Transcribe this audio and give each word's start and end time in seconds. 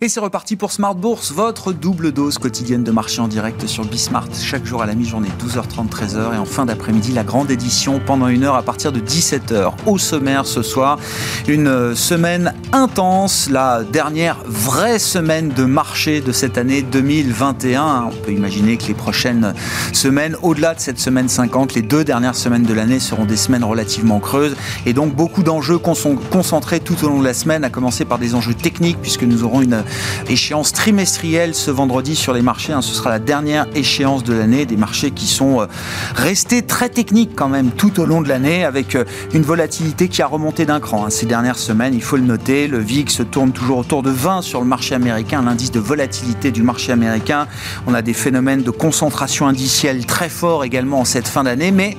Et 0.00 0.08
c'est 0.08 0.20
reparti 0.20 0.54
pour 0.54 0.70
Smart 0.70 0.94
Bourse, 0.94 1.32
votre 1.32 1.72
double 1.72 2.12
dose 2.12 2.38
quotidienne 2.38 2.84
de 2.84 2.92
marché 2.92 3.20
en 3.20 3.26
direct 3.26 3.66
sur 3.66 3.84
Bismart, 3.84 4.28
chaque 4.40 4.64
jour 4.64 4.80
à 4.80 4.86
la 4.86 4.94
mi-journée, 4.94 5.28
12h30, 5.44 5.88
13h, 5.88 6.34
et 6.36 6.38
en 6.38 6.44
fin 6.44 6.66
d'après-midi, 6.66 7.10
la 7.10 7.24
grande 7.24 7.50
édition 7.50 8.00
pendant 8.06 8.28
une 8.28 8.44
heure 8.44 8.54
à 8.54 8.62
partir 8.62 8.92
de 8.92 9.00
17h. 9.00 9.72
Au 9.86 9.98
sommaire 9.98 10.46
ce 10.46 10.62
soir, 10.62 11.00
une 11.48 11.96
semaine 11.96 12.54
intense, 12.70 13.50
la 13.50 13.82
dernière 13.82 14.36
vraie 14.46 15.00
semaine 15.00 15.48
de 15.48 15.64
marché 15.64 16.20
de 16.20 16.30
cette 16.30 16.58
année 16.58 16.82
2021. 16.82 18.10
On 18.12 18.22
peut 18.24 18.30
imaginer 18.30 18.76
que 18.76 18.86
les 18.86 18.94
prochaines 18.94 19.52
semaines, 19.92 20.36
au-delà 20.44 20.74
de 20.74 20.80
cette 20.80 21.00
semaine 21.00 21.28
50, 21.28 21.74
les 21.74 21.82
deux 21.82 22.04
dernières 22.04 22.36
semaines 22.36 22.62
de 22.62 22.72
l'année 22.72 23.00
seront 23.00 23.24
des 23.24 23.36
semaines 23.36 23.64
relativement 23.64 24.20
creuses, 24.20 24.54
et 24.86 24.92
donc 24.92 25.12
beaucoup 25.16 25.42
d'enjeux 25.42 25.78
concentrés 25.78 26.78
tout 26.78 27.04
au 27.04 27.08
long 27.08 27.18
de 27.18 27.24
la 27.24 27.34
semaine, 27.34 27.64
à 27.64 27.68
commencer 27.70 28.04
par 28.04 28.20
des 28.20 28.36
enjeux 28.36 28.54
techniques, 28.54 28.98
puisque 29.02 29.24
nous 29.24 29.42
aurons 29.42 29.60
une 29.60 29.82
échéance 30.28 30.72
trimestrielle 30.72 31.54
ce 31.54 31.70
vendredi 31.70 32.16
sur 32.16 32.32
les 32.32 32.42
marchés. 32.42 32.72
Hein. 32.72 32.82
Ce 32.82 32.94
sera 32.94 33.10
la 33.10 33.18
dernière 33.18 33.66
échéance 33.74 34.24
de 34.24 34.34
l'année, 34.34 34.66
des 34.66 34.76
marchés 34.76 35.10
qui 35.10 35.26
sont 35.26 35.60
euh, 35.60 35.66
restés 36.14 36.62
très 36.62 36.88
techniques 36.88 37.32
quand 37.34 37.48
même 37.48 37.70
tout 37.70 38.00
au 38.00 38.06
long 38.06 38.20
de 38.20 38.28
l'année, 38.28 38.64
avec 38.64 38.94
euh, 38.94 39.04
une 39.32 39.42
volatilité 39.42 40.08
qui 40.08 40.22
a 40.22 40.26
remonté 40.26 40.66
d'un 40.66 40.80
cran. 40.80 41.06
Hein. 41.06 41.10
Ces 41.10 41.26
dernières 41.26 41.58
semaines, 41.58 41.94
il 41.94 42.02
faut 42.02 42.16
le 42.16 42.22
noter, 42.22 42.68
le 42.68 42.78
VIX 42.78 43.22
tourne 43.30 43.52
toujours 43.52 43.78
autour 43.78 44.02
de 44.02 44.10
20 44.10 44.42
sur 44.42 44.60
le 44.60 44.66
marché 44.66 44.94
américain, 44.94 45.42
l'indice 45.42 45.70
de 45.70 45.80
volatilité 45.80 46.50
du 46.50 46.62
marché 46.62 46.92
américain. 46.92 47.46
On 47.86 47.94
a 47.94 48.02
des 48.02 48.14
phénomènes 48.14 48.62
de 48.62 48.70
concentration 48.70 49.46
indicielle 49.46 50.06
très 50.06 50.28
forts 50.28 50.64
également 50.64 51.00
en 51.00 51.04
cette 51.04 51.28
fin 51.28 51.44
d'année, 51.44 51.70
mais 51.70 51.96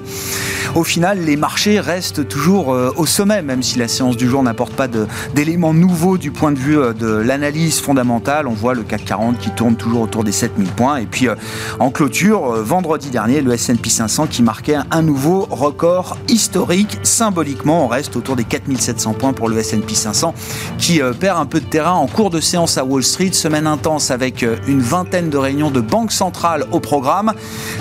au 0.76 0.84
final, 0.84 1.23
les 1.26 1.35
marchés 1.35 1.79
restent 1.79 2.27
toujours 2.27 2.73
euh, 2.73 2.93
au 2.95 3.05
sommet, 3.05 3.41
même 3.41 3.63
si 3.63 3.79
la 3.79 3.87
séance 3.87 4.17
du 4.17 4.29
jour 4.29 4.43
n'apporte 4.43 4.73
pas 4.73 4.87
d'éléments 5.34 5.73
nouveaux 5.73 6.17
du 6.17 6.32
point 6.32 6.51
de 6.51 6.60
vue 6.60 6.77
de 6.98 7.07
l'analyse 7.07 7.79
fondamentale. 7.82 8.48
On 8.48 8.54
voit 8.54 8.74
le 8.74 8.84
CAC 8.84 9.05
40 9.05 9.38
qui 9.38 9.49
tourne 9.52 9.76
toujours 9.76 10.02
autour 10.02 10.24
des 10.24 10.32
7000 10.32 10.68
points. 10.70 10.98
Et 10.98 11.05
puis 11.05 11.27
euh, 11.27 11.35
en 11.80 11.91
clôture, 11.91 12.54
euh, 12.54 12.63
vendredi 12.63 13.10
dernier, 13.10 13.41
le 13.41 13.54
S&P 13.54 13.90
500 13.90 14.27
qui 14.27 14.44
marquait 14.44 14.77
un 14.91 15.02
nouveau 15.02 15.48
record 15.49 16.18
historique. 16.27 17.00
Symboliquement, 17.04 17.85
on 17.85 17.88
reste 17.88 18.16
autour 18.16 18.35
des 18.35 18.44
4700 18.44 19.13
points 19.13 19.34
pour 19.34 19.50
le 19.50 19.57
S&P 19.57 19.94
500 19.94 20.34
qui 20.77 21.02
euh, 21.02 21.13
perd 21.13 21.40
un 21.40 21.46
peu 21.46 21.60
de 21.60 21.66
terrain 21.66 21.94
en 21.94 22.07
cours 22.07 22.30
de 22.30 22.40
séance 22.40 22.77
à 22.77 22.85
Wall 22.85 23.04
Street. 23.04 23.32
Semaine 23.34 23.68
intense 23.68 24.12
avec 24.12 24.46
une 24.68 24.82
vingtaine 24.82 25.30
de 25.30 25.38
réunions 25.38 25.72
de 25.72 25.82
banques 25.82 26.12
centrales 26.12 26.66
au 26.72 26.80
programme. 26.80 27.34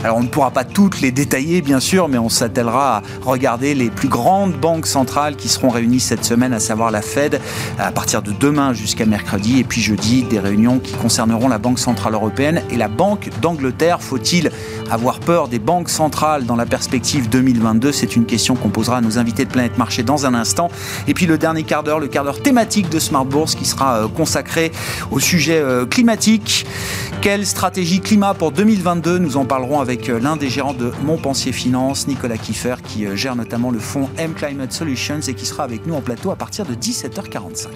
Alors 0.04 0.16
on 0.16 0.22
ne 0.22 0.28
pourra 0.28 0.50
pas 0.50 0.64
toutes 0.64 1.00
les 1.00 1.10
détailler 1.10 1.62
bien 1.62 1.80
sûr, 1.80 2.08
mais 2.08 2.18
on 2.18 2.28
s'attellera 2.28 2.98
à 2.98 3.02
regarder 3.22 3.74
les 3.74 3.90
plus 3.90 4.08
grandes 4.08 4.54
banques 4.54 4.86
centrales 4.86 5.36
qui 5.36 5.48
seront 5.48 5.68
réunies 5.68 6.00
cette 6.00 6.24
semaine, 6.24 6.52
à 6.52 6.60
savoir 6.60 6.90
la 6.90 7.02
Fed, 7.02 7.40
à 7.78 7.92
partir 7.92 8.22
de 8.22 8.32
demain 8.32 8.72
jusqu'à 8.72 9.06
mercredi. 9.06 9.58
Et 9.58 9.64
puis 9.64 9.80
je 9.88 10.28
des 10.28 10.38
réunions 10.38 10.80
qui 10.80 10.92
concerneront 10.92 11.48
la 11.48 11.56
Banque 11.56 11.78
Centrale 11.78 12.12
Européenne 12.12 12.62
et 12.70 12.76
la 12.76 12.88
Banque 12.88 13.30
d'Angleterre. 13.40 14.02
Faut-il 14.02 14.50
avoir 14.90 15.18
peur 15.18 15.48
des 15.48 15.58
banques 15.58 15.88
centrales 15.88 16.44
dans 16.44 16.56
la 16.56 16.66
perspective 16.66 17.30
2022 17.30 17.90
C'est 17.92 18.14
une 18.14 18.26
question 18.26 18.54
qu'on 18.54 18.68
posera 18.68 18.98
à 18.98 19.00
nos 19.00 19.18
invités 19.18 19.46
de 19.46 19.50
Planète 19.50 19.78
Marché 19.78 20.02
dans 20.02 20.26
un 20.26 20.34
instant. 20.34 20.68
Et 21.06 21.14
puis 21.14 21.24
le 21.24 21.38
dernier 21.38 21.62
quart 21.62 21.84
d'heure, 21.84 22.00
le 22.00 22.08
quart 22.08 22.24
d'heure 22.24 22.42
thématique 22.42 22.90
de 22.90 22.98
Smart 22.98 23.24
Bourse 23.24 23.54
qui 23.54 23.64
sera 23.64 24.04
euh, 24.04 24.08
consacré 24.08 24.72
au 25.10 25.20
sujet 25.20 25.58
euh, 25.58 25.86
climatique. 25.86 26.66
Quelle 27.22 27.46
stratégie 27.46 28.00
climat 28.00 28.34
pour 28.34 28.52
2022 28.52 29.18
Nous 29.18 29.38
en 29.38 29.46
parlerons 29.46 29.80
avec 29.80 30.10
euh, 30.10 30.20
l'un 30.20 30.36
des 30.36 30.50
gérants 30.50 30.74
de 30.74 30.92
Montpensier 31.02 31.52
Finance, 31.52 32.08
Nicolas 32.08 32.36
Kiffer, 32.36 32.76
qui 32.86 33.06
gère 33.16 33.36
notamment 33.36 33.70
le 33.70 33.78
fonds 33.78 34.10
M 34.18 34.34
Climate 34.34 34.72
Solutions 34.72 35.20
et 35.26 35.32
qui 35.32 35.46
sera 35.46 35.64
avec 35.64 35.86
nous 35.86 35.94
en 35.94 36.02
plateau 36.02 36.30
à 36.30 36.36
partir 36.36 36.66
de 36.66 36.74
17h45. 36.74 37.68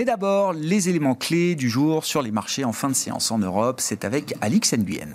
Mais 0.00 0.06
d'abord, 0.06 0.54
les 0.54 0.88
éléments 0.88 1.14
clés 1.14 1.54
du 1.54 1.68
jour 1.68 2.06
sur 2.06 2.22
les 2.22 2.30
marchés 2.30 2.64
en 2.64 2.72
fin 2.72 2.88
de 2.88 2.94
séance 2.94 3.30
en 3.30 3.36
Europe, 3.36 3.82
c'est 3.82 4.06
avec 4.06 4.32
Alix 4.40 4.72
Nguyen. 4.72 5.12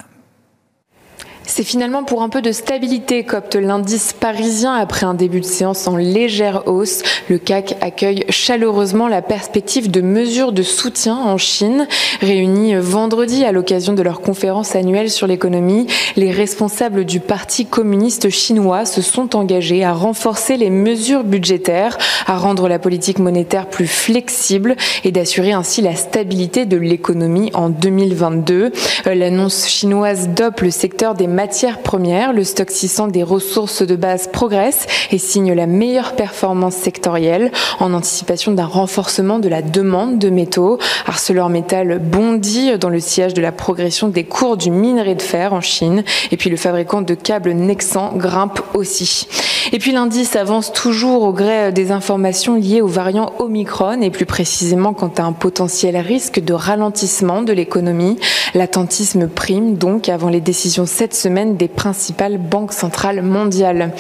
C'est 1.48 1.64
finalement 1.64 2.04
pour 2.04 2.24
un 2.24 2.30
peu 2.30 2.42
de 2.42 2.52
stabilité 2.52 3.24
qu'opte 3.24 3.56
l'indice 3.56 4.14
parisien 4.14 4.74
après 4.74 5.06
un 5.06 5.14
début 5.14 5.42
de 5.42 5.46
séance 5.46 5.88
en 5.88 5.96
légère 5.96 6.68
hausse. 6.68 7.04
Le 7.30 7.38
CAC 7.38 7.78
accueille 7.82 8.26
chaleureusement 8.30 9.08
la 9.08 9.22
perspective 9.22 9.92
de 9.92 10.02
mesures 10.02 10.52
de 10.52 10.64
soutien 10.64 11.16
en 11.16 11.38
Chine. 11.38 11.88
Réunis 12.22 12.76
vendredi 12.76 13.46
à 13.46 13.52
l'occasion 13.52 13.94
de 13.94 14.02
leur 14.02 14.22
conférence 14.22 14.76
annuelle 14.76 15.12
sur 15.12 15.28
l'économie, 15.28 15.86
les 16.16 16.32
responsables 16.32 17.06
du 17.06 17.20
Parti 17.20 17.68
communiste 17.68 18.30
chinois 18.30 18.86
se 18.86 19.02
sont 19.02 19.36
engagés 19.36 19.84
à 19.84 19.94
renforcer 19.94 20.58
les 20.58 20.72
mesures 20.72 21.24
budgétaires, 21.24 21.98
à 22.26 22.38
rendre 22.38 22.68
la 22.68 22.80
politique 22.80 23.20
monétaire 23.20 23.68
plus 23.68 23.88
flexible 23.88 24.76
et 25.04 25.12
d'assurer 25.12 25.52
ainsi 25.52 25.82
la 25.82 25.96
stabilité 25.96 26.66
de 26.66 26.78
l'économie 26.78 27.52
en 27.54 27.70
2022. 27.70 28.72
L'annonce 29.06 29.68
chinoise 29.68 30.30
dope 30.30 30.62
le 30.62 30.72
secteur 30.72 31.14
des 31.14 31.28
matières 31.36 31.80
premières, 31.80 32.34
le 32.34 32.44
stock 32.44 32.72
600 32.72 33.10
des 33.10 33.22
ressources 33.22 33.84
de 33.84 33.96
base 33.96 34.28
progresse 34.28 34.88
et 35.12 35.18
signe 35.18 35.54
la 35.54 35.68
meilleure 35.68 36.16
performance 36.16 36.76
sectorielle 36.76 37.52
en 37.80 37.94
anticipation 37.94 38.54
d'un 38.54 38.66
renforcement 38.66 39.38
de 39.38 39.50
la 39.50 39.62
demande 39.62 40.18
de 40.18 40.30
métaux. 40.30 40.80
ArcelorMittal 41.06 42.00
bondit 42.00 42.78
dans 42.80 42.90
le 42.90 43.02
sillage 43.02 43.34
de 43.34 43.42
la 43.42 43.52
progression 43.52 44.08
des 44.08 44.24
cours 44.24 44.56
du 44.56 44.72
minerai 44.72 45.16
de 45.16 45.22
fer 45.22 45.54
en 45.54 45.62
Chine 45.62 46.04
et 46.32 46.38
puis 46.38 46.50
le 46.50 46.58
fabricant 46.58 47.02
de 47.02 47.14
câbles 47.14 47.52
Nexan 47.52 48.14
grimpe 48.16 48.62
aussi. 48.74 49.28
Et 49.72 49.80
puis 49.80 49.92
l'indice 49.92 50.36
avance 50.36 50.72
toujours 50.72 51.24
au 51.24 51.34
gré 51.34 51.72
des 51.72 51.92
informations 51.92 52.56
liées 52.56 52.82
au 52.82 52.88
variant 52.88 53.34
Omicron 53.40 54.02
et 54.02 54.12
plus 54.12 54.26
précisément 54.26 54.94
quant 54.94 55.12
à 55.18 55.24
un 55.24 55.32
potentiel 55.32 55.98
risque 55.98 56.40
de 56.40 56.54
ralentissement 56.54 57.42
de 57.42 57.54
l'économie. 57.54 58.18
L'attentisme 58.54 59.28
prime 59.28 59.76
donc 59.76 60.10
avant 60.10 60.30
les 60.30 60.42
décisions 60.42 60.86
cette 60.86 61.16
semaine 61.16 61.58
des 61.58 61.68
principales 61.68 62.38
banques 62.38 62.74
centrales 62.74 63.22
mondiales. 63.22 63.92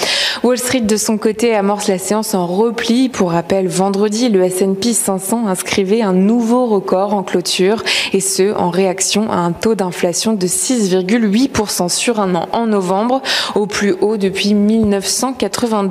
Wall 0.44 0.57
Street 0.57 0.81
de 0.81 0.97
son 0.97 1.18
côté 1.18 1.56
amorce 1.56 1.88
la 1.88 1.97
séance 1.97 2.34
en 2.34 2.46
repli. 2.46 3.09
Pour 3.09 3.31
rappel, 3.31 3.68
vendredi, 3.68 4.29
le 4.29 4.44
S&P 4.44 4.94
500 4.94 5.47
inscrivait 5.47 6.01
un 6.01 6.13
nouveau 6.13 6.66
record 6.66 7.13
en 7.13 7.23
clôture 7.23 7.84
et 8.13 8.19
ce 8.19 8.53
en 8.56 8.69
réaction 8.69 9.31
à 9.31 9.38
un 9.38 9.53
taux 9.53 9.75
d'inflation 9.75 10.34
de 10.34 10.46
6,8% 10.46 11.90
sur 11.90 12.19
un 12.19 12.35
an 12.35 12.50
en 12.51 12.68
novembre, 12.68 13.22
au 13.56 13.66
plus 13.66 13.96
haut 14.01 14.18
depuis 14.18 14.53
1980 14.53 15.90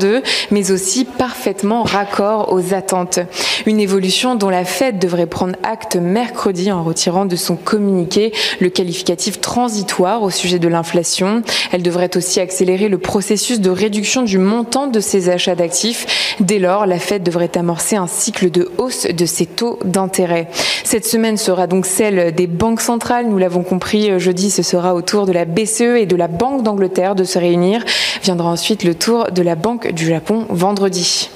mais 0.51 0.71
aussi 0.71 1.05
parfaitement 1.05 1.83
raccord 1.83 2.53
aux 2.53 2.75
attentes. 2.75 3.21
Une 3.67 3.81
évolution 3.81 4.35
dont 4.35 4.51
la 4.51 4.65
Fed 4.65 4.99
devrait 4.99 5.27
prendre 5.27 5.57
acte 5.63 5.97
mercredi 5.97 6.71
en 6.71 6.83
retirant 6.83 7.25
de 7.25 7.37
son 7.37 7.57
communiqué 7.57 8.33
le 8.61 8.69
qualificatif 8.69 9.41
transitoire 9.41 10.23
au 10.23 10.31
sujet 10.31 10.59
de 10.59 10.69
l'inflation. 10.69 11.43
Elle 11.73 11.83
devrait 11.83 12.17
aussi 12.17 12.41
accélérer 12.41 12.89
le 12.89 12.99
processus 12.99 13.61
de 13.61 13.71
réduction 13.71 14.23
du 14.23 14.34
montant 14.39 14.87
de 14.87 15.01
ses 15.01 15.29
achats 15.29 15.55
d'actifs. 15.55 16.37
Dès 16.41 16.59
lors, 16.59 16.87
la 16.87 16.99
Fed 16.99 17.23
devrait 17.23 17.57
amorcer 17.57 17.97
un 17.97 18.07
cycle 18.07 18.51
de 18.51 18.71
hausse 18.79 19.07
de 19.07 19.27
ses 19.27 19.47
taux 19.47 19.79
d'intérêt. 19.85 20.49
Cette 20.85 21.07
semaine 21.07 21.37
sera 21.37 21.67
donc 21.67 21.87
celle 21.87 22.35
des 22.35 22.47
banques 22.47 22.81
centrales. 22.81 23.27
Nous 23.27 23.39
l'avons 23.39 23.63
compris, 23.63 24.19
jeudi, 24.19 24.51
ce 24.51 24.63
sera 24.63 24.95
au 24.95 25.03
tour 25.03 25.27
de 25.27 25.33
la 25.33 25.45
BCE 25.45 25.97
et 25.99 26.07
de 26.07 26.17
la 26.17 26.29
Banque 26.29 26.63
d'Angleterre 26.63 27.15
de 27.15 27.25
se 27.25 27.39
réunir. 27.39 27.85
Viendra 28.23 28.49
ensuite 28.49 28.85
le 28.85 28.95
tour 28.95 29.31
de 29.31 29.43
la 29.43 29.55
Banque 29.55 29.93
du 29.93 30.07
Japon 30.07 30.47
vendredi. 30.49 31.31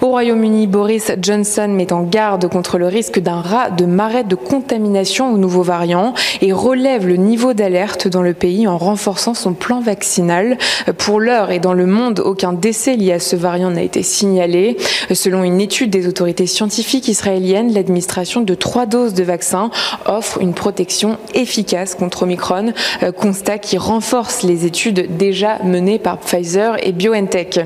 Au 0.00 0.08
Royaume-Uni, 0.08 0.66
Boris 0.66 1.12
Johnson 1.20 1.68
met 1.68 1.92
en 1.92 2.02
garde 2.02 2.48
contre 2.48 2.78
le 2.78 2.88
risque 2.88 3.20
d'un 3.20 3.40
rat 3.40 3.70
de 3.70 3.84
marée 3.84 4.24
de 4.24 4.34
contamination 4.34 5.32
au 5.32 5.38
nouveau 5.38 5.62
variant 5.62 6.14
et 6.40 6.52
relève 6.52 7.06
le 7.06 7.16
niveau 7.16 7.52
d'alerte 7.54 8.08
dans 8.08 8.22
le 8.22 8.34
pays 8.34 8.66
en 8.66 8.78
renforçant 8.78 9.34
son 9.34 9.52
plan 9.54 9.80
vaccinal. 9.80 10.58
Pour 10.98 11.20
l'heure 11.20 11.50
et 11.50 11.58
dans 11.58 11.74
le 11.74 11.86
monde, 11.86 12.20
aucun 12.20 12.52
décès 12.52 12.96
lié 12.96 13.12
à 13.12 13.20
ce 13.20 13.36
variant 13.36 13.70
n'a 13.70 13.82
été 13.82 14.02
signalé. 14.02 14.76
Selon 15.12 15.44
une 15.44 15.60
étude 15.60 15.90
des 15.90 16.08
autorités 16.08 16.46
scientifiques 16.46 17.08
israéliennes, 17.08 17.72
l'administration 17.72 18.40
de 18.40 18.54
trois 18.54 18.86
doses 18.86 19.14
de 19.14 19.24
vaccin 19.24 19.70
offre 20.06 20.40
une 20.40 20.54
protection 20.54 21.16
efficace 21.34 21.94
contre 21.94 22.24
Omicron, 22.24 22.72
constat 23.18 23.58
qui 23.58 23.78
renforce 23.78 24.42
les 24.42 24.66
études 24.66 25.16
déjà 25.16 25.58
menées 25.64 25.98
par 25.98 26.18
Pfizer 26.18 26.76
et 26.82 26.92
BioNTech. 26.92 27.60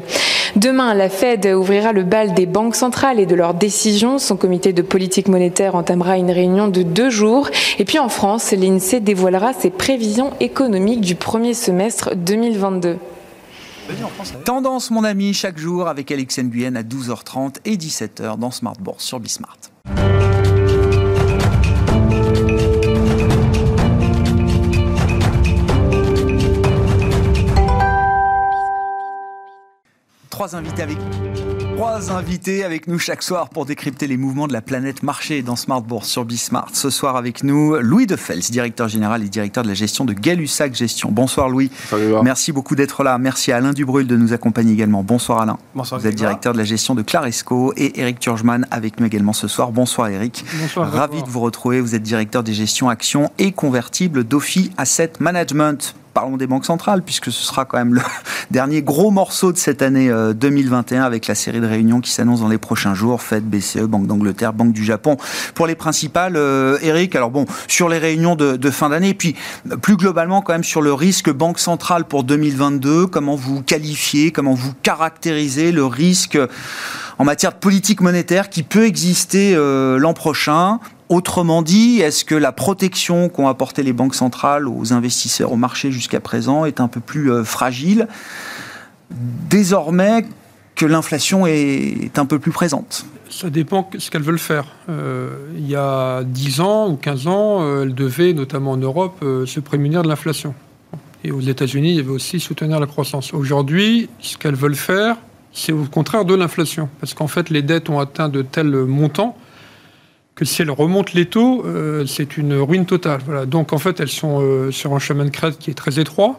Demain, 0.56 0.94
la 0.94 1.10
Fed 1.10 1.44
ouvrira 1.46 1.92
le 1.92 2.02
bal 2.06 2.32
des 2.32 2.46
banques 2.46 2.76
centrales 2.76 3.20
et 3.20 3.26
de 3.26 3.34
leurs 3.34 3.54
décisions. 3.54 4.18
Son 4.18 4.36
comité 4.36 4.72
de 4.72 4.82
politique 4.82 5.28
monétaire 5.28 5.74
entamera 5.74 6.16
une 6.16 6.30
réunion 6.30 6.68
de 6.68 6.82
deux 6.82 7.10
jours. 7.10 7.50
Et 7.78 7.84
puis 7.84 7.98
en 7.98 8.08
France, 8.08 8.52
l'INSEE 8.52 9.00
dévoilera 9.00 9.52
ses 9.52 9.70
prévisions 9.70 10.32
économiques 10.40 11.02
du 11.02 11.14
premier 11.14 11.54
semestre 11.54 12.14
2022. 12.16 12.98
Tendance, 14.44 14.90
mon 14.90 15.04
ami, 15.04 15.32
chaque 15.32 15.58
jour 15.58 15.88
avec 15.88 16.10
Alex 16.10 16.38
Nguyen 16.38 16.74
à 16.76 16.82
12h30 16.82 17.56
et 17.64 17.76
17h 17.76 18.38
dans 18.38 18.50
Smart 18.50 18.74
sur 18.98 19.20
Bismart. 19.20 19.58
Trois 30.30 30.54
invités 30.54 30.82
avec 30.82 30.98
Trois 31.76 32.10
invités 32.10 32.64
avec 32.64 32.86
nous 32.86 32.98
chaque 32.98 33.22
soir 33.22 33.50
pour 33.50 33.66
décrypter 33.66 34.06
les 34.06 34.16
mouvements 34.16 34.48
de 34.48 34.54
la 34.54 34.62
planète 34.62 35.02
marché 35.02 35.42
dans 35.42 35.56
Smart 35.56 35.82
Bourse 35.82 36.08
sur 36.08 36.24
Bismart. 36.24 36.70
Ce 36.72 36.88
soir 36.88 37.16
avec 37.16 37.44
nous, 37.44 37.76
Louis 37.80 38.06
Defels, 38.06 38.40
directeur 38.40 38.88
général 38.88 39.22
et 39.22 39.28
directeur 39.28 39.62
de 39.62 39.68
la 39.68 39.74
gestion 39.74 40.06
de 40.06 40.14
Gay-Lussac 40.14 40.74
Gestion. 40.74 41.10
Bonsoir 41.12 41.50
Louis. 41.50 41.70
Salut, 41.90 42.14
Merci 42.22 42.50
beaucoup 42.50 42.76
d'être 42.76 43.04
là. 43.04 43.18
Merci 43.18 43.52
à 43.52 43.58
Alain 43.58 43.74
Dubrul 43.74 44.06
de 44.06 44.16
nous 44.16 44.32
accompagner 44.32 44.72
également. 44.72 45.02
Bonsoir 45.02 45.42
Alain. 45.42 45.58
Bonsoir. 45.74 46.00
Vous 46.00 46.06
êtes 46.06 46.14
directeur 46.14 46.54
de 46.54 46.58
la 46.58 46.64
gestion 46.64 46.94
de 46.94 47.02
Claresco 47.02 47.74
et 47.76 48.00
Eric 48.00 48.20
Turgeman 48.20 48.66
avec 48.70 48.98
nous 48.98 49.04
également 49.04 49.34
ce 49.34 49.46
soir. 49.46 49.70
Bonsoir 49.70 50.08
Eric. 50.08 50.46
Bonsoir. 50.58 50.90
Ravi 50.90 51.22
de 51.22 51.28
vous 51.28 51.40
retrouver. 51.40 51.82
Vous 51.82 51.94
êtes 51.94 52.02
directeur 52.02 52.42
des 52.42 52.54
gestions 52.54 52.88
actions 52.88 53.30
et 53.38 53.52
convertibles 53.52 54.24
d'Ophi 54.24 54.70
Asset 54.78 55.12
Management 55.20 55.94
parlons 56.16 56.38
des 56.38 56.46
banques 56.46 56.64
centrales, 56.64 57.02
puisque 57.02 57.26
ce 57.26 57.44
sera 57.44 57.66
quand 57.66 57.76
même 57.76 57.92
le 57.92 58.00
dernier 58.50 58.80
gros 58.80 59.10
morceau 59.10 59.52
de 59.52 59.58
cette 59.58 59.82
année 59.82 60.10
2021 60.34 61.02
euh, 61.02 61.04
avec 61.04 61.26
la 61.26 61.34
série 61.34 61.60
de 61.60 61.66
réunions 61.66 62.00
qui 62.00 62.10
s'annonce 62.10 62.40
dans 62.40 62.48
les 62.48 62.56
prochains 62.56 62.94
jours, 62.94 63.20
Fed, 63.20 63.44
BCE, 63.44 63.82
Banque 63.82 64.06
d'Angleterre, 64.06 64.54
Banque 64.54 64.72
du 64.72 64.82
Japon. 64.82 65.18
Pour 65.54 65.66
les 65.66 65.74
principales, 65.74 66.36
euh, 66.36 66.78
Eric, 66.80 67.14
alors 67.16 67.30
bon, 67.30 67.44
sur 67.68 67.90
les 67.90 67.98
réunions 67.98 68.34
de, 68.34 68.56
de 68.56 68.70
fin 68.70 68.88
d'année, 68.88 69.10
et 69.10 69.14
puis 69.14 69.36
plus 69.82 69.98
globalement 69.98 70.40
quand 70.40 70.54
même 70.54 70.64
sur 70.64 70.80
le 70.80 70.94
risque 70.94 71.30
banque 71.30 71.58
centrale 71.58 72.06
pour 72.06 72.24
2022, 72.24 73.08
comment 73.08 73.36
vous 73.36 73.60
qualifiez, 73.60 74.30
comment 74.30 74.54
vous 74.54 74.72
caractérisez 74.82 75.70
le 75.70 75.84
risque 75.84 76.38
en 77.18 77.24
matière 77.24 77.52
de 77.52 77.58
politique 77.58 78.00
monétaire 78.00 78.48
qui 78.48 78.62
peut 78.62 78.86
exister 78.86 79.54
euh, 79.54 79.98
l'an 79.98 80.14
prochain? 80.14 80.80
Autrement 81.08 81.62
dit, 81.62 82.00
est-ce 82.00 82.24
que 82.24 82.34
la 82.34 82.50
protection 82.50 83.28
qu'ont 83.28 83.46
apporté 83.46 83.84
les 83.84 83.92
banques 83.92 84.16
centrales 84.16 84.66
aux 84.66 84.92
investisseurs 84.92 85.52
au 85.52 85.56
marché 85.56 85.92
jusqu'à 85.92 86.18
présent 86.18 86.64
est 86.64 86.80
un 86.80 86.88
peu 86.88 86.98
plus 86.98 87.30
euh, 87.30 87.44
fragile? 87.44 88.08
Désormais 89.10 90.24
que 90.74 90.84
l'inflation 90.84 91.46
est 91.46 92.18
un 92.18 92.26
peu 92.26 92.40
plus 92.40 92.50
présente 92.50 93.06
Ça 93.30 93.50
dépend 93.50 93.88
de 93.92 94.00
ce 94.00 94.10
qu'elles 94.10 94.24
veulent 94.24 94.38
faire. 94.38 94.66
Euh, 94.88 95.36
il 95.56 95.68
y 95.68 95.76
a 95.76 96.24
10 96.24 96.60
ans 96.60 96.88
ou 96.90 96.96
15 96.96 97.28
ans, 97.28 97.62
euh, 97.62 97.84
elles 97.84 97.94
devaient, 97.94 98.32
notamment 98.32 98.72
en 98.72 98.76
Europe, 98.76 99.24
se 99.46 99.60
prémunir 99.60 100.02
de 100.02 100.08
l'inflation. 100.08 100.54
Et 101.22 101.30
aux 101.30 101.40
États-Unis, 101.40 101.90
il 101.90 101.96
y 101.96 102.00
avait 102.00 102.10
aussi 102.10 102.40
soutenir 102.40 102.80
la 102.80 102.86
croissance. 102.86 103.32
Aujourd'hui, 103.32 104.10
ce 104.18 104.36
qu'elles 104.36 104.56
veulent 104.56 104.74
faire, 104.74 105.16
c'est 105.52 105.72
au 105.72 105.84
contraire 105.84 106.24
de 106.24 106.34
l'inflation. 106.34 106.88
Parce 106.98 107.14
qu'en 107.14 107.28
fait, 107.28 107.48
les 107.48 107.62
dettes 107.62 107.88
ont 107.90 108.00
atteint 108.00 108.28
de 108.28 108.42
tels 108.42 108.70
montants 108.70 109.36
que 110.36 110.44
si 110.44 110.62
elles 110.62 110.70
remontent 110.70 111.12
les 111.14 111.26
taux, 111.26 111.64
euh, 111.64 112.04
c'est 112.06 112.36
une 112.36 112.54
ruine 112.54 112.84
totale. 112.84 113.20
Voilà. 113.24 113.46
Donc 113.46 113.72
en 113.72 113.78
fait, 113.78 113.98
elles 114.00 114.10
sont 114.10 114.40
euh, 114.40 114.70
sur 114.70 114.94
un 114.94 114.98
chemin 114.98 115.24
de 115.24 115.30
crête 115.30 115.58
qui 115.58 115.70
est 115.70 115.74
très 115.74 115.98
étroit. 115.98 116.38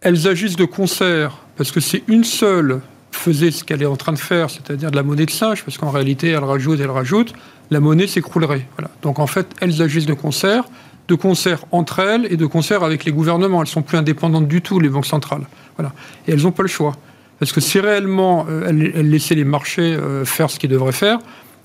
Elles 0.00 0.28
agissent 0.28 0.56
de 0.56 0.64
concert 0.64 1.38
parce 1.56 1.72
que 1.72 1.80
c'est 1.80 2.04
une 2.06 2.24
seule 2.24 2.80
faisait 3.10 3.50
ce 3.50 3.64
qu'elle 3.64 3.82
est 3.82 3.86
en 3.86 3.96
train 3.96 4.12
de 4.12 4.18
faire, 4.18 4.50
c'est-à-dire 4.50 4.90
de 4.90 4.96
la 4.96 5.02
monnaie 5.02 5.24
de 5.24 5.30
singe, 5.30 5.64
parce 5.64 5.78
qu'en 5.78 5.90
réalité, 5.90 6.28
elle 6.28 6.44
rajoute, 6.44 6.78
elle 6.80 6.90
rajoute, 6.90 7.32
la 7.70 7.80
monnaie 7.80 8.06
s'écroulerait. 8.06 8.68
Voilà. 8.76 8.90
Donc 9.02 9.18
en 9.18 9.26
fait, 9.26 9.48
elles 9.60 9.82
agissent 9.82 10.06
de 10.06 10.14
concert, 10.14 10.64
de 11.08 11.14
concert 11.14 11.64
entre 11.72 11.98
elles 12.00 12.30
et 12.30 12.36
de 12.36 12.46
concert 12.46 12.84
avec 12.84 13.04
les 13.04 13.12
gouvernements. 13.12 13.62
Elles 13.62 13.68
sont 13.68 13.82
plus 13.82 13.98
indépendantes 13.98 14.46
du 14.46 14.60
tout, 14.62 14.78
les 14.78 14.90
banques 14.90 15.06
centrales. 15.06 15.46
Voilà. 15.76 15.92
Et 16.28 16.32
elles 16.32 16.42
n'ont 16.42 16.52
pas 16.52 16.62
le 16.62 16.68
choix. 16.68 16.94
Parce 17.40 17.52
que 17.52 17.60
si 17.60 17.80
réellement 17.80 18.46
euh, 18.48 18.66
elles, 18.68 18.92
elles, 18.94 19.10
laissaient 19.10 19.34
les 19.34 19.44
marchés 19.44 19.98
faire 20.24 20.50
ce 20.50 20.58
qu'ils 20.58 20.70
devraient 20.70 20.92
faire, 20.92 21.18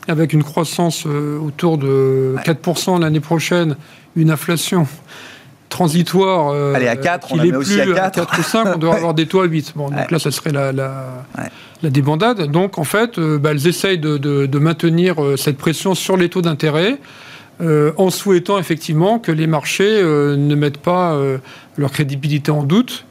avec 0.07 0.33
une 0.33 0.43
croissance 0.43 1.05
euh, 1.05 1.37
autour 1.39 1.77
de 1.77 2.35
4% 2.43 2.99
l'année 2.99 3.19
prochaine, 3.19 3.75
une 4.15 4.31
inflation 4.31 4.87
transitoire. 5.69 6.49
Euh, 6.49 6.73
Allez, 6.73 6.87
à 6.87 6.95
4, 6.95 7.29
on 7.31 7.39
est 7.43 7.55
aussi 7.55 7.77
plus 7.77 7.93
à 7.93 8.09
4. 8.09 8.27
4 8.27 8.39
ou 8.39 8.43
5, 8.43 8.67
on 8.75 8.77
doit 8.77 8.95
avoir 8.95 9.13
des 9.13 9.25
taux 9.25 9.41
à 9.41 9.45
8. 9.45 9.73
Bon, 9.75 9.89
donc 9.89 10.11
là, 10.11 10.19
ça 10.19 10.31
serait 10.31 10.51
la, 10.51 10.71
la, 10.71 11.25
la 11.81 11.89
débandade. 11.89 12.51
Donc, 12.51 12.77
en 12.77 12.83
fait, 12.83 13.17
euh, 13.17 13.37
bah, 13.37 13.51
elles 13.51 13.67
essayent 13.67 13.99
de, 13.99 14.17
de, 14.17 14.45
de, 14.45 14.59
maintenir 14.59 15.15
cette 15.37 15.57
pression 15.57 15.95
sur 15.95 16.17
les 16.17 16.29
taux 16.29 16.41
d'intérêt. 16.41 16.97
Euh, 17.61 17.91
en 17.97 18.09
souhaitant 18.09 18.57
effectivement 18.57 19.19
que 19.19 19.31
les 19.31 19.45
marchés 19.45 19.83
euh, 20.01 20.35
ne 20.35 20.55
mettent 20.55 20.79
pas 20.79 21.13
euh, 21.13 21.37
leur 21.77 21.91
crédibilité 21.91 22.49
en 22.49 22.63
doute, 22.63 23.05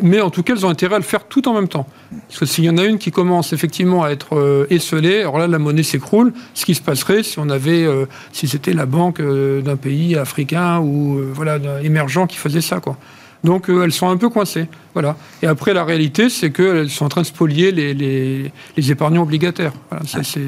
mais 0.00 0.22
en 0.22 0.30
tout 0.30 0.42
cas, 0.42 0.54
elles 0.54 0.64
ont 0.64 0.70
intérêt 0.70 0.94
à 0.94 0.98
le 0.98 1.04
faire 1.04 1.24
tout 1.24 1.46
en 1.46 1.52
même 1.52 1.68
temps. 1.68 1.86
Parce 2.26 2.40
que 2.40 2.46
s'il 2.46 2.64
y 2.64 2.70
en 2.70 2.78
a 2.78 2.84
une 2.84 2.98
qui 2.98 3.10
commence 3.10 3.52
effectivement 3.52 4.02
à 4.02 4.10
être 4.10 4.66
esselée, 4.70 5.20
alors 5.20 5.38
là, 5.38 5.46
la 5.46 5.58
monnaie 5.58 5.82
s'écroule. 5.82 6.32
Ce 6.54 6.64
qui 6.64 6.74
se 6.74 6.80
passerait 6.80 7.22
si 7.22 7.38
on 7.38 7.50
avait, 7.50 7.86
si 8.32 8.48
c'était 8.48 8.72
la 8.72 8.86
banque 8.86 9.20
d'un 9.20 9.76
pays 9.76 10.16
africain 10.16 10.80
ou 10.80 11.20
voilà 11.34 11.58
émergent 11.82 12.26
qui 12.26 12.38
faisait 12.38 12.62
ça, 12.62 12.80
quoi. 12.80 12.96
Donc 13.44 13.68
elles 13.68 13.92
sont 13.92 14.08
un 14.08 14.16
peu 14.16 14.30
coincées. 14.30 14.68
Voilà. 14.94 15.16
Et 15.42 15.46
après, 15.46 15.74
la 15.74 15.84
réalité, 15.84 16.30
c'est 16.30 16.50
qu'elles 16.50 16.90
sont 16.90 17.04
en 17.04 17.10
train 17.10 17.22
de 17.22 17.26
spolier 17.26 17.72
les, 17.72 17.92
les, 17.92 18.50
les 18.76 18.90
épargnants 18.90 19.22
obligataires. 19.22 19.74
Voilà, 19.90 20.06
ça, 20.06 20.22
c'est 20.22 20.40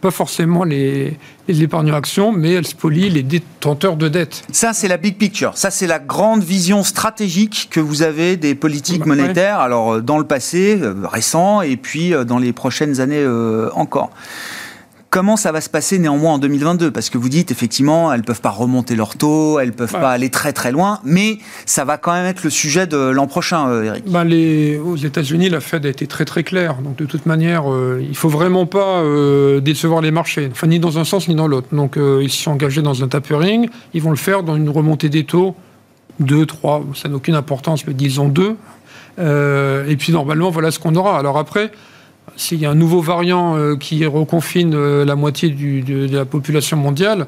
pas 0.00 0.10
forcément 0.10 0.64
les, 0.64 1.18
les 1.48 1.62
épargnants 1.62 1.94
actions, 1.94 2.32
mais 2.32 2.52
elles 2.52 2.66
spolient 2.66 3.10
les 3.10 3.22
détenteurs 3.22 3.96
de 3.96 4.08
dettes. 4.08 4.44
Ça, 4.50 4.72
c'est 4.72 4.88
la 4.88 4.96
big 4.96 5.16
picture. 5.16 5.52
Ça, 5.54 5.70
c'est 5.70 5.86
la 5.86 5.98
grande 5.98 6.42
vision 6.42 6.82
stratégique 6.82 7.68
que 7.70 7.80
vous 7.80 8.02
avez 8.02 8.36
des 8.36 8.54
politiques 8.54 9.00
bah, 9.00 9.14
monétaires, 9.14 9.58
ouais. 9.58 9.64
alors 9.64 10.00
dans 10.00 10.18
le 10.18 10.24
passé 10.24 10.78
euh, 10.80 10.94
récent 11.04 11.60
et 11.60 11.76
puis 11.76 12.14
euh, 12.14 12.24
dans 12.24 12.38
les 12.38 12.52
prochaines 12.52 13.00
années 13.00 13.22
euh, 13.22 13.70
encore. 13.74 14.10
Comment 15.10 15.36
ça 15.36 15.50
va 15.50 15.60
se 15.60 15.68
passer 15.68 15.98
néanmoins 15.98 16.34
en 16.34 16.38
2022 16.38 16.92
Parce 16.92 17.10
que 17.10 17.18
vous 17.18 17.28
dites 17.28 17.50
effectivement, 17.50 18.12
elles 18.12 18.22
peuvent 18.22 18.40
pas 18.40 18.50
remonter 18.50 18.94
leur 18.94 19.16
taux, 19.16 19.58
elles 19.58 19.72
peuvent 19.72 19.90
pas 19.90 20.12
aller 20.12 20.30
très 20.30 20.52
très 20.52 20.70
loin, 20.70 21.00
mais 21.02 21.38
ça 21.66 21.84
va 21.84 21.98
quand 21.98 22.12
même 22.12 22.26
être 22.26 22.44
le 22.44 22.50
sujet 22.50 22.86
de 22.86 22.96
l'an 22.96 23.26
prochain, 23.26 23.68
euh, 23.68 23.82
Eric. 23.82 24.04
Ben 24.08 24.22
les, 24.22 24.78
aux 24.78 24.94
États-Unis, 24.94 25.48
la 25.48 25.58
Fed 25.58 25.84
a 25.84 25.88
été 25.88 26.06
très 26.06 26.24
très 26.24 26.44
claire. 26.44 26.76
Donc 26.76 26.94
de 26.94 27.06
toute 27.06 27.26
manière, 27.26 27.72
euh, 27.72 28.00
il 28.00 28.16
faut 28.16 28.28
vraiment 28.28 28.66
pas 28.66 29.00
euh, 29.00 29.58
décevoir 29.58 30.00
les 30.00 30.12
marchés, 30.12 30.48
enfin 30.52 30.68
ni 30.68 30.78
dans 30.78 31.00
un 31.00 31.04
sens 31.04 31.26
ni 31.26 31.34
dans 31.34 31.48
l'autre. 31.48 31.74
Donc 31.74 31.96
euh, 31.96 32.20
ils 32.22 32.30
se 32.30 32.44
sont 32.44 32.52
engagés 32.52 32.80
dans 32.80 33.02
un 33.02 33.08
tapering, 33.08 33.68
ils 33.94 34.02
vont 34.02 34.10
le 34.10 34.16
faire 34.16 34.44
dans 34.44 34.54
une 34.54 34.68
remontée 34.68 35.08
des 35.08 35.24
taux 35.24 35.56
2, 36.20 36.46
3, 36.46 36.84
ça 36.94 37.08
n'a 37.08 37.16
aucune 37.16 37.34
importance, 37.34 37.84
mais 37.86 37.94
disons 37.94 38.28
2. 38.28 38.56
Euh, 39.18 39.86
et 39.88 39.96
puis 39.96 40.12
normalement, 40.12 40.50
voilà 40.50 40.70
ce 40.70 40.78
qu'on 40.78 40.94
aura. 40.94 41.18
Alors 41.18 41.38
après 41.38 41.72
s'il 42.36 42.58
y 42.58 42.66
a 42.66 42.70
un 42.70 42.74
nouveau 42.74 43.00
variant 43.00 43.56
euh, 43.56 43.76
qui 43.76 44.04
reconfine 44.06 44.74
euh, 44.74 45.04
la 45.04 45.16
moitié 45.16 45.50
du, 45.50 45.82
de, 45.82 46.06
de, 46.06 46.16
la 46.16 46.24
population 46.24 46.76
mondiale, 46.76 47.26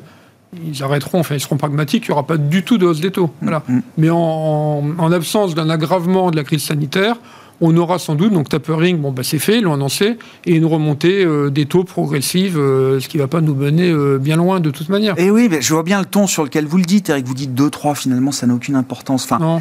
ils 0.67 0.83
arrêteront, 0.83 1.21
enfin 1.21 1.35
ils 1.35 1.41
seront 1.41 1.57
pragmatiques, 1.57 2.05
il 2.07 2.11
n'y 2.11 2.13
aura 2.13 2.27
pas 2.27 2.37
du 2.37 2.63
tout 2.63 2.79
de 2.79 2.87
hausse 2.87 3.01
des 3.01 3.11
taux. 3.11 3.31
Voilà. 3.41 3.63
Mm. 3.69 3.81
Mais 3.99 4.11
en, 4.11 4.17
en, 4.19 4.83
en 4.99 5.13
absence 5.13 5.55
d'un 5.55 5.71
aggravement 5.71 6.31
de 6.31 6.37
la 6.37 6.45
crise 6.45 6.63
sanitaire, 6.63 7.17
on 7.63 7.77
aura 7.77 8.01
sans 8.01 8.17
doute, 8.17 8.33
donc 8.33 8.49
tapering, 8.49 8.99
bon, 8.99 9.13
bah, 9.13 9.23
c'est 9.23 9.39
fait, 9.39 9.59
ils 9.59 9.63
l'ont 9.63 9.75
annoncé, 9.75 10.19
et 10.45 10.57
une 10.57 10.67
remontée 10.67 11.25
euh, 11.25 11.49
des 11.49 11.67
taux 11.67 11.85
progressive, 11.85 12.59
euh, 12.59 12.99
ce 12.99 13.09
qui 13.09 13.19
ne 13.19 13.23
va 13.23 13.29
pas 13.29 13.41
nous 13.41 13.55
mener 13.55 13.89
euh, 13.89 14.19
bien 14.19 14.37
loin 14.37 14.59
de 14.59 14.71
toute 14.71 14.89
manière. 14.89 15.17
Et 15.17 15.31
oui, 15.31 15.47
mais 15.49 15.63
je 15.63 15.73
vois 15.73 15.85
bien 15.85 16.01
le 16.01 16.05
ton 16.05 16.27
sur 16.27 16.43
lequel 16.43 16.67
vous 16.67 16.79
le 16.79 16.85
dites, 16.85 17.09
Eric. 17.09 17.25
Vous 17.25 17.35
dites 17.35 17.55
2-3, 17.55 17.95
finalement, 17.95 18.33
ça 18.33 18.49
n'a 18.49 18.55
aucune 18.55 18.75
importance. 18.75 19.25
Enfin, 19.25 19.61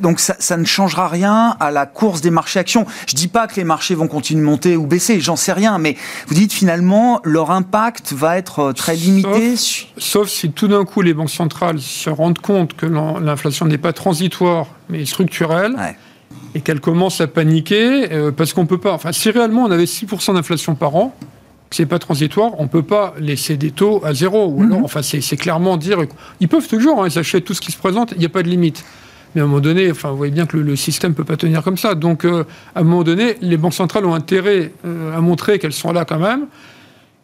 donc 0.00 0.18
ça, 0.18 0.34
ça, 0.40 0.56
ne 0.56 0.64
changera 0.64 1.06
rien 1.06 1.56
à 1.60 1.70
la 1.70 1.86
course 1.86 2.20
des 2.20 2.30
marchés 2.30 2.58
actions. 2.58 2.86
Je 3.06 3.14
ne 3.14 3.16
dis 3.18 3.28
pas 3.28 3.46
que 3.46 3.54
les 3.54 3.64
marchés 3.64 3.94
vont 3.94 4.08
continuer 4.08 4.40
de 4.40 4.46
monter 4.46 4.76
ou 4.76 4.86
baisser, 4.86 5.20
j'en 5.20 5.36
sais 5.36 5.52
rien, 5.52 5.78
mais 5.78 5.96
vous 6.26 6.34
dites 6.34 6.52
finalement, 6.52 7.20
leur 7.22 7.52
impact 7.52 8.12
va 8.14 8.36
être 8.36 8.72
très 8.72 8.96
limité. 8.96 9.56
Sauf, 9.56 9.86
sauf 9.96 10.28
si 10.28 10.50
tout 10.50 10.66
d'un 10.66 10.84
coup 10.84 11.02
les 11.02 11.14
banques 11.14 11.30
centrales 11.30 11.78
se 11.78 12.10
rendent 12.10 12.40
compte 12.40 12.74
que 12.74 12.86
l'inflation 12.86 13.66
n'est 13.66 13.78
pas 13.78 13.92
transitoire, 13.92 14.66
mais 14.88 15.04
structurelle. 15.04 15.76
Ouais 15.76 15.96
et 16.54 16.60
qu'elle 16.60 16.80
commence 16.80 17.20
à 17.20 17.26
paniquer 17.26 18.12
euh, 18.12 18.30
parce 18.30 18.52
qu'on 18.52 18.66
peut 18.66 18.78
pas. 18.78 18.92
Enfin, 18.92 19.12
si 19.12 19.30
réellement 19.30 19.64
on 19.64 19.70
avait 19.70 19.84
6% 19.84 20.34
d'inflation 20.34 20.74
par 20.74 20.94
an, 20.96 21.14
que 21.70 21.76
c'est 21.76 21.86
pas 21.86 21.98
transitoire, 21.98 22.52
on 22.58 22.66
peut 22.66 22.82
pas 22.82 23.14
laisser 23.18 23.56
des 23.56 23.70
taux 23.70 24.00
à 24.04 24.14
zéro. 24.14 24.46
Ou 24.46 24.62
alors, 24.62 24.78
mm 24.78 24.82
-hmm. 24.82 24.84
enfin, 24.84 25.02
c'est 25.02 25.36
clairement 25.36 25.76
dire, 25.76 25.98
ils 26.40 26.48
peuvent 26.48 26.66
toujours, 26.66 27.02
hein, 27.02 27.08
ils 27.10 27.18
achètent 27.18 27.44
tout 27.44 27.54
ce 27.54 27.60
qui 27.60 27.72
se 27.72 27.78
présente, 27.78 28.12
il 28.12 28.18
n'y 28.18 28.26
a 28.26 28.30
pas 28.30 28.42
de 28.42 28.48
limite. 28.48 28.84
Mais 29.34 29.42
à 29.42 29.44
un 29.44 29.46
moment 29.46 29.60
donné, 29.60 29.90
enfin, 29.90 30.10
vous 30.10 30.16
voyez 30.16 30.32
bien 30.32 30.46
que 30.46 30.56
le, 30.56 30.62
le 30.62 30.76
système 30.76 31.12
peut 31.14 31.24
pas 31.24 31.36
tenir 31.36 31.62
comme 31.62 31.76
ça. 31.76 31.94
Donc, 31.94 32.24
euh, 32.24 32.44
à 32.74 32.80
un 32.80 32.84
moment 32.84 33.04
donné, 33.04 33.36
les 33.42 33.58
banques 33.58 33.74
centrales 33.74 34.06
ont 34.06 34.14
intérêt 34.14 34.72
euh, 34.86 35.18
à 35.18 35.20
montrer 35.20 35.58
qu'elles 35.58 35.78
sont 35.84 35.92
là 35.92 36.06
quand 36.06 36.18
même. 36.30 36.46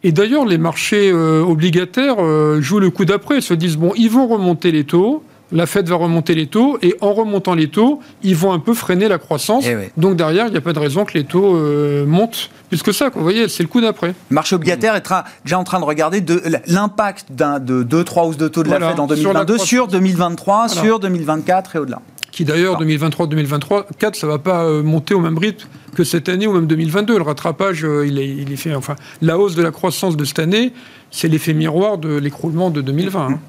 Et 0.03 0.11
d'ailleurs, 0.11 0.45
les 0.45 0.59
marchés 0.59 1.11
obligataires 1.11 2.17
jouent 2.61 2.83
le 2.87 2.91
coup 2.91 3.05
d'après, 3.05 3.41
se 3.41 3.55
disent 3.55 3.77
bon, 3.83 3.91
ils 3.97 4.11
vont 4.11 4.27
remonter 4.27 4.71
les 4.71 4.83
taux 4.83 5.23
la 5.55 5.65
Fed 5.65 5.87
va 5.87 5.95
remonter 5.95 6.35
les 6.35 6.47
taux 6.47 6.77
et 6.81 6.95
en 7.01 7.13
remontant 7.13 7.55
les 7.55 7.69
taux, 7.69 8.01
ils 8.23 8.35
vont 8.35 8.51
un 8.51 8.59
peu 8.59 8.73
freiner 8.73 9.07
la 9.07 9.17
croissance. 9.17 9.63
Eh 9.65 9.75
oui. 9.75 9.83
Donc 9.97 10.17
derrière, 10.17 10.47
il 10.47 10.51
n'y 10.51 10.57
a 10.57 10.61
pas 10.61 10.73
de 10.73 10.79
raison 10.79 11.05
que 11.05 11.13
les 11.13 11.23
taux 11.23 11.55
euh, 11.55 12.05
montent 12.05 12.49
plus 12.69 12.83
que 12.83 12.91
ça. 12.91 13.09
Vous 13.13 13.23
voyez, 13.23 13.47
c'est 13.47 13.63
le 13.63 13.69
coup 13.69 13.79
d'après. 13.81 14.09
Le 14.29 14.35
marché 14.35 14.55
obligataire 14.55 14.95
est 14.95 15.09
déjà 15.43 15.57
en 15.57 15.63
train 15.63 15.79
de 15.79 15.85
regarder 15.85 16.19
de, 16.19 16.41
l'impact 16.67 17.31
de 17.31 17.83
2-3 17.83 18.27
hausses 18.27 18.37
de 18.37 18.49
taux 18.49 18.63
de 18.63 18.67
voilà, 18.67 18.87
la 18.87 18.91
Fed 18.91 18.99
en 18.99 19.07
2022 19.07 19.57
sur, 19.57 19.65
sur 19.65 19.87
2023, 19.87 20.67
voilà. 20.67 20.81
sur 20.81 20.99
2024 20.99 21.75
et 21.75 21.79
au-delà. 21.79 22.01
Qui 22.31 22.43
d'ailleurs, 22.43 22.81
2023-2024, 22.83 24.15
ça 24.15 24.27
ne 24.27 24.31
va 24.33 24.39
pas 24.39 24.65
euh, 24.65 24.83
monter 24.83 25.13
au 25.13 25.21
même 25.21 25.37
rythme 25.37 25.69
que 25.95 26.03
cette 26.03 26.27
année 26.27 26.47
ou 26.47 26.51
même 26.51 26.67
2022. 26.67 27.15
Le 27.15 27.23
rattrapage, 27.23 27.85
euh, 27.85 28.05
il, 28.05 28.19
est, 28.19 28.27
il 28.27 28.51
est 28.51 28.57
fait. 28.57 28.75
Enfin, 28.75 28.97
la 29.21 29.39
hausse 29.39 29.55
de 29.55 29.63
la 29.63 29.71
croissance 29.71 30.17
de 30.17 30.25
cette 30.25 30.39
année, 30.39 30.73
c'est 31.11 31.29
l'effet 31.29 31.53
miroir 31.53 31.97
de 31.97 32.17
l'écroulement 32.17 32.71
de 32.71 32.81
2020. 32.81 33.27
Hein. 33.27 33.39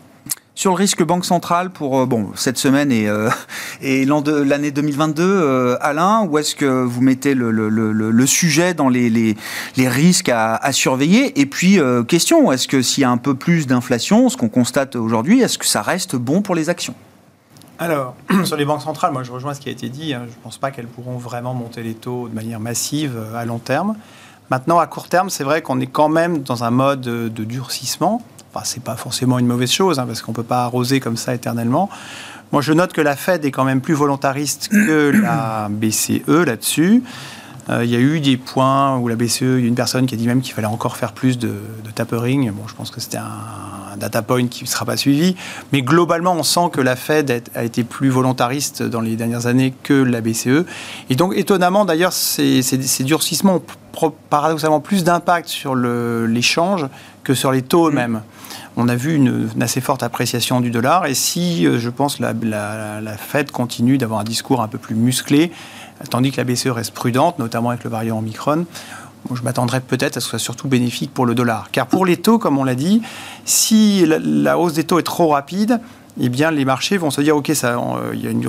Sur 0.56 0.70
le 0.70 0.76
risque 0.76 1.04
banque 1.04 1.26
centrale 1.26 1.70
pour 1.70 2.00
euh, 2.00 2.06
bon 2.06 2.30
cette 2.34 2.56
semaine 2.56 2.90
et, 2.90 3.06
euh, 3.08 3.28
et 3.82 4.04
l'année 4.06 4.70
2022, 4.72 5.22
euh, 5.22 5.76
Alain 5.82 6.22
Ou 6.24 6.38
est-ce 6.38 6.56
que 6.56 6.64
vous 6.64 7.02
mettez 7.02 7.34
le, 7.34 8.26
sujet 8.26 8.74
dans 8.74 8.88
les, 8.88 9.10
les, 9.10 9.88
risques 9.88 10.30
à, 10.30 10.72
surveiller? 10.72 11.38
Et 11.38 11.46
puis, 11.46 11.78
question, 12.08 12.50
est-ce 12.50 12.66
que 12.66 12.82
s'il 12.82 13.02
y 13.02 13.04
a 13.04 13.10
un 13.10 13.18
peu 13.18 13.34
plus 13.34 13.66
d'inflation, 13.66 14.28
ce 14.28 14.36
qu'on 14.36 14.48
constate 14.48 14.96
aujourd'hui, 14.96 15.42
est-ce 15.42 15.58
que 15.58 15.66
ça 15.66 15.82
reste 15.82 16.16
bon 16.16 16.42
pour 16.42 16.54
les 16.54 16.70
actions? 16.70 16.94
Alors, 17.78 18.16
sur 18.44 18.56
les 18.56 18.64
banques 18.64 18.82
centrales, 18.82 19.12
moi 19.12 19.22
je 19.22 19.30
rejoins 19.30 19.52
ce 19.52 19.60
qui 19.60 19.68
a 19.68 19.72
été 19.72 19.90
dit. 19.90 20.14
Hein. 20.14 20.22
je 20.24 20.36
ne 20.36 20.42
pense 20.42 20.56
pas 20.56 20.70
qu'elles 20.70 20.88
pourront 20.88 21.18
vraiment 21.18 21.52
monter 21.52 21.82
les 21.82 21.94
taux 21.94 22.28
de 22.28 22.34
manière 22.34 22.58
massive 22.58 23.12
à 23.36 23.44
long 23.44 23.58
terme. 23.58 23.94
Maintenant, 24.50 24.78
à 24.78 24.86
court 24.86 25.08
terme, 25.08 25.28
c'est 25.28 25.44
vrai 25.44 25.60
qu'on 25.60 25.80
est 25.80 25.86
quand 25.86 26.08
même 26.08 26.42
dans 26.42 26.64
un 26.64 26.70
mode 26.70 27.02
de 27.02 27.44
durcissement. 27.44 28.22
Enfin, 28.56 28.64
c'est 28.64 28.82
pas 28.82 28.96
forcément 28.96 29.38
une 29.38 29.46
mauvaise 29.46 29.70
chose, 29.70 29.98
hein, 29.98 30.06
parce 30.06 30.22
qu'on 30.22 30.32
ne 30.32 30.36
peut 30.36 30.42
pas 30.42 30.62
arroser 30.62 30.98
comme 30.98 31.18
ça 31.18 31.34
éternellement. 31.34 31.90
Moi, 32.52 32.62
je 32.62 32.72
note 32.72 32.94
que 32.94 33.02
la 33.02 33.14
Fed 33.14 33.44
est 33.44 33.50
quand 33.50 33.64
même 33.64 33.82
plus 33.82 33.92
volontariste 33.92 34.68
que 34.68 35.10
la 35.22 35.68
BCE 35.70 36.26
là-dessus. 36.26 37.02
Euh, 37.68 37.84
il 37.84 37.90
y 37.90 37.96
a 37.96 37.98
eu 37.98 38.20
des 38.20 38.38
points 38.38 38.96
où 38.96 39.08
la 39.08 39.16
BCE, 39.16 39.42
il 39.42 39.60
y 39.60 39.64
a 39.64 39.68
une 39.68 39.74
personne 39.74 40.06
qui 40.06 40.14
a 40.14 40.18
dit 40.18 40.26
même 40.26 40.40
qu'il 40.40 40.54
fallait 40.54 40.66
encore 40.66 40.96
faire 40.96 41.12
plus 41.12 41.38
de, 41.38 41.52
tapering. 41.94 42.50
Bon, 42.52 42.66
je 42.66 42.74
pense 42.74 42.90
que 42.90 43.00
c'était 43.00 43.18
un, 43.18 43.24
data 43.96 44.22
point 44.22 44.46
qui 44.46 44.64
ne 44.64 44.68
sera 44.68 44.84
pas 44.84 44.96
suivi. 44.96 45.36
Mais 45.72 45.82
globalement, 45.82 46.34
on 46.34 46.42
sent 46.42 46.70
que 46.72 46.80
la 46.80 46.96
Fed 46.96 47.42
a 47.54 47.64
été 47.64 47.84
plus 47.84 48.08
volontariste 48.08 48.82
dans 48.82 49.00
les 49.00 49.16
dernières 49.16 49.46
années 49.46 49.74
que 49.82 49.94
la 49.94 50.20
BCE. 50.20 50.64
Et 51.10 51.16
donc, 51.16 51.34
étonnamment, 51.36 51.84
d'ailleurs, 51.84 52.12
ces, 52.12 52.62
ces, 52.62 53.04
durcissements 53.04 53.62
ont 54.02 54.12
paradoxalement 54.30 54.80
plus 54.80 55.04
d'impact 55.04 55.48
sur 55.48 55.74
l'échange 55.74 56.86
que 57.24 57.34
sur 57.34 57.52
les 57.52 57.62
taux 57.62 57.88
eux-mêmes 57.88 58.22
on 58.76 58.88
a 58.88 58.94
vu 58.94 59.14
une, 59.14 59.48
assez 59.60 59.80
forte 59.80 60.02
appréciation 60.02 60.60
du 60.60 60.70
dollar. 60.70 61.06
Et 61.06 61.14
si, 61.14 61.66
euh, 61.66 61.78
je 61.78 61.90
pense, 61.90 62.20
la, 62.20 62.34
la, 62.42 63.16
Fed 63.16 63.50
continue 63.50 63.98
d'avoir 63.98 64.20
un 64.20 64.24
discours 64.24 64.62
un 64.62 64.68
peu 64.68 64.78
plus 64.78 64.94
musclé, 64.94 65.50
tandis 66.10 66.30
que 66.30 66.36
la 66.36 66.44
BCE 66.44 66.68
reste 66.68 66.92
prudente, 66.92 67.38
notamment 67.38 67.70
avec 67.70 67.84
le 67.84 67.90
variant 67.90 68.18
Omicron, 68.18 68.66
je 69.34 69.42
m'attendrais 69.42 69.80
peut-être 69.80 70.16
à 70.16 70.20
ce 70.20 70.26
que 70.26 70.32
ce 70.32 70.38
soit 70.38 70.38
surtout 70.38 70.68
bénéfique 70.68 71.12
pour 71.12 71.26
le 71.26 71.34
dollar. 71.34 71.68
Car 71.72 71.86
pour 71.86 72.06
les 72.06 72.16
taux, 72.16 72.38
comme 72.38 72.58
on 72.58 72.64
l'a 72.64 72.74
dit, 72.74 73.02
si 73.44 74.06
la, 74.06 74.58
hausse 74.58 74.74
des 74.74 74.84
taux 74.84 74.98
est 74.98 75.04
trop 75.04 75.28
rapide, 75.28 75.80
eh 76.18 76.28
bien, 76.30 76.50
les 76.50 76.64
marchés 76.64 76.96
vont 76.96 77.10
se 77.10 77.20
dire, 77.20 77.36
OK, 77.36 77.50
ça, 77.54 77.76
euh, 77.76 78.12
il 78.14 78.24
y 78.24 78.26
a 78.26 78.30
une 78.30 78.48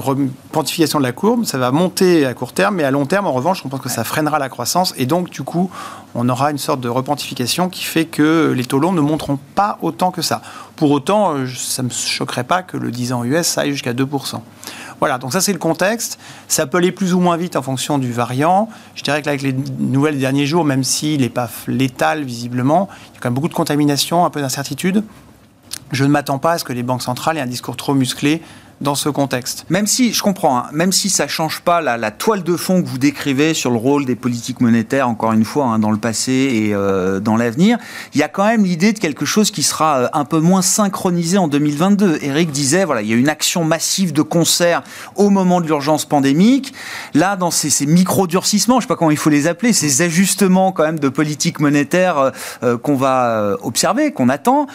quantification 0.53 0.99
de 0.99 1.03
la 1.03 1.11
courbe, 1.11 1.43
ça 1.43 1.57
va 1.57 1.71
monter 1.71 2.25
à 2.25 2.33
court 2.33 2.53
terme, 2.53 2.75
mais 2.75 2.85
à 2.85 2.91
long 2.91 3.05
terme, 3.05 3.27
en 3.27 3.33
revanche, 3.33 3.61
on 3.65 3.69
pense 3.69 3.81
que 3.81 3.89
ça 3.89 4.05
freinera 4.05 4.39
la 4.39 4.47
croissance, 4.47 4.93
et 4.97 5.05
donc, 5.05 5.29
du 5.29 5.43
coup, 5.43 5.69
on 6.15 6.29
aura 6.29 6.51
une 6.51 6.57
sorte 6.57 6.79
de 6.79 6.87
repentification 6.87 7.67
qui 7.67 7.83
fait 7.83 8.05
que 8.05 8.53
les 8.55 8.63
taux 8.63 8.79
longs 8.79 8.93
ne 8.93 9.01
monteront 9.01 9.37
pas 9.55 9.79
autant 9.81 10.11
que 10.11 10.21
ça. 10.21 10.41
Pour 10.77 10.91
autant, 10.91 11.33
euh, 11.33 11.47
ça 11.57 11.83
ne 11.83 11.89
me 11.89 11.93
choquerait 11.93 12.45
pas 12.45 12.63
que 12.63 12.77
le 12.77 12.89
10 12.89 13.11
ans 13.11 13.25
US 13.25 13.57
aille 13.57 13.73
jusqu'à 13.73 13.93
2%. 13.93 14.39
Voilà, 14.99 15.17
donc 15.17 15.33
ça 15.33 15.41
c'est 15.41 15.53
le 15.53 15.59
contexte. 15.59 16.19
Ça 16.47 16.65
peut 16.65 16.77
aller 16.77 16.91
plus 16.91 17.13
ou 17.13 17.19
moins 17.19 17.37
vite 17.37 17.55
en 17.55 17.61
fonction 17.61 17.97
du 17.97 18.11
variant. 18.11 18.69
Je 18.95 19.03
dirais 19.03 19.21
que 19.21 19.27
là, 19.27 19.31
avec 19.31 19.41
les 19.41 19.53
nouvelles 19.79 20.15
des 20.15 20.21
derniers 20.21 20.45
jours, 20.45 20.65
même 20.65 20.83
s'il 20.83 21.21
n'est 21.21 21.29
pas 21.29 21.49
létal 21.67 22.23
visiblement, 22.23 22.89
il 23.11 23.15
y 23.15 23.17
a 23.17 23.19
quand 23.21 23.29
même 23.29 23.35
beaucoup 23.35 23.49
de 23.49 23.53
contamination, 23.53 24.25
un 24.25 24.29
peu 24.29 24.41
d'incertitude 24.41 25.03
je 25.91 26.03
ne 26.03 26.09
m'attends 26.09 26.39
pas 26.39 26.53
à 26.53 26.57
ce 26.57 26.63
que 26.63 26.73
les 26.73 26.83
banques 26.83 27.01
centrales 27.01 27.37
aient 27.37 27.41
un 27.41 27.47
discours 27.47 27.77
trop 27.77 27.93
musclé 27.93 28.41
dans 28.81 28.95
ce 28.95 29.09
contexte. 29.09 29.65
Même 29.69 29.87
si, 29.87 30.13
je 30.13 30.21
comprends, 30.21 30.57
hein, 30.57 30.65
même 30.71 30.91
si 30.91 31.09
ça 31.09 31.23
ne 31.25 31.29
change 31.29 31.61
pas 31.61 31.81
la, 31.81 32.11
toile 32.11 32.43
de 32.43 32.55
fond 32.55 32.81
que 32.81 32.87
vous 32.87 32.97
décrivez 32.97 33.53
sur 33.53 33.71
le 33.71 33.77
rôle 33.77 34.05
des 34.05 34.15
politiques 34.15 34.61
monétaires, 34.61 35.09
encore 35.09 35.33
une 35.33 35.45
fois, 35.45 35.65
hein, 35.65 35.79
dans 35.79 35.91
le 35.91 35.97
passé 35.97 36.31
et 36.31 36.73
euh, 36.73 37.19
dans 37.19 37.37
l'avenir, 37.37 37.77
il 38.13 38.19
y 38.19 38.23
a 38.23 38.27
quand 38.27 38.45
même 38.45 38.63
l'idée 38.63 38.93
de 38.93 38.99
quelque 38.99 39.25
chose 39.25 39.51
qui 39.51 39.63
sera 39.63 39.97
euh, 39.97 40.07
un 40.13 40.25
peu 40.25 40.39
moins 40.39 40.61
synchronisé 40.61 41.37
en 41.37 41.47
2022. 41.47 42.19
Eric 42.21 42.51
disait, 42.51 42.85
voilà, 42.85 43.01
il 43.01 43.09
y 43.09 43.13
a 43.13 43.15
une 43.15 43.29
action 43.29 43.63
massive 43.63 44.13
de 44.13 44.21
concert 44.21 44.83
au 45.15 45.29
moment 45.29 45.59
de 45.59 45.65
l'urgence 45.65 46.05
pandémique. 46.05 46.73
Là, 47.13 47.35
dans 47.35 47.51
ces, 47.51 47.69
ces 47.69 47.85
micro-durcissements, 47.85 48.75
je 48.75 48.77
ne 48.77 48.81
sais 48.81 48.87
pas 48.87 48.95
comment 48.95 49.11
il 49.11 49.17
faut 49.17 49.29
les 49.29 49.47
appeler, 49.47 49.73
ces 49.73 50.01
ajustements 50.01 50.71
quand 50.71 50.83
même 50.83 50.99
de 50.99 51.09
politique 51.09 51.59
monétaire 51.59 52.31
euh, 52.63 52.77
qu'on 52.77 52.95
va 52.95 53.55
observer, 53.61 54.11
qu'on 54.11 54.29
attend, 54.29 54.67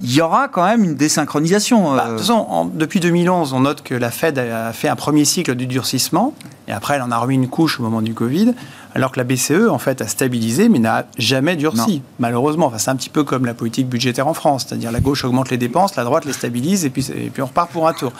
il 0.00 0.14
y 0.14 0.20
aura 0.20 0.48
quand 0.48 0.64
même 0.64 0.84
une 0.84 0.94
désynchronisation. 0.94 1.94
Bah, 1.94 2.04
de 2.04 2.10
toute 2.10 2.20
façon, 2.20 2.70
depuis 2.72 3.00
2011, 3.00 3.52
on 3.52 3.60
note 3.60 3.82
que 3.82 3.94
la 3.94 4.10
Fed 4.10 4.38
a 4.38 4.72
fait 4.72 4.88
un 4.88 4.96
premier 4.96 5.24
cycle 5.24 5.54
du 5.54 5.66
durcissement, 5.66 6.34
et 6.68 6.72
après, 6.72 6.94
elle 6.94 7.02
en 7.02 7.10
a 7.10 7.18
remis 7.18 7.34
une 7.34 7.48
couche 7.48 7.80
au 7.80 7.82
moment 7.82 8.02
du 8.02 8.14
Covid, 8.14 8.54
alors 8.94 9.12
que 9.12 9.18
la 9.18 9.24
BCE, 9.24 9.68
en 9.70 9.78
fait, 9.78 10.00
a 10.00 10.06
stabilisé, 10.06 10.68
mais 10.68 10.78
n'a 10.78 11.06
jamais 11.18 11.56
durci, 11.56 12.02
malheureusement. 12.18 12.66
Enfin, 12.66 12.78
c'est 12.78 12.90
un 12.90 12.96
petit 12.96 13.10
peu 13.10 13.24
comme 13.24 13.46
la 13.46 13.54
politique 13.54 13.88
budgétaire 13.88 14.26
en 14.26 14.34
France, 14.34 14.66
c'est-à-dire 14.68 14.92
la 14.92 15.00
gauche 15.00 15.24
augmente 15.24 15.50
les 15.50 15.58
dépenses, 15.58 15.96
la 15.96 16.04
droite 16.04 16.24
les 16.24 16.32
stabilise, 16.32 16.84
et 16.84 16.90
puis, 16.90 17.06
et 17.10 17.30
puis 17.30 17.42
on 17.42 17.46
repart 17.46 17.70
pour 17.70 17.88
un 17.88 17.92
tour. 17.92 18.12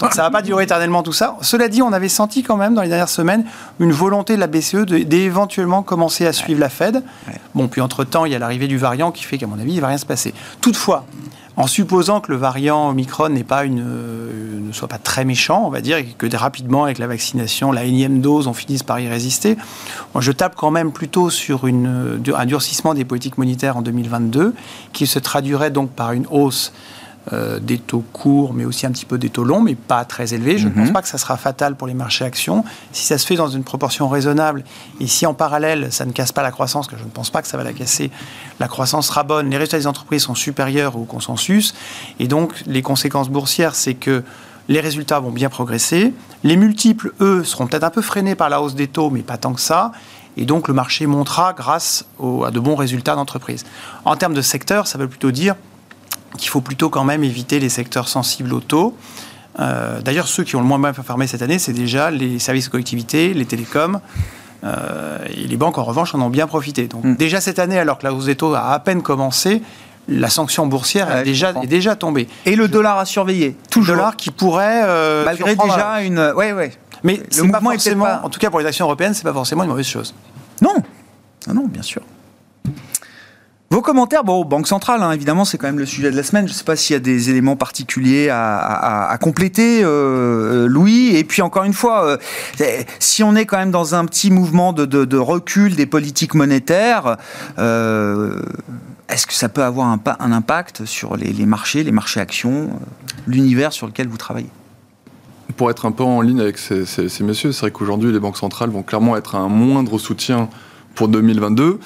Donc 0.00 0.12
ça 0.12 0.22
ne 0.22 0.26
va 0.26 0.30
pas 0.30 0.42
durer 0.42 0.64
éternellement 0.64 1.02
tout 1.02 1.12
ça. 1.12 1.36
Cela 1.40 1.68
dit, 1.68 1.80
on 1.80 1.92
avait 1.92 2.08
senti 2.08 2.42
quand 2.42 2.56
même 2.56 2.74
dans 2.74 2.82
les 2.82 2.88
dernières 2.88 3.08
semaines 3.08 3.44
une 3.78 3.92
volonté 3.92 4.34
de 4.34 4.40
la 4.40 4.48
BCE 4.48 4.84
d'éventuellement 4.86 5.82
commencer 5.82 6.26
à 6.26 6.32
suivre 6.32 6.60
la 6.60 6.68
Fed. 6.68 7.02
Bon, 7.54 7.68
puis 7.68 7.80
entre-temps, 7.80 8.24
il 8.24 8.32
y 8.32 8.34
a 8.34 8.38
l'arrivée 8.38 8.66
du 8.66 8.76
variant 8.76 9.12
qui 9.12 9.22
fait 9.24 9.38
qu'à 9.38 9.46
mon 9.46 9.58
avis, 9.58 9.72
il 9.72 9.76
ne 9.76 9.80
va 9.80 9.88
rien 9.88 9.98
se 9.98 10.06
passer. 10.06 10.34
Toutefois, 10.60 11.06
en 11.56 11.66
supposant 11.66 12.20
que 12.20 12.32
le 12.32 12.38
variant 12.38 12.88
Omicron 12.90 13.28
n'est 13.28 13.44
pas 13.44 13.64
une, 13.64 13.84
euh, 13.86 14.60
ne 14.60 14.72
soit 14.72 14.88
pas 14.88 14.98
très 14.98 15.24
méchant, 15.24 15.64
on 15.64 15.70
va 15.70 15.80
dire, 15.80 15.98
et 15.98 16.04
que 16.04 16.34
rapidement, 16.36 16.84
avec 16.84 16.98
la 16.98 17.06
vaccination, 17.06 17.70
la 17.70 17.84
énième 17.84 18.20
dose, 18.20 18.46
on 18.46 18.54
finisse 18.54 18.82
par 18.82 18.98
y 18.98 19.08
résister, 19.08 19.56
je 20.18 20.32
tape 20.32 20.54
quand 20.56 20.70
même 20.70 20.90
plutôt 20.92 21.30
sur 21.30 21.66
une, 21.66 22.20
un 22.34 22.46
durcissement 22.46 22.94
des 22.94 23.04
politiques 23.04 23.38
monétaires 23.38 23.76
en 23.76 23.82
2022, 23.82 24.54
qui 24.92 25.06
se 25.06 25.18
traduirait 25.18 25.70
donc 25.70 25.90
par 25.90 26.12
une 26.12 26.26
hausse 26.30 26.72
euh, 27.32 27.58
des 27.58 27.78
taux 27.78 28.04
courts, 28.12 28.52
mais 28.52 28.66
aussi 28.66 28.84
un 28.84 28.90
petit 28.90 29.06
peu 29.06 29.16
des 29.16 29.30
taux 29.30 29.44
longs, 29.44 29.62
mais 29.62 29.74
pas 29.74 30.04
très 30.04 30.34
élevés. 30.34 30.58
Je 30.58 30.68
ne 30.68 30.74
pense 30.74 30.88
mhm. 30.88 30.92
pas 30.92 31.00
que 31.00 31.08
ça 31.08 31.16
sera 31.16 31.38
fatal 31.38 31.74
pour 31.74 31.86
les 31.86 31.94
marchés 31.94 32.24
actions. 32.24 32.64
Si 32.92 33.06
ça 33.06 33.16
se 33.16 33.26
fait 33.26 33.36
dans 33.36 33.48
une 33.48 33.64
proportion 33.64 34.08
raisonnable, 34.08 34.62
et 35.00 35.06
si 35.06 35.24
en 35.24 35.32
parallèle, 35.32 35.90
ça 35.90 36.04
ne 36.04 36.12
casse 36.12 36.32
pas 36.32 36.42
la 36.42 36.50
croissance, 36.50 36.86
que 36.86 36.98
je 36.98 37.04
ne 37.04 37.08
pense 37.08 37.30
pas 37.30 37.40
que 37.40 37.48
ça 37.48 37.56
va 37.56 37.64
la 37.64 37.72
casser, 37.72 38.10
la 38.60 38.68
croissance 38.68 39.06
sera 39.06 39.22
bonne, 39.22 39.48
les 39.48 39.56
résultats 39.56 39.78
des 39.78 39.86
entreprises 39.86 40.22
sont 40.22 40.34
supérieurs 40.34 40.98
au 40.98 41.04
consensus, 41.04 41.74
et 42.18 42.28
donc 42.28 42.62
les 42.66 42.82
conséquences 42.82 43.30
boursières, 43.30 43.74
c'est 43.74 43.94
que 43.94 44.22
les 44.68 44.80
résultats 44.80 45.18
vont 45.18 45.30
bien 45.30 45.48
progresser. 45.48 46.12
Les 46.42 46.56
multiples, 46.56 47.14
eux, 47.20 47.42
seront 47.42 47.66
peut-être 47.66 47.84
un 47.84 47.90
peu 47.90 48.02
freinés 48.02 48.34
par 48.34 48.50
la 48.50 48.60
hausse 48.60 48.74
des 48.74 48.86
taux, 48.88 49.08
mais 49.08 49.22
pas 49.22 49.38
tant 49.38 49.54
que 49.54 49.62
ça. 49.62 49.92
Et 50.36 50.44
donc 50.44 50.68
le 50.68 50.74
marché 50.74 51.06
montera 51.06 51.54
grâce 51.54 52.04
à 52.20 52.50
de 52.50 52.60
bons 52.60 52.76
résultats 52.76 53.14
d'entreprise. 53.14 53.64
En 54.04 54.16
termes 54.16 54.34
de 54.34 54.42
secteur, 54.42 54.86
ça 54.86 54.98
veut 54.98 55.08
plutôt 55.08 55.30
dire 55.30 55.54
qu'il 56.38 56.48
faut 56.48 56.60
plutôt 56.60 56.90
quand 56.90 57.04
même 57.04 57.24
éviter 57.24 57.60
les 57.60 57.68
secteurs 57.68 58.08
sensibles 58.08 58.52
au 58.52 58.60
taux. 58.60 58.96
Euh, 59.60 60.00
d'ailleurs, 60.00 60.26
ceux 60.26 60.44
qui 60.44 60.56
ont 60.56 60.60
le 60.60 60.66
moins 60.66 60.78
bien 60.78 60.92
performé 60.92 61.26
cette 61.26 61.42
année, 61.42 61.58
c'est 61.58 61.72
déjà 61.72 62.10
les 62.10 62.38
services 62.38 62.66
de 62.66 62.70
collectivité, 62.70 63.34
les 63.34 63.46
télécoms. 63.46 64.00
Euh, 64.64 65.18
et 65.36 65.46
les 65.46 65.56
banques, 65.56 65.78
en 65.78 65.84
revanche, 65.84 66.14
en 66.14 66.20
ont 66.20 66.30
bien 66.30 66.46
profité. 66.46 66.88
Donc, 66.88 67.04
hmm. 67.04 67.16
déjà 67.16 67.40
cette 67.40 67.58
année, 67.58 67.78
alors 67.78 67.98
que 67.98 68.04
la 68.04 68.14
hausse 68.14 68.26
des 68.26 68.36
taux 68.36 68.54
a 68.54 68.72
à 68.72 68.78
peine 68.78 69.02
commencé, 69.02 69.62
la 70.08 70.30
sanction 70.30 70.66
boursière 70.66 71.14
est, 71.16 71.22
déjà, 71.22 71.52
est 71.62 71.66
déjà 71.66 71.96
tombée. 71.96 72.28
Et 72.46 72.56
le 72.56 72.68
dollar 72.68 72.98
à 72.98 73.04
surveiller, 73.04 73.56
toujours. 73.70 73.94
Le 73.94 74.00
dollar 74.00 74.16
qui 74.16 74.30
pourrait. 74.30 74.82
Euh, 74.84 75.24
Malgré 75.24 75.54
déjà 75.54 76.02
une. 76.02 76.32
Ouais, 76.34 76.52
ouais. 76.52 76.72
Mais 77.02 77.20
le 77.36 77.42
mouvement 77.42 77.70
forcément, 77.72 78.04
pas... 78.04 78.20
en 78.24 78.30
tout 78.30 78.40
cas 78.40 78.50
pour 78.50 78.60
les 78.60 78.66
actions 78.66 78.86
européennes, 78.86 79.12
c'est 79.12 79.24
pas 79.24 79.32
forcément 79.32 79.62
une 79.62 79.68
mauvaise 79.68 79.86
chose. 79.86 80.14
Non, 80.62 80.74
non, 81.46 81.54
non 81.54 81.66
bien 81.66 81.82
sûr. 81.82 82.00
Vos 83.70 83.80
commentaires, 83.80 84.24
bon, 84.24 84.44
Banque 84.44 84.68
Centrale, 84.68 85.02
hein, 85.02 85.10
évidemment, 85.12 85.44
c'est 85.44 85.58
quand 85.58 85.66
même 85.66 85.78
le 85.78 85.86
sujet 85.86 86.10
de 86.10 86.16
la 86.16 86.22
semaine. 86.22 86.46
Je 86.46 86.52
ne 86.52 86.56
sais 86.56 86.64
pas 86.64 86.76
s'il 86.76 86.94
y 86.94 86.96
a 86.96 87.00
des 87.00 87.30
éléments 87.30 87.56
particuliers 87.56 88.28
à, 88.30 89.16
compléter, 89.20 89.82
euh, 89.82 89.88
euh, 89.88 90.66
Louis. 90.68 91.16
Et 91.16 91.24
puis, 91.24 91.42
encore 91.42 91.64
une 91.64 91.72
fois, 91.72 92.04
euh, 92.04 92.16
si 92.98 93.22
on 93.22 93.34
est 93.34 93.46
quand 93.46 93.56
même 93.56 93.70
dans 93.70 93.94
un 93.94 94.04
petit 94.04 94.30
mouvement 94.30 94.72
de, 94.72 95.16
recul 95.16 95.74
des 95.74 95.86
politiques 95.86 96.34
monétaires, 96.34 97.16
est-ce 97.58 99.26
que 99.26 99.34
ça 99.34 99.48
peut 99.48 99.64
avoir 99.64 99.88
un, 99.88 100.00
un 100.20 100.32
impact 100.32 100.84
sur 100.84 101.16
les, 101.16 101.32
marchés, 101.46 101.82
les 101.82 101.92
marchés 101.92 102.20
actions, 102.20 102.68
l'univers 103.26 103.72
sur 103.72 103.86
lequel 103.86 104.08
vous 104.08 104.18
travaillez? 104.18 104.50
Pour 105.56 105.70
être 105.70 105.86
un 105.86 105.92
peu 105.92 106.04
en 106.04 106.20
ligne 106.20 106.40
avec 106.40 106.58
ces, 106.58 106.84
ces 106.86 107.24
messieurs, 107.24 107.52
c'est 107.52 107.62
vrai 107.62 107.70
qu'aujourd'hui, 107.70 108.12
les 108.12 108.20
banques 108.20 108.36
centrales 108.36 108.70
vont 108.70 108.82
clairement 108.82 109.16
être 109.16 109.34
un 109.34 109.48
moindre 109.48 109.98
soutien 109.98 110.48
pour 110.94 111.08
2022, 111.08 111.80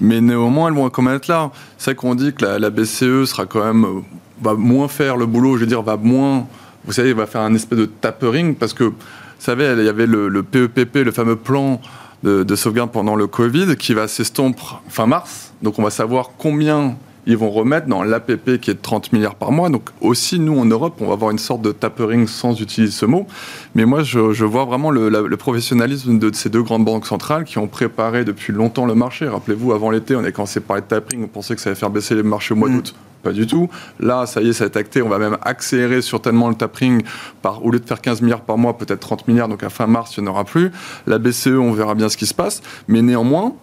mais 0.00 0.20
néanmoins, 0.20 0.68
elles 0.68 0.74
vont 0.74 0.88
quand 0.90 1.02
même 1.02 1.16
être 1.16 1.28
là. 1.28 1.50
C'est 1.78 1.94
qu'on 1.94 2.14
dit 2.14 2.32
que 2.32 2.44
la, 2.44 2.70
BCE 2.70 3.24
sera 3.26 3.46
quand 3.46 3.64
même, 3.64 3.84
euh, 3.84 4.00
va 4.42 4.54
moins 4.54 4.88
faire 4.88 5.16
le 5.16 5.26
boulot, 5.26 5.56
je 5.56 5.60
veux 5.60 5.66
dire, 5.66 5.82
va 5.82 5.96
moins, 5.96 6.46
vous 6.84 6.92
savez, 6.92 7.12
va 7.12 7.26
faire 7.26 7.42
un 7.42 7.54
espèce 7.54 7.78
de 7.78 7.86
tapering, 7.86 8.54
parce 8.54 8.74
que, 8.74 8.84
vous 8.84 8.94
savez, 9.38 9.74
il 9.78 9.84
y 9.84 9.88
avait 9.88 10.06
le, 10.06 10.42
PEPP, 10.42 10.96
e 10.96 11.04
le 11.04 11.12
fameux 11.12 11.36
plan 11.36 11.80
de, 12.22 12.42
de, 12.42 12.56
sauvegarde 12.56 12.90
pendant 12.90 13.16
le 13.16 13.26
Covid, 13.26 13.76
qui 13.76 13.94
va 13.94 14.08
s'estomper 14.08 14.62
fin 14.88 15.06
mars. 15.06 15.52
Donc 15.62 15.78
on 15.78 15.82
va 15.82 15.90
savoir 15.90 16.30
combien 16.38 16.96
ils 17.26 17.36
vont 17.36 17.50
remettre 17.50 17.86
dans 17.86 18.02
l'APP 18.02 18.58
qui 18.60 18.70
est 18.70 18.74
de 18.74 18.80
30 18.80 19.12
milliards 19.12 19.34
par 19.34 19.52
mois. 19.52 19.68
Donc 19.68 19.90
aussi, 20.00 20.38
nous, 20.38 20.58
en 20.58 20.64
Europe, 20.64 20.96
on 21.00 21.06
va 21.06 21.14
avoir 21.14 21.30
une 21.30 21.38
sorte 21.38 21.62
de 21.62 21.72
tapering 21.72 22.26
sans 22.26 22.60
utiliser 22.60 22.92
ce 22.92 23.06
mot. 23.06 23.26
Mais 23.74 23.84
moi, 23.84 24.02
je, 24.02 24.44
vois 24.44 24.64
vraiment 24.64 24.90
le, 24.90 25.36
professionnalisme 25.36 26.18
de 26.18 26.34
ces 26.34 26.48
deux 26.48 26.62
grandes 26.62 26.84
banques 26.84 27.06
centrales 27.06 27.44
qui 27.44 27.58
ont 27.58 27.68
préparé 27.68 28.24
depuis 28.24 28.52
longtemps 28.52 28.86
le 28.86 28.94
marché. 28.94 29.28
Rappelez-vous, 29.28 29.72
avant 29.72 29.90
l'été, 29.90 30.16
on 30.16 30.24
a 30.24 30.30
commencé 30.32 30.60
par 30.60 30.76
les 30.76 30.82
tapering, 30.82 31.24
on 31.24 31.28
pensait 31.28 31.54
que 31.54 31.60
ça 31.60 31.70
allait 31.70 31.78
faire 31.78 31.90
baisser 31.90 32.14
les 32.14 32.22
marchés 32.22 32.54
au 32.54 32.56
mois 32.56 32.68
mm. 32.68 32.74
d'août. 32.74 32.94
Pas 33.22 33.32
du 33.32 33.46
tout. 33.46 33.70
Là, 34.00 34.26
ça 34.26 34.42
y 34.42 34.50
est, 34.50 34.52
ça 34.52 34.66
est 34.66 34.76
acté. 34.76 35.00
On 35.00 35.08
va 35.08 35.18
même 35.18 35.38
accélérer 35.40 36.02
certainement 36.02 36.50
le 36.50 36.54
tapering. 36.54 37.02
Par, 37.40 37.64
au 37.64 37.70
lieu 37.70 37.80
de 37.80 37.86
faire 37.86 38.02
15 38.02 38.20
milliards 38.20 38.42
par 38.42 38.58
mois, 38.58 38.76
peut-être 38.76 39.00
30 39.00 39.26
milliards. 39.28 39.48
Donc 39.48 39.62
à 39.62 39.70
fin 39.70 39.86
mars, 39.86 40.14
il 40.16 40.22
n'y 40.22 40.28
en 40.28 40.32
aura 40.32 40.44
plus. 40.44 40.70
La 41.06 41.18
BCE, 41.18 41.46
on 41.46 41.72
verra 41.72 41.94
bien 41.94 42.10
ce 42.10 42.18
qui 42.18 42.26
se 42.26 42.34
passe. 42.34 42.60
Mais 42.86 43.00
néanmoins, 43.00 43.54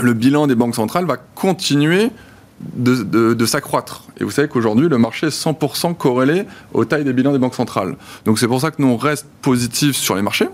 le 0.00 0.12
bilan 0.12 0.46
des 0.46 0.54
banques 0.54 0.76
centrales 0.76 1.04
va 1.04 1.16
continuer 1.16 2.10
de, 2.60 3.46
s'accroître. 3.46 4.04
Et 4.18 4.24
vous 4.24 4.30
savez 4.30 4.48
qu'aujourd'hui, 4.48 4.88
le 4.88 4.98
marché 4.98 5.26
est 5.26 5.44
100% 5.44 5.94
corrélé 5.96 6.44
aux 6.72 6.84
tailles 6.84 7.04
des 7.04 7.12
bilans 7.12 7.32
des 7.32 7.38
banques 7.38 7.54
centrales. 7.54 7.96
Donc 8.24 8.38
c'est 8.38 8.48
pour 8.48 8.60
ça 8.60 8.70
que 8.70 8.80
nous, 8.80 8.88
on 8.88 8.96
reste 8.96 9.26
positifs 9.42 9.96
sur 9.96 10.14
les 10.16 10.22
marchés. 10.22 10.48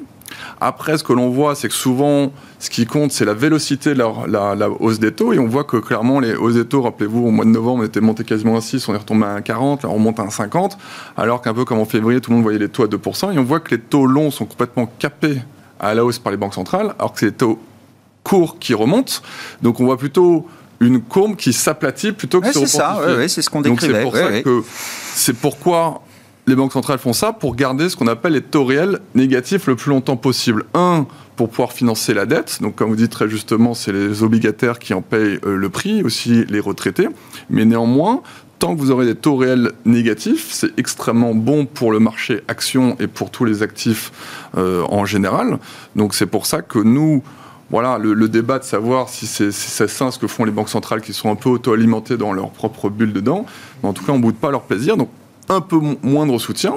Après, 0.60 0.96
ce 0.96 1.04
que 1.04 1.12
l'on 1.12 1.28
voit, 1.28 1.54
c'est 1.54 1.68
que 1.68 1.74
souvent, 1.74 2.32
ce 2.58 2.70
qui 2.70 2.86
compte, 2.86 3.12
c'est 3.12 3.24
la 3.24 3.34
vélocité 3.34 3.94
de 3.94 3.98
la, 3.98 4.70
hausse 4.80 4.98
des 4.98 5.12
taux. 5.12 5.32
Et 5.32 5.38
on 5.38 5.46
voit 5.46 5.64
que 5.64 5.76
clairement, 5.76 6.20
les 6.20 6.34
hausses 6.34 6.54
des 6.54 6.64
taux, 6.64 6.82
rappelez-vous, 6.82 7.26
au 7.26 7.30
mois 7.30 7.44
de 7.44 7.50
novembre, 7.50 7.82
on 7.82 7.86
était 7.86 8.00
monté 8.00 8.24
quasiment 8.24 8.56
à 8.56 8.60
6, 8.60 8.88
on 8.88 8.94
est 8.94 8.98
retombé 8.98 9.26
à 9.26 9.40
1,40, 9.40 9.82
là, 9.82 9.88
on 9.88 9.94
remonte 9.94 10.20
à 10.20 10.24
1,50. 10.24 10.72
Alors 11.16 11.42
qu'un 11.42 11.54
peu 11.54 11.64
comme 11.64 11.78
en 11.78 11.84
février, 11.84 12.20
tout 12.20 12.30
le 12.30 12.36
monde 12.36 12.44
voyait 12.44 12.58
les 12.58 12.68
taux 12.68 12.84
à 12.84 12.86
2%. 12.86 13.34
Et 13.34 13.38
on 13.38 13.44
voit 13.44 13.60
que 13.60 13.74
les 13.74 13.80
taux 13.80 14.06
longs 14.06 14.30
sont 14.30 14.46
complètement 14.46 14.86
capés 14.98 15.42
à 15.78 15.94
la 15.94 16.04
hausse 16.04 16.18
par 16.18 16.30
les 16.30 16.36
banques 16.36 16.54
centrales, 16.54 16.94
alors 16.98 17.12
que 17.12 17.20
c'est 17.20 17.26
les 17.26 17.32
taux 17.32 17.58
courts 18.22 18.58
qui 18.58 18.74
remontent. 18.74 19.14
Donc 19.62 19.80
on 19.80 19.84
voit 19.84 19.98
plutôt 19.98 20.46
une 20.82 21.00
courbe 21.00 21.36
qui 21.36 21.52
s'aplatit 21.52 22.12
plutôt 22.12 22.40
que 22.40 22.46
ouais, 22.46 22.52
C'est 22.52 22.66
ça, 22.66 23.00
c'est 23.28 23.42
ce 23.42 23.50
qu'on 23.50 23.60
décrivait. 23.60 24.02
Donc 24.04 24.14
c'est 24.14 24.20
pour 24.20 24.30
ça 24.30 24.42
que 24.42 24.62
c'est 25.14 25.36
pourquoi 25.36 26.02
les 26.46 26.56
banques 26.56 26.72
centrales 26.72 26.98
font 26.98 27.12
ça 27.12 27.32
pour 27.32 27.54
garder 27.54 27.88
ce 27.88 27.96
qu'on 27.96 28.08
appelle 28.08 28.32
les 28.32 28.40
taux 28.40 28.64
réels 28.64 29.00
négatifs 29.14 29.66
le 29.68 29.76
plus 29.76 29.90
longtemps 29.90 30.16
possible. 30.16 30.64
Un, 30.74 31.06
pour 31.36 31.48
pouvoir 31.48 31.72
financer 31.72 32.14
la 32.14 32.26
dette. 32.26 32.58
Donc, 32.60 32.76
comme 32.76 32.90
vous 32.90 32.96
dites 32.96 33.10
très 33.10 33.28
justement, 33.28 33.74
c'est 33.74 33.92
les 33.92 34.22
obligataires 34.22 34.78
qui 34.78 34.94
en 34.94 35.02
payent 35.02 35.38
euh, 35.44 35.56
le 35.56 35.68
prix, 35.70 36.02
aussi 36.02 36.44
les 36.48 36.60
retraités. 36.60 37.08
Mais 37.48 37.64
néanmoins, 37.64 38.22
tant 38.58 38.74
que 38.74 38.80
vous 38.80 38.90
aurez 38.90 39.06
des 39.06 39.14
taux 39.14 39.36
réels 39.36 39.72
négatifs, 39.84 40.48
c'est 40.50 40.78
extrêmement 40.78 41.34
bon 41.34 41.66
pour 41.66 41.90
le 41.90 41.98
marché 41.98 42.42
action 42.48 42.96
et 43.00 43.06
pour 43.06 43.30
tous 43.30 43.44
les 43.44 43.62
actifs 43.62 44.12
euh, 44.56 44.84
en 44.88 45.04
général. 45.04 45.58
Donc, 45.96 46.14
c'est 46.14 46.26
pour 46.26 46.46
ça 46.46 46.60
que 46.60 46.78
nous, 46.78 47.22
voilà, 47.70 47.98
le, 47.98 48.28
débat 48.28 48.58
de 48.58 48.64
savoir 48.64 49.08
si 49.08 49.26
c'est 49.26 49.52
sain 49.52 50.10
ce 50.10 50.18
que 50.18 50.26
font 50.26 50.44
les 50.44 50.52
banques 50.52 50.68
centrales 50.68 51.00
qui 51.00 51.12
sont 51.12 51.30
un 51.30 51.36
peu 51.36 51.48
auto-alimentées 51.48 52.16
dans 52.16 52.32
leur 52.32 52.50
propre 52.50 52.90
bulle 52.90 53.12
dedans. 53.12 53.46
En 53.82 53.92
tout 53.92 54.04
cas, 54.04 54.12
on 54.12 54.18
ne 54.18 54.22
boude 54.22 54.36
pas 54.36 54.50
leur 54.50 54.62
plaisir. 54.62 54.96
Donc, 54.96 55.08
un 55.48 55.60
peu 55.60 55.80
moindre 56.02 56.38
soutien. 56.38 56.74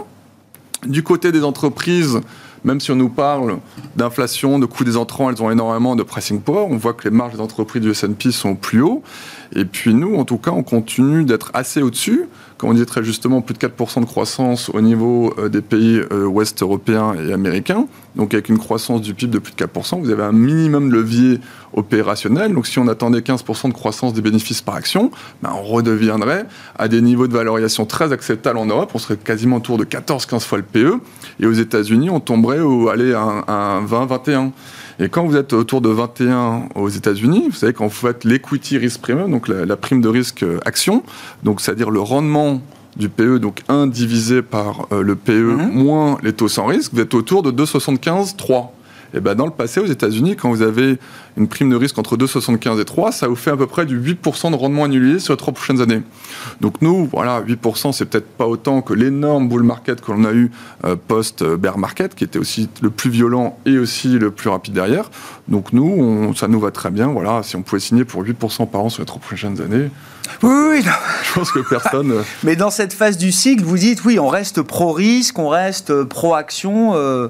Du 0.85 1.03
côté 1.03 1.31
des 1.31 1.43
entreprises, 1.43 2.21
même 2.63 2.79
si 2.79 2.91
on 2.91 2.95
nous 2.95 3.09
parle 3.09 3.59
d'inflation, 3.95 4.57
de 4.57 4.65
coûts 4.65 4.83
des 4.83 4.97
entrants, 4.97 5.29
elles 5.29 5.41
ont 5.41 5.51
énormément 5.51 5.95
de 5.95 6.03
pricing 6.03 6.41
power. 6.41 6.65
On 6.69 6.77
voit 6.77 6.93
que 6.93 7.03
les 7.03 7.15
marges 7.15 7.33
des 7.33 7.41
entreprises 7.41 7.81
du 7.81 7.91
S&P 7.91 8.31
sont 8.31 8.55
plus 8.55 8.81
hauts. 8.81 9.03
Et 9.53 9.65
puis 9.65 9.93
nous, 9.93 10.15
en 10.15 10.25
tout 10.25 10.37
cas, 10.37 10.51
on 10.51 10.63
continue 10.63 11.23
d'être 11.23 11.51
assez 11.53 11.81
au-dessus 11.81 12.27
comme 12.57 12.69
on 12.69 12.73
dit 12.73 12.85
très 12.85 13.03
justement, 13.03 13.41
plus 13.41 13.53
de 13.53 13.59
4% 13.59 14.01
de 14.01 14.05
croissance 14.05 14.69
au 14.69 14.79
niveau 14.79 15.33
euh, 15.37 15.49
des 15.49 15.61
pays 15.61 16.01
euh, 16.11 16.25
ouest 16.25 16.61
européens 16.61 17.13
et 17.15 17.33
américains. 17.33 17.85
Donc 18.15 18.33
avec 18.33 18.47
une 18.47 18.57
croissance 18.57 19.01
du 19.01 19.13
PIB 19.13 19.33
de 19.33 19.39
plus 19.39 19.53
de 19.53 19.57
4%, 19.57 19.99
vous 19.99 20.09
avez 20.09 20.23
un 20.23 20.31
minimum 20.31 20.89
de 20.89 20.95
levier 20.95 21.39
opérationnel. 21.73 22.53
Donc 22.53 22.65
si 22.65 22.79
on 22.79 22.87
attendait 22.87 23.19
15% 23.19 23.67
de 23.67 23.73
croissance 23.73 24.13
des 24.13 24.21
bénéfices 24.21 24.61
par 24.61 24.75
action, 24.75 25.11
ben 25.43 25.51
on 25.53 25.63
redeviendrait 25.63 26.45
à 26.79 26.87
des 26.87 27.01
niveaux 27.01 27.27
de 27.27 27.33
valorisation 27.33 27.85
très 27.85 28.13
acceptables 28.13 28.57
en 28.57 28.65
Europe. 28.65 28.91
On 28.93 28.99
serait 28.99 29.17
quasiment 29.17 29.57
autour 29.57 29.77
de 29.77 29.83
14-15 29.83 30.39
fois 30.39 30.57
le 30.57 30.63
PE. 30.63 30.99
Et 31.41 31.47
aux 31.47 31.53
États-Unis, 31.53 32.09
on 32.09 32.21
tomberait 32.21 32.61
au, 32.61 32.87
aller 32.87 33.13
à 33.13 33.21
un 33.21 33.85
20-21. 33.85 34.51
Et 34.99 35.09
quand 35.09 35.25
vous 35.25 35.35
êtes 35.35 35.53
autour 35.53 35.81
de 35.81 35.89
21 35.89 36.69
aux 36.75 36.89
États-Unis, 36.89 37.45
vous 37.49 37.55
savez 37.55 37.73
qu'en 37.73 37.89
fait 37.89 38.23
l'equity 38.23 38.77
risk 38.77 39.01
premium, 39.01 39.29
donc 39.29 39.47
la, 39.47 39.75
prime 39.75 40.01
de 40.01 40.07
risque 40.07 40.43
euh, 40.43 40.59
action, 40.65 41.03
donc 41.43 41.59
c'est-à-dire 41.59 41.91
le 41.91 41.99
rendement 41.99 42.61
du 42.95 43.09
PE, 43.09 43.39
donc 43.39 43.61
1 43.67 43.87
divisé 43.87 44.41
par 44.41 44.87
euh, 44.91 45.01
le 45.01 45.15
PE 45.15 45.31
mhm. 45.31 45.71
moins 45.71 46.17
les 46.23 46.31
taux 46.31 46.47
sans 46.47 46.65
risque, 46.65 46.93
vous 46.93 47.01
êtes 47.01 47.13
autour 47.13 47.43
de 47.43 47.51
2,75, 47.51 48.37
3. 48.37 48.73
Et 49.15 49.21
ben 49.21 49.33
dans 49.33 49.45
le 49.45 49.51
passé, 49.51 49.79
aux 49.79 49.85
États-Unis, 49.85 50.35
quand 50.35 50.49
vous 50.49 50.61
avez 50.61 50.99
une 51.37 51.47
prime 51.47 51.69
de 51.69 51.75
risque 51.77 51.97
entre 51.97 52.17
2,75 52.17 52.81
et 52.81 52.85
3, 52.85 53.13
ça 53.13 53.27
vous 53.29 53.35
fait 53.35 53.51
à 53.51 53.55
peu 53.55 53.65
près 53.65 53.85
du 53.85 53.99
8% 53.99 54.51
de 54.51 54.55
rendement 54.55 54.83
annulé 54.83 55.19
sur 55.19 55.33
les 55.33 55.37
trois 55.37 55.53
prochaines 55.53 55.81
années. 55.81 56.01
Donc 56.59 56.81
nous, 56.81 57.05
voilà, 57.05 57.41
8%, 57.41 57.93
c'est 57.93 58.05
peut-être 58.05 58.27
pas 58.27 58.45
autant 58.45 58.81
que 58.81 58.93
l'énorme 58.93 59.47
bull 59.47 59.63
market 59.63 60.01
que 60.01 60.11
l'on 60.11 60.25
a 60.25 60.33
eu 60.33 60.51
euh, 60.83 60.97
post-bear 61.07 61.77
market, 61.77 62.13
qui 62.13 62.25
était 62.25 62.39
aussi 62.39 62.69
le 62.81 62.89
plus 62.89 63.09
violent 63.09 63.57
et 63.65 63.77
aussi 63.77 64.09
le 64.19 64.31
plus 64.31 64.49
rapide 64.49 64.73
derrière. 64.73 65.09
Donc 65.47 65.71
nous, 65.71 66.33
ça 66.35 66.49
nous 66.49 66.59
va 66.59 66.71
très 66.71 66.91
bien. 66.91 67.07
Voilà, 67.07 67.41
si 67.41 67.55
on 67.55 67.61
pouvait 67.61 67.79
signer 67.79 68.03
pour 68.03 68.21
8% 68.23 68.69
par 68.69 68.81
an 68.81 68.89
sur 68.89 69.01
les 69.01 69.05
trois 69.05 69.21
prochaines 69.21 69.61
années, 69.61 69.89
oui, 70.43 70.53
oui, 70.69 70.83
Je 71.23 71.33
pense 71.33 71.51
que 71.51 71.59
personne. 71.59 72.11
Euh, 72.11 72.23
Mais 72.43 72.55
dans 72.55 72.71
cette 72.71 72.93
phase 72.93 73.17
du 73.17 73.31
cycle, 73.31 73.63
vous 73.63 73.77
dites 73.77 74.03
oui, 74.05 74.19
on 74.19 74.27
reste 74.27 74.61
pro-risque, 74.61 75.37
on 75.39 75.49
reste 75.49 76.03
pro-action. 76.03 76.93
Euh, 76.95 77.29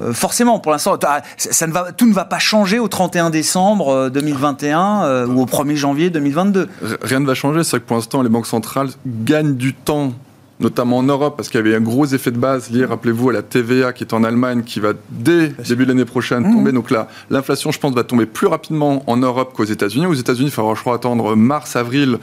euh, 0.00 0.12
forcément, 0.12 0.58
pour 0.58 0.72
l'instant, 0.72 0.98
ça 1.36 1.66
ne 1.66 1.72
va, 1.72 1.92
tout 1.92 2.06
ne 2.06 2.12
va 2.12 2.24
pas 2.24 2.38
changer 2.38 2.78
au 2.78 2.88
31 2.88 3.30
décembre 3.30 4.08
2021 4.10 5.02
euh, 5.02 5.04
euh, 5.04 5.26
ou 5.26 5.42
au 5.42 5.46
1er 5.46 5.76
janvier 5.76 6.10
2022. 6.10 6.68
Rien 7.02 7.20
ne 7.20 7.26
va 7.26 7.34
changer, 7.34 7.64
c'est 7.64 7.78
que 7.78 7.84
pour 7.84 7.96
l'instant, 7.96 8.22
les 8.22 8.28
banques 8.28 8.46
centrales 8.46 8.88
gagnent 9.06 9.56
du 9.56 9.74
temps 9.74 10.12
notamment 10.58 10.98
en 10.98 11.02
Europe, 11.02 11.38
parce 11.38 11.48
qu'il 11.48 11.56
y 11.56 11.62
avait 11.62 11.74
un 11.74 11.80
gros 11.80 12.04
effet 12.04 12.30
de 12.30 12.36
base 12.36 12.70
lié, 12.70 12.84
rappelez-vous, 12.84 13.30
à 13.30 13.32
la 13.32 13.40
TVA 13.40 13.94
qui 13.94 14.04
est 14.04 14.12
en 14.12 14.22
Allemagne, 14.22 14.62
qui 14.62 14.78
va 14.78 14.92
dès 15.08 15.48
début 15.66 15.84
de 15.84 15.88
l'année 15.88 16.04
prochaine 16.04 16.46
mmh. 16.46 16.52
tomber. 16.52 16.72
Donc 16.72 16.90
là, 16.90 17.08
l'inflation, 17.30 17.70
je 17.70 17.78
pense, 17.78 17.94
va 17.94 18.04
tomber 18.04 18.26
plus 18.26 18.46
rapidement 18.46 19.02
en 19.06 19.16
Europe 19.16 19.54
qu'aux 19.54 19.64
États-Unis. 19.64 20.04
Aux 20.04 20.12
États-Unis, 20.12 20.48
il 20.48 20.52
faudra, 20.52 20.74
je 20.74 20.80
crois, 20.80 20.96
attendre 20.96 21.34
mars, 21.34 21.76
avril 21.76 22.18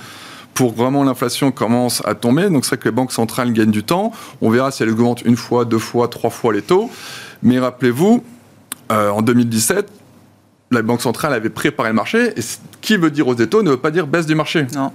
pour 0.57 0.73
vraiment 0.73 1.03
l'inflation 1.03 1.51
commence 1.51 2.01
à 2.03 2.15
tomber. 2.15 2.49
Donc 2.49 2.65
c'est 2.65 2.69
vrai 2.69 2.77
que 2.77 2.85
les 2.85 2.95
banques 2.95 3.11
centrales 3.11 3.53
gagnent 3.53 3.69
du 3.69 3.83
temps. 3.83 4.11
On 4.41 4.49
verra 4.49 4.71
si 4.71 4.81
elles 4.81 4.89
augmentent 4.89 5.21
une 5.21 5.35
fois, 5.35 5.65
deux 5.65 5.77
fois, 5.77 6.07
trois 6.07 6.31
fois 6.31 6.51
les 6.51 6.63
taux. 6.63 6.89
Mais 7.43 7.59
rappelez-vous, 7.59 8.23
euh, 8.91 9.09
en 9.09 9.21
2017, 9.21 9.89
la 10.71 10.81
Banque 10.81 11.01
centrale 11.01 11.33
avait 11.33 11.49
préparé 11.49 11.89
le 11.89 11.95
marché. 11.95 12.33
Et 12.37 12.41
qui 12.81 12.97
veut 12.97 13.11
dire 13.11 13.27
hausse 13.27 13.37
des 13.37 13.47
taux 13.47 13.63
ne 13.63 13.71
veut 13.71 13.77
pas 13.77 13.91
dire 13.91 14.07
baisse 14.07 14.25
du 14.25 14.35
marché. 14.35 14.67
Non. 14.75 14.91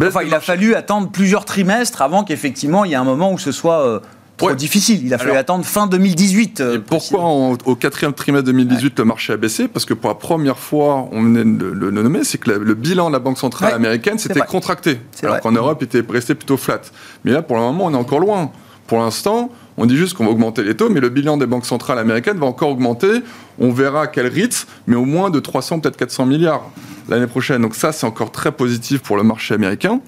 enfin, 0.00 0.22
il 0.22 0.34
a 0.34 0.40
fallu 0.40 0.74
attendre 0.74 1.10
plusieurs 1.10 1.44
trimestres 1.44 2.02
avant 2.02 2.24
qu'effectivement 2.24 2.84
il 2.84 2.90
y 2.90 2.94
ait 2.94 2.96
un 2.96 3.04
moment 3.04 3.32
où 3.32 3.38
ce 3.38 3.52
soit 3.52 3.86
euh, 3.86 4.00
trop 4.36 4.52
difficile. 4.52 5.02
Il 5.04 5.14
a 5.14 5.18
fallu 5.18 5.32
attendre 5.32 5.64
fin 5.64 5.86
2018. 5.86 6.60
Euh, 6.60 6.76
et 6.76 6.78
pourquoi 6.78 7.24
au 7.24 7.76
quatrième 7.76 8.12
trimestre 8.12 8.46
2018 8.46 8.98
le 8.98 9.04
marché 9.04 9.32
a 9.32 9.36
baissé? 9.36 9.68
Parce 9.68 9.84
que 9.84 9.94
pour 9.94 10.08
la 10.08 10.14
première 10.14 10.58
fois, 10.58 11.08
on 11.12 11.22
venait 11.22 11.44
de 11.44 11.66
le, 11.66 11.90
nommer, 11.90 12.24
c'est 12.24 12.38
que 12.38 12.50
le 12.50 12.74
bilan 12.74 13.08
de 13.08 13.12
la 13.12 13.18
Banque 13.18 13.38
centrale 13.38 13.74
américaine 13.74 14.18
s'était 14.18 14.40
contracté. 14.40 15.00
Alors 15.22 15.40
qu'en 15.40 15.52
Europe, 15.52 15.78
il 15.80 15.84
était 15.84 16.02
resté 16.10 16.34
plutôt 16.34 16.56
flat. 16.56 16.80
Mais 17.24 17.32
là, 17.32 17.42
pour 17.42 17.56
le 17.56 17.62
moment, 17.62 17.86
on 17.86 17.92
est 17.92 17.96
encore 17.96 18.20
loin. 18.20 18.50
Pour 18.86 18.98
l'instant, 18.98 19.50
on 19.76 19.86
dit 19.86 19.96
juste 19.96 20.14
qu'on 20.14 20.24
va 20.24 20.30
augmenter 20.30 20.62
les 20.62 20.76
taux, 20.76 20.90
mais 20.90 21.00
le 21.00 21.08
bilan 21.08 21.36
des 21.36 21.46
banques 21.46 21.66
centrales 21.66 21.98
américaines 21.98 22.38
va 22.38 22.46
encore 22.46 22.70
augmenter. 22.70 23.22
On 23.58 23.70
verra 23.70 24.02
à 24.02 24.06
quel 24.06 24.26
rythme, 24.26 24.68
mais 24.86 24.96
au 24.96 25.04
moins 25.04 25.30
de 25.30 25.40
300, 25.40 25.80
peut-être 25.80 25.96
400 25.96 26.26
milliards 26.26 26.70
l'année 27.08 27.26
prochaine. 27.26 27.62
Donc 27.62 27.74
ça, 27.74 27.92
c'est 27.92 28.06
encore 28.06 28.32
très 28.32 28.52
positif 28.52 29.00
pour 29.00 29.16
le 29.16 29.22
marché 29.22 29.54
américain. 29.54 30.00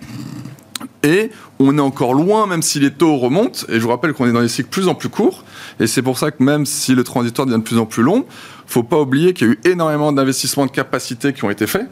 Et 1.02 1.30
on 1.58 1.76
est 1.76 1.82
encore 1.82 2.14
loin, 2.14 2.46
même 2.46 2.62
si 2.62 2.80
les 2.80 2.90
taux 2.90 3.16
remontent. 3.16 3.60
Et 3.68 3.74
je 3.74 3.80
vous 3.80 3.90
rappelle 3.90 4.12
qu'on 4.14 4.26
est 4.26 4.32
dans 4.32 4.40
des 4.40 4.48
cycles 4.48 4.70
plus 4.70 4.88
en 4.88 4.94
plus 4.94 5.10
courts. 5.10 5.44
Et 5.78 5.86
c'est 5.86 6.02
pour 6.02 6.18
ça 6.18 6.30
que 6.30 6.42
même 6.42 6.66
si 6.66 6.94
le 6.94 7.04
transitoire 7.04 7.46
devient 7.46 7.58
de 7.58 7.64
plus 7.64 7.78
en 7.78 7.86
plus 7.86 8.02
long, 8.02 8.24
il 8.24 8.68
ne 8.68 8.72
faut 8.72 8.82
pas 8.82 9.00
oublier 9.00 9.34
qu'il 9.34 9.46
y 9.46 9.50
a 9.50 9.52
eu 9.52 9.60
énormément 9.64 10.12
d'investissements 10.12 10.66
de 10.66 10.70
capacité 10.70 11.32
qui 11.32 11.44
ont 11.44 11.50
été 11.50 11.66
faits. 11.66 11.88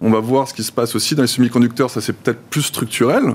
On 0.00 0.10
va 0.10 0.20
voir 0.20 0.48
ce 0.48 0.54
qui 0.54 0.62
se 0.62 0.72
passe 0.72 0.94
aussi 0.94 1.14
dans 1.14 1.22
les 1.22 1.28
semi-conducteurs, 1.28 1.90
ça 1.90 2.00
c'est 2.00 2.12
peut-être 2.12 2.40
plus 2.50 2.62
structurel. 2.62 3.34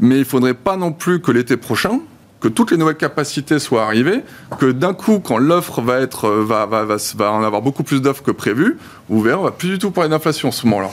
Mais 0.00 0.18
il 0.18 0.24
faudrait 0.24 0.54
pas 0.54 0.76
non 0.76 0.92
plus 0.92 1.20
que 1.20 1.30
l'été 1.32 1.56
prochain, 1.56 2.00
que 2.40 2.48
toutes 2.48 2.70
les 2.70 2.76
nouvelles 2.76 2.96
capacités 2.96 3.58
soient 3.58 3.84
arrivées, 3.84 4.22
que 4.58 4.70
d'un 4.70 4.94
coup, 4.94 5.18
quand 5.18 5.38
l'offre 5.38 5.80
va 5.80 6.00
être, 6.00 6.26
euh, 6.26 6.44
va, 6.44 6.66
va, 6.66 6.84
va, 6.84 7.32
en 7.32 7.42
avoir 7.42 7.62
beaucoup 7.62 7.82
plus 7.82 8.00
d'offres 8.00 8.22
que 8.22 8.30
prévu, 8.30 8.78
vous 9.08 9.20
verrez, 9.20 9.36
on 9.36 9.42
va 9.42 9.50
plus 9.50 9.70
du 9.70 9.78
tout 9.78 9.90
parler 9.90 10.10
d'inflation 10.10 10.48
en 10.48 10.52
ce 10.52 10.66
moment-là. 10.66 10.90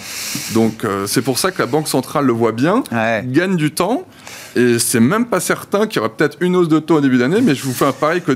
Donc, 0.53 0.83
euh, 0.83 1.05
c'est 1.07 1.21
pour 1.21 1.37
ça 1.37 1.51
que 1.51 1.59
la 1.59 1.67
Banque 1.67 1.87
centrale 1.87 2.25
le 2.25 2.33
voit 2.33 2.51
bien, 2.51 2.83
gagne 3.25 3.55
du 3.55 3.71
temps, 3.71 4.05
et 4.55 4.79
c'est 4.79 4.99
même 4.99 5.25
pas 5.25 5.39
certain 5.39 5.87
qu'il 5.87 5.97
y 5.97 5.99
aura 5.99 6.09
peut-être 6.09 6.37
une 6.39 6.55
hausse 6.55 6.67
de 6.67 6.79
taux 6.79 6.97
au 6.97 7.01
début 7.01 7.17
d'année, 7.17 7.41
mais 7.41 7.55
je 7.55 7.63
vous 7.63 7.73
fais 7.73 7.85
un 7.85 7.91
pari 7.91 8.21
que 8.21 8.31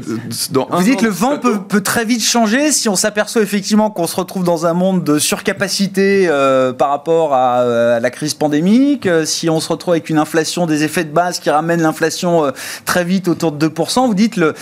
dans 0.51 0.67
un 0.71 0.77
Vous 0.77 0.84
dites 0.84 0.99
que 0.99 1.05
le 1.05 1.12
vent 1.12 1.38
peut, 1.38 1.82
très 1.82 2.05
vite 2.05 2.23
changer 2.23 2.71
si 2.71 2.89
on 2.89 2.95
s'aperçoit 2.95 3.41
effectivement 3.41 3.89
qu'on 3.89 4.08
se 4.08 4.15
retrouve 4.15 4.43
dans 4.43 4.65
un 4.65 4.73
monde 4.73 5.03
de 5.03 5.17
surcapacité 5.17 6.27
euh, 6.27 6.73
par 6.73 6.89
rapport 6.89 7.34
à, 7.34 7.60
à, 7.95 7.99
la 7.99 8.10
crise 8.12 8.34
pandémique, 8.34 9.08
si 9.25 9.49
on 9.49 9.60
se 9.60 9.69
retrouve 9.69 9.93
avec 9.93 10.10
une 10.10 10.17
inflation, 10.17 10.65
des 10.65 10.84
effets 10.84 11.03
de 11.03 11.13
base 11.13 11.39
qui 11.39 11.49
ramènent 11.49 11.82
l'inflation 11.82 12.51
très 12.86 13.03
vite 13.03 13.27
autour 13.27 13.51
de 13.51 13.67
2%. 13.67 14.08
Vous 14.08 14.13
dites 14.13 14.36
le, 14.36 14.53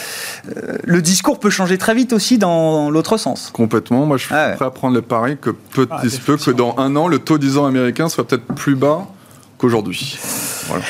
euh, 0.56 0.78
le 0.84 1.02
discours 1.02 1.40
peut 1.40 1.50
changer 1.50 1.78
très 1.78 1.94
vite 1.94 2.14
aussi 2.14 2.38
dans 2.38 2.90
l'autre 2.90 3.18
sens. 3.18 3.50
Complètement. 3.54 4.06
Moi, 4.06 4.18
je 4.18 4.24
suis 4.24 4.30
prêt 4.30 4.58
à 4.66 4.70
prendre 4.70 4.96
le 4.96 5.02
pari 5.02 5.38
que 5.40 5.50
peut, 5.50 5.88
ah, 5.90 6.02
peut 6.26 6.38
que 6.38 6.52
dans 6.52 6.76
un 6.78 6.96
an, 6.96 7.08
le 7.08 7.20
taux 7.20 7.38
10 7.38 7.58
ans 7.58 7.66
américain 7.66 8.10
soit 8.10 8.26
peut-être 8.26 8.46
plus 8.46 8.76
bas 8.76 9.08
qu'aujourd'hui. 9.58 10.18
Voilà. 10.68 10.84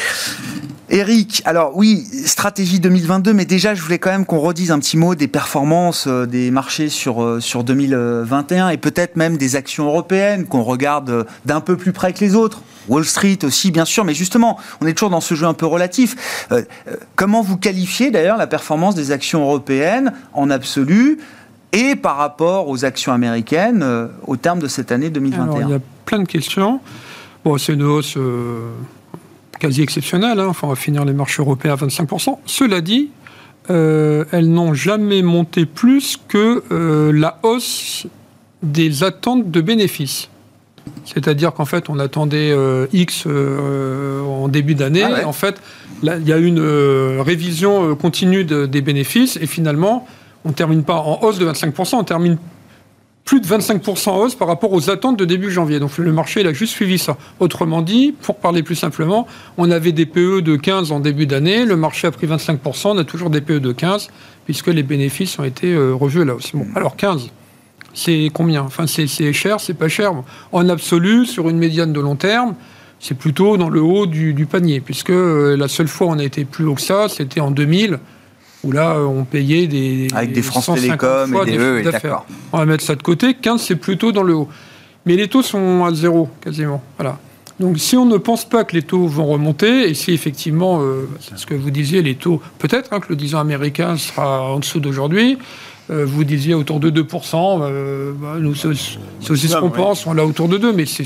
Eric, 0.89 1.41
alors 1.43 1.75
oui, 1.75 2.07
stratégie 2.25 2.79
2022, 2.79 3.33
mais 3.33 3.45
déjà 3.45 3.75
je 3.75 3.81
voulais 3.81 3.99
quand 3.99 4.09
même 4.09 4.25
qu'on 4.25 4.39
redise 4.39 4.71
un 4.71 4.79
petit 4.79 4.95
mot 4.95 5.15
des 5.15 5.27
performances 5.27 6.05
euh, 6.07 6.25
des 6.25 6.49
marchés 6.49 6.87
sur, 6.87 7.21
euh, 7.21 7.41
sur 7.41 7.65
2021 7.65 8.69
et 8.69 8.77
peut-être 8.77 9.17
même 9.17 9.35
des 9.35 9.57
actions 9.57 9.85
européennes 9.85 10.45
qu'on 10.45 10.63
regarde 10.63 11.27
d'un 11.45 11.59
peu 11.59 11.75
plus 11.75 11.91
près 11.91 12.13
que 12.13 12.19
les 12.21 12.35
autres. 12.35 12.61
Wall 12.87 13.05
Street 13.05 13.39
aussi, 13.43 13.71
bien 13.71 13.85
sûr, 13.85 14.05
mais 14.05 14.13
justement, 14.13 14.57
on 14.81 14.87
est 14.87 14.93
toujours 14.93 15.09
dans 15.09 15.21
ce 15.21 15.35
jeu 15.35 15.45
un 15.45 15.53
peu 15.53 15.65
relatif. 15.65 16.47
Euh, 16.51 16.63
euh, 16.87 16.95
comment 17.15 17.41
vous 17.41 17.57
qualifiez 17.57 18.11
d'ailleurs 18.11 18.37
la 18.37 18.47
performance 18.47 18.95
des 18.95 19.11
actions 19.11 19.41
européennes 19.41 20.13
en 20.33 20.49
absolu 20.49 21.19
et 21.73 21.95
par 21.95 22.17
rapport 22.17 22.69
aux 22.69 22.85
actions 22.85 23.11
américaines 23.11 23.83
euh, 23.83 24.07
au 24.25 24.37
terme 24.37 24.59
de 24.59 24.67
cette 24.67 24.91
année 24.91 25.09
2021 25.09 25.67
Il 25.67 25.69
y 25.69 25.73
a 25.73 25.79
plein 26.05 26.19
de 26.19 26.27
questions. 26.27 26.79
Bon, 27.43 27.57
c'est 27.57 27.73
une 27.73 27.83
hausse 27.83 28.17
quasi 29.60 29.82
exceptionnelle. 29.82 30.39
Hein. 30.39 30.48
Enfin, 30.50 30.67
on 30.67 30.72
va 30.72 30.76
finir 30.76 31.06
les 31.06 31.13
marchés 31.13 31.41
européens 31.41 31.74
à 31.74 31.76
25%. 31.76 32.38
Cela 32.46 32.82
dit, 32.82 33.10
elles 33.70 34.50
n'ont 34.50 34.74
jamais 34.74 35.22
monté 35.22 35.65
plus 35.65 36.17
que 36.28 36.63
la 37.12 37.39
hausse 37.43 38.08
des 38.63 39.04
attentes 39.04 39.52
de 39.52 39.62
bénéfices. 39.62 40.30
C'est-à-dire 41.06 41.54
qu'en 41.54 41.65
fait, 41.65 41.89
on 41.89 42.00
attendait 42.00 42.52
euh, 42.52 42.88
X 42.93 43.24
euh, 43.26 44.22
en 44.24 44.48
début 44.48 44.76
d'année. 44.76 45.04
Ah 45.04 45.28
en 45.28 45.34
fait, 45.34 45.56
il 46.04 46.28
y 46.28 46.34
a 46.34 46.38
une 46.38 46.60
euh, 46.60 47.22
révision 47.26 47.96
continue 47.96 48.43
des 48.43 48.82
bénéfices. 48.82 49.38
Et 49.41 49.48
finalement, 49.48 50.08
on 50.46 50.50
ne 50.50 50.54
termine 50.54 50.84
pas 50.84 50.96
en 50.96 51.20
hausse 51.24 51.39
de 51.39 51.46
25%, 51.46 51.96
on 51.96 52.04
termine 52.04 52.38
plus 53.27 53.41
de 53.41 53.45
25% 53.45 54.09
en 54.09 54.17
hausse 54.21 54.33
par 54.33 54.47
rapport 54.47 54.73
aux 54.73 54.89
attentes 54.89 55.19
de 55.19 55.25
début 55.25 55.51
janvier. 55.51 55.79
Donc 55.79 55.95
le 55.99 56.11
marché, 56.11 56.41
il 56.41 56.47
a 56.47 56.53
juste 56.53 56.73
suivi 56.73 56.97
ça. 56.97 57.17
Autrement 57.39 57.83
dit, 57.83 58.15
pour 58.19 58.37
parler 58.37 58.63
plus 58.63 58.75
simplement, 58.75 59.27
on 59.57 59.69
avait 59.69 59.91
des 59.91 60.07
PE 60.07 60.41
de 60.41 60.55
15 60.55 60.91
en 60.91 60.99
début 60.99 61.27
d'année, 61.27 61.65
le 61.65 61.75
marché 61.75 62.07
a 62.07 62.11
pris 62.11 62.25
25%, 62.25 62.87
on 62.87 62.97
a 62.97 63.03
toujours 63.03 63.29
des 63.29 63.41
PE 63.41 63.59
de 63.59 63.71
15, 63.73 64.07
puisque 64.45 64.67
les 64.67 64.81
bénéfices 64.81 65.37
ont 65.37 65.43
été 65.43 65.77
revus 65.77 66.21
à 66.21 66.25
la 66.25 66.35
hausse. 66.35 66.51
Bon, 66.55 66.65
alors 66.73 66.95
15 66.95 67.29
c'est 67.97 68.29
combien? 68.31 68.61
Enfin, 68.61 68.85
c'est 68.87 69.33
cher, 69.33 69.59
c'est 69.59 69.73
pas 69.73 69.89
cher. 69.89 70.13
En 70.51 70.69
absolu, 70.69 71.25
sur 71.25 71.49
une 71.49 71.57
médiane 71.57 71.91
de 71.91 71.99
long 71.99 72.15
terme, 72.15 72.53
c'est 72.99 73.17
plutôt 73.17 73.57
dans 73.57 73.69
le 73.69 73.81
haut 73.81 74.05
du, 74.05 74.47
panier, 74.49 74.79
puisque 74.79 75.09
euh, 75.09 75.57
la 75.57 75.67
seule 75.67 75.87
fois 75.87 76.07
où 76.07 76.11
on 76.11 76.19
a 76.19 76.23
été 76.23 76.45
plus 76.45 76.65
haut 76.65 76.75
que 76.75 76.81
ça, 76.81 77.09
c'était 77.09 77.39
en 77.39 77.51
2000, 77.51 77.99
où 78.67 78.71
là, 78.71 78.95
euh, 78.95 79.06
on 79.06 79.23
payait 79.23 79.67
des. 79.67 80.08
Avec 80.13 80.34
des 80.34 80.41
France 80.41 80.69
Télécom 80.73 81.36
et 81.41 81.51
des, 81.51 81.58
E, 81.58 81.82
d'accord. 81.84 82.25
On 82.51 82.58
va 82.58 82.65
mettre 82.65 82.84
ça 82.84 82.95
de 82.95 83.03
côté. 83.03 83.34
15, 83.34 83.62
c'est 83.62 83.75
plutôt 83.75 84.12
dans 84.12 84.23
le 84.23 84.36
haut. 84.36 84.49
Mais 85.06 85.15
les 85.15 85.27
taux 85.27 85.41
sont 85.41 85.86
à 85.86 85.93
zéro, 85.93 86.30
quasiment. 86.41 86.84
Voilà. 86.97 87.17
Donc, 87.60 87.80
si 87.80 87.95
on 87.95 88.06
ne 88.06 88.17
pense 88.17 88.45
pas 88.45 88.65
que 88.65 88.75
les 88.75 88.84
taux 88.84 89.08
vont 89.08 89.25
remonter, 89.25 89.89
et 89.89 89.93
si 89.93 90.12
effectivement, 90.12 90.82
euh, 90.82 91.10
ce 91.36 91.45
que 91.45 91.56
vous 91.56 91.71
disiez, 91.71 92.01
les 92.01 92.15
taux, 92.15 92.41
peut-être 92.60 92.93
hein, 92.93 92.99
que 92.99 93.08
le 93.10 93.15
10 93.15 93.36
ans 93.36 93.39
américain 93.39 93.97
sera 93.97 94.43
en 94.43 94.60
dessous 94.60 94.80
d'aujourd'hui, 94.80 95.38
euh, 95.89 96.06
vous 96.06 96.23
disiez 96.25 96.53
autour 96.53 96.80
de 96.80 96.89
2%. 96.89 97.62
Euh, 97.62 98.12
bah, 98.13 98.36
nous, 98.39 98.56
c'est 98.56 98.67
aussi 98.67 99.47
ce 99.47 99.58
qu'on 99.58 99.69
pense. 99.69 100.06
On 100.06 100.13
l'a 100.13 100.25
autour 100.25 100.49
de 100.49 100.58
2, 100.58 100.73
mais 100.73 100.86
c'est. 100.86 101.06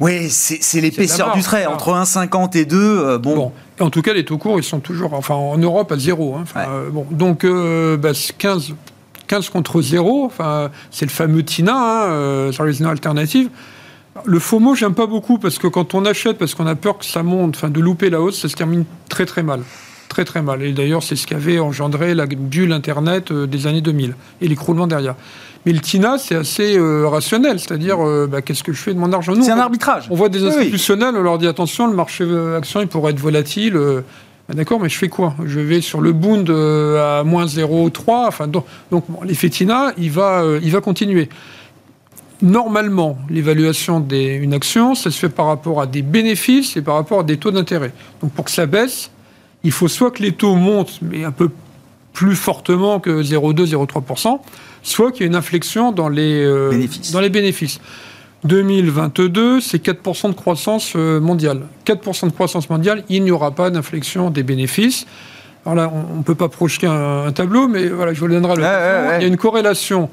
Oui, 0.00 0.28
c'est 0.28 0.80
l'épaisseur 0.80 1.34
du 1.34 1.42
trait. 1.42 1.66
Entre 1.66 1.92
1,50 1.92 2.56
et 2.56 2.64
2, 2.64 2.76
euh, 2.76 3.18
bon. 3.18 3.52
En 3.80 3.90
tout 3.90 4.02
cas, 4.02 4.12
les 4.12 4.24
taux 4.24 4.38
courts, 4.38 4.58
ils 4.58 4.64
sont 4.64 4.80
toujours. 4.80 5.14
Enfin, 5.14 5.34
en 5.34 5.58
Europe, 5.58 5.90
à 5.92 5.98
0. 5.98 6.36
Hein. 6.36 6.44
bon. 6.90 7.06
Donc, 7.10 7.40
15. 7.40 7.98
Bah, 7.98 8.76
15 9.26 9.48
contre 9.50 9.80
0, 9.80 10.24
enfin, 10.24 10.72
c'est 10.90 11.04
le 11.04 11.10
fameux 11.10 11.44
TINA, 11.44 11.72
hein, 11.72 12.52
Service 12.52 12.80
Non 12.80 12.88
Alternative. 12.88 13.48
Le 14.24 14.40
faux 14.40 14.58
mot, 14.58 14.74
j'aime 14.74 14.94
pas 14.94 15.06
beaucoup 15.06 15.38
parce 15.38 15.60
que 15.60 15.68
quand 15.68 15.94
on 15.94 16.04
achète, 16.04 16.36
parce 16.36 16.56
qu'on 16.56 16.66
a 16.66 16.74
peur 16.74 16.98
que 16.98 17.04
ça 17.04 17.22
monte, 17.22 17.54
enfin, 17.54 17.68
de 17.68 17.78
louper 17.78 18.10
la 18.10 18.20
hausse, 18.20 18.40
ça 18.40 18.48
se 18.48 18.56
termine 18.56 18.84
très 19.08 19.26
très 19.26 19.44
mal 19.44 19.60
très 20.10 20.26
très 20.26 20.42
mal. 20.42 20.62
Et 20.62 20.72
d'ailleurs, 20.72 21.02
c'est 21.02 21.16
ce 21.16 21.26
qui 21.26 21.34
avait 21.34 21.58
engendré 21.58 22.14
la 22.14 22.26
bulle 22.26 22.72
Internet 22.72 23.30
euh, 23.30 23.46
des 23.46 23.66
années 23.66 23.80
2000 23.80 24.14
et 24.42 24.48
l'écroulement 24.48 24.86
derrière. 24.86 25.14
Mais 25.66 25.72
le 25.72 25.80
TINA, 25.80 26.16
c'est 26.18 26.34
assez 26.34 26.78
euh, 26.78 27.06
rationnel, 27.06 27.58
c'est-à-dire 27.60 28.00
euh, 28.00 28.26
bah, 28.26 28.40
qu'est-ce 28.40 28.64
que 28.64 28.72
je 28.72 28.80
fais 28.80 28.94
de 28.94 28.98
mon 28.98 29.12
argent? 29.12 29.34
C'est 29.42 29.50
un 29.50 29.58
arbitrage. 29.58 30.06
On 30.10 30.14
voit 30.14 30.28
des 30.28 30.44
institutionnels, 30.44 31.14
on 31.16 31.22
leur 31.22 31.38
dit 31.38 31.46
attention, 31.46 31.86
le 31.86 31.94
marché 31.94 32.24
action 32.56 32.80
il 32.80 32.88
pourrait 32.88 33.12
être 33.12 33.20
volatile. 33.20 33.74
Bah, 34.48 34.54
d'accord, 34.54 34.80
mais 34.80 34.88
je 34.88 34.96
fais 34.96 35.08
quoi? 35.08 35.34
Je 35.44 35.60
vais 35.60 35.80
sur 35.80 36.00
le 36.00 36.12
Bund 36.12 36.48
à 36.48 37.22
moins 37.24 37.44
0,3. 37.44 38.26
Enfin, 38.26 38.46
donc, 38.46 38.64
donc 38.90 39.04
l'effet 39.24 39.50
TINA, 39.50 39.92
il 39.98 40.10
va, 40.10 40.44
il 40.62 40.72
va 40.72 40.80
continuer. 40.80 41.28
Normalement, 42.42 43.18
l'évaluation 43.28 44.00
d'une 44.00 44.54
action, 44.54 44.94
ça 44.94 45.10
se 45.10 45.18
fait 45.18 45.28
par 45.28 45.46
rapport 45.46 45.82
à 45.82 45.86
des 45.86 46.00
bénéfices 46.00 46.74
et 46.76 46.80
par 46.80 46.94
rapport 46.94 47.20
à 47.20 47.22
des 47.22 47.36
taux 47.36 47.50
d'intérêt. 47.50 47.92
Donc 48.22 48.32
pour 48.32 48.46
que 48.46 48.50
ça 48.50 48.64
baisse, 48.64 49.10
il 49.62 49.72
faut 49.72 49.88
soit 49.88 50.10
que 50.10 50.22
les 50.22 50.32
taux 50.32 50.54
montent, 50.54 51.00
mais 51.02 51.24
un 51.24 51.32
peu 51.32 51.50
plus 52.20 52.36
fortement 52.36 53.00
que 53.00 53.22
0,2-0,3%, 53.22 54.40
soit 54.82 55.10
qu'il 55.10 55.22
y 55.22 55.24
ait 55.24 55.28
une 55.28 55.34
inflexion 55.34 55.90
dans 55.90 56.10
les, 56.10 56.44
euh, 56.44 56.68
bénéfices. 56.68 57.12
dans 57.12 57.20
les 57.20 57.30
bénéfices. 57.30 57.80
2022, 58.44 59.62
c'est 59.62 59.82
4% 59.82 60.28
de 60.28 60.34
croissance 60.34 60.92
euh, 60.96 61.18
mondiale. 61.18 61.62
4% 61.86 62.26
de 62.26 62.32
croissance 62.32 62.68
mondiale, 62.68 63.04
il 63.08 63.24
n'y 63.24 63.30
aura 63.30 63.52
pas 63.52 63.70
d'inflexion 63.70 64.28
des 64.28 64.42
bénéfices. 64.42 65.06
Alors 65.64 65.76
là, 65.76 65.90
on 66.12 66.18
ne 66.18 66.22
peut 66.22 66.34
pas 66.34 66.50
projeter 66.50 66.86
un, 66.86 67.32
tableau, 67.32 67.68
mais 67.68 67.88
voilà, 67.88 68.12
je 68.12 68.20
vous 68.20 68.26
le 68.26 68.34
donnerai. 68.34 68.56
Le 68.56 69.16
Il 69.16 69.22
y 69.22 69.24
a 69.24 69.26
une 69.26 69.38
corrélation, 69.38 70.10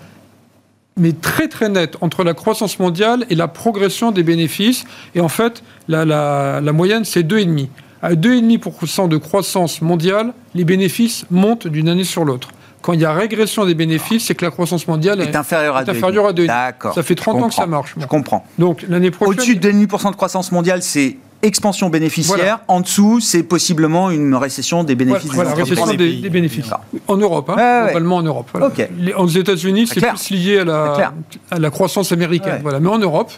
mais 0.96 1.12
très 1.12 1.50
très 1.50 1.68
nette, 1.68 1.98
entre 2.00 2.24
la 2.24 2.34
croissance 2.34 2.80
mondiale 2.80 3.26
et 3.30 3.36
la 3.36 3.50
progression 3.50 4.14
des 4.14 4.24
bénéfices. 4.24 4.86
Et 5.14 5.20
en 5.20 5.28
fait, 5.28 5.62
la, 5.90 6.06
la, 6.06 6.62
la 6.62 6.72
moyenne, 6.72 7.04
c'est 7.04 7.24
2,5 7.24 7.68
à 8.02 8.14
2,5% 8.14 9.08
de 9.08 9.18
croissance 9.18 9.82
mondiale, 9.82 10.34
les 10.56 10.66
bénéfices 10.66 11.26
montent 11.32 11.68
d'une 11.68 11.90
année 11.90 12.04
sur 12.04 12.26
l'autre. 12.26 12.50
Quand 12.82 12.94
il 12.94 13.02
y 13.02 13.06
a 13.06 13.14
régression 13.14 13.66
des 13.66 13.74
bénéfices, 13.74 14.28
c'est 14.28 14.36
que 14.36 14.46
la 14.46 14.52
croissance 14.52 14.88
mondiale 14.88 15.20
est, 15.20 15.36
inférieure 15.36 15.76
à 15.76 15.84
2,5. 15.84 16.46
D'accord. 16.46 16.94
Ça 16.94 17.04
fait 17.04 17.16
30 17.16 17.44
ans 17.44 17.50
que 17.50 17.54
ça 17.54 17.66
marche. 17.66 17.96
Je 17.98 18.06
comprends. 18.06 18.46
Donc 18.60 18.86
l'année 18.88 19.12
prochaine. 19.12 19.34
Au-dessus 19.34 19.56
de 19.56 19.70
2,5% 19.72 20.12
de 20.12 20.16
croissance 20.16 20.52
mondiale, 20.52 20.82
c'est 20.84 21.18
expansion 21.42 21.90
bénéficiaire. 21.90 22.60
En 22.68 22.82
dessous, 22.82 23.20
c'est 23.20 23.44
possiblement 23.44 24.10
une 24.12 24.36
récession 24.36 24.84
des 24.84 24.96
bénéfices. 24.96 25.32
Voilà, 25.34 25.54
des 25.54 25.64
récession 25.64 25.88
des, 25.88 26.30
bénéfices. 26.30 26.70
En 27.08 27.18
Europe, 27.18 27.50
hein, 27.50 27.86
globalement 27.86 28.18
en 28.18 28.24
Europe. 28.24 28.50
Voilà. 28.54 28.72
Les, 28.98 29.14
aux 29.14 29.28
États-Unis, 29.28 29.88
c'est 29.88 30.02
plus 30.02 30.32
lié 30.32 30.60
à 30.60 30.66
la, 30.66 31.14
à 31.52 31.60
la 31.60 31.70
croissance 31.70 32.12
américaine. 32.12 32.60
Voilà. 32.62 32.80
Mais 32.80 32.90
en 32.90 33.00
Europe, 33.00 33.32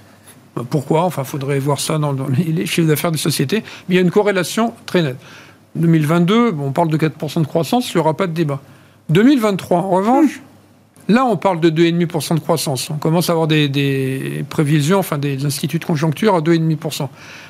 pourquoi 0.64 1.04
Enfin, 1.04 1.24
il 1.24 1.28
faudrait 1.28 1.60
voir 1.60 1.80
ça 1.80 1.98
dans, 1.98 2.16
les, 2.30 2.66
chiffres 2.66 2.88
d'affaires 2.88 3.12
des 3.12 3.18
sociétés. 3.18 3.64
Mais 3.88 3.96
il 3.96 3.96
y 3.96 3.98
a 3.98 4.02
une 4.02 4.12
corrélation 4.12 4.74
très 4.86 5.02
nette. 5.02 5.18
2022, 5.76 6.56
on 6.60 6.72
parle 6.72 6.90
de 6.90 6.98
4% 6.98 7.42
de 7.42 7.48
croissance, 7.48 7.94
il 7.94 7.98
n'y 7.98 8.02
aura 8.02 8.16
pas 8.16 8.28
de 8.28 8.34
débat. 8.34 8.60
2023, 9.10 9.78
en 9.78 9.90
revanche, 9.90 10.42
là, 11.08 11.26
on 11.26 11.38
parle 11.38 11.60
de 11.60 11.70
2,5% 11.70 12.36
de 12.36 12.40
croissance. 12.40 12.90
On 12.90 12.98
commence 12.98 13.30
à 13.30 13.34
avoir 13.34 13.48
des, 13.48 14.46
prévisions, 14.50 15.00
enfin 15.00 15.18
des 15.18 15.46
instituts 15.46 15.80
de 15.80 15.86
conjoncture 15.86 16.36
à 16.36 16.42
2,5%. 16.42 17.08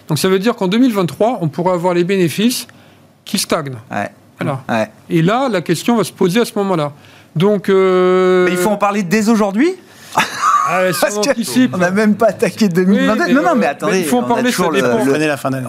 Donc 0.08 0.20
ça 0.20 0.28
veut 0.28 0.40
dire 0.40 0.56
qu'en 0.56 0.68
2023, 0.68 1.40
on 1.42 1.48
pourrait 1.48 1.74
avoir 1.74 1.94
les 1.94 2.04
bénéfices 2.04 2.68
qui 3.26 3.38
stagnent. 3.38 3.78
Et 5.10 5.22
là, 5.22 5.50
la 5.50 5.62
question 5.62 5.98
va 5.98 6.04
se 6.04 6.14
poser 6.14 6.42
à 6.42 6.46
ce 6.46 6.54
moment-là. 6.56 6.94
Donc, 7.36 7.70
euh, 7.70 8.48
il 8.50 8.58
faut 8.58 8.70
en 8.70 8.78
parler 8.78 9.04
dès 9.04 9.30
aujourd'hui? 9.30 9.76
Ah, 10.70 10.82
on 11.74 11.78
n'a 11.78 11.92
même 11.92 12.16
pas 12.16 12.28
attaqué 12.28 12.70
2022. 12.70 13.34
non, 13.34 13.44
non, 13.44 13.56
mais 13.56 13.66
attendez. 13.66 14.00
il 14.00 14.06
faut 14.06 14.20
en 14.20 14.24
parler, 14.24 14.52
ça 14.52 14.70
dépend. 14.72 15.00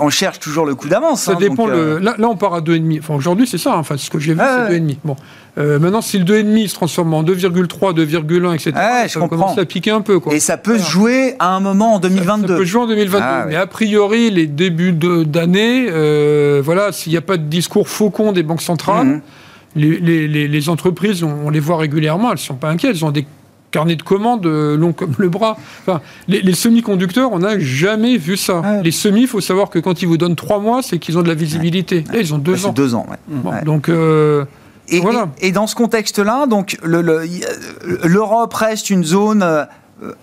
on 0.01 0.11
cherche 0.11 0.39
toujours 0.39 0.67
le 0.67 0.75
coup 0.75 0.89
d'avance. 0.89 1.23
Ça 1.23 1.33
hein, 1.33 1.37
dépend. 1.39 1.69
Euh, 1.69 1.99
là, 2.01 2.15
on 2.19 2.37
part 2.37 2.55
à 2.55 2.61
2,5. 2.61 2.99
Enfin, 2.99 3.15
aujourd'hui, 3.15 3.47
c'est 3.47 3.59
ça. 3.59 3.77
Enfin, 3.77 3.97
ce 3.97 4.11
que 4.11 4.19
j'ai 4.19 4.35
vu, 4.35 4.41
c'est 4.41 4.79
2,5. 4.79 4.97
Bon. 5.05 5.17
Euh, 5.59 5.79
maintenant, 5.79 6.01
si 6.01 6.19
le 6.19 6.25
2,5 6.25 6.69
se 6.69 6.75
transforme 6.75 7.15
en 7.15 7.23
2,3, 7.23 7.95
2,1, 7.95 8.55
etc., 8.55 8.73
ça 9.09 9.21
commence 9.27 9.59
à 9.59 9.65
piquer 9.65 9.91
un 9.91 10.01
peu. 10.01 10.21
Quoi. 10.21 10.35
Et 10.35 10.41
ça 10.41 10.57
peut 10.57 10.79
se 10.79 10.91
jouer 10.91 11.35
à 11.39 11.55
un 11.55 11.61
moment 11.61 11.95
en 11.95 11.99
2022. 11.99 12.47
Ça, 12.47 12.55
peut 12.55 12.65
se 12.65 12.71
jouer 12.71 12.83
en 12.83 12.87
2022. 12.87 13.25
Ah, 13.27 13.45
mais 13.49 13.57
a 13.57 13.67
priori, 13.67 14.31
les 14.31 14.47
débuts 14.47 14.93
d'année, 14.93 15.87
euh, 15.91 16.61
voilà, 16.65 16.93
s'il 16.93 17.13
n'y 17.13 17.19
a 17.19 17.23
pas 17.23 17.37
de 17.37 17.45
discours 17.45 17.89
faucon 17.89 18.33
des 18.33 18.43
banques 18.43 18.63
centrales, 18.63 19.07
mhm. 19.07 19.21
les, 19.77 20.29
les, 20.29 20.49
les, 20.49 20.69
entreprises, 20.69 21.25
on, 21.25 21.47
on, 21.47 21.51
les 21.51 21.61
voit 21.61 21.79
régulièrement, 21.79 22.29
elles 22.29 22.35
ne 22.35 22.39
sont 22.39 22.55
pas 22.55 22.69
inquiètes. 22.69 22.93
Elles 22.97 23.05
ont 23.05 23.11
des 23.11 23.27
carnet 23.71 23.97
de 23.97 24.03
commandes 24.03 24.47
euh, 24.47 24.77
long 24.77 24.93
comme 24.93 25.15
le 25.19 25.29
bras. 25.29 25.57
Enfin, 25.83 26.01
les, 26.29 26.55
semi-conducteurs, 26.55 27.33
on 27.33 27.41
n'a 27.41 27.59
jamais 27.59 28.17
vu 28.17 28.37
ça. 28.37 28.63
Ah 28.65 28.83
les 28.83 28.91
semis, 28.91 29.23
il 29.23 29.29
faut 29.29 29.41
savoir 29.41 29.71
que 29.71 29.79
quand 29.79 30.03
ils 30.03 30.07
vous 30.07 30.17
donnent 30.17 30.37
trois 30.37 30.59
mois, 30.59 30.83
c'est 30.83 30.99
qu'ils 30.99 31.19
ont 31.19 31.23
de 31.23 31.29
la 31.29 31.35
visibilité. 31.35 32.05
Là, 32.13 32.21
ils 32.21 32.35
ont 32.35 32.39
deux 32.39 32.67
ans. 32.67 32.73
Deux 32.73 32.95
ans, 32.95 33.07
Donc. 33.65 33.89
Euh, 33.89 34.45
et, 34.89 34.99
voilà. 34.99 35.29
et, 35.41 35.53
dans 35.53 35.69
ce 35.69 35.77
contexte-là, 35.77 36.47
donc 36.47 36.77
l'Europe 36.83 38.53
reste 38.55 38.91
une 38.91 39.05
zone 39.05 39.43
euh, 39.43 39.65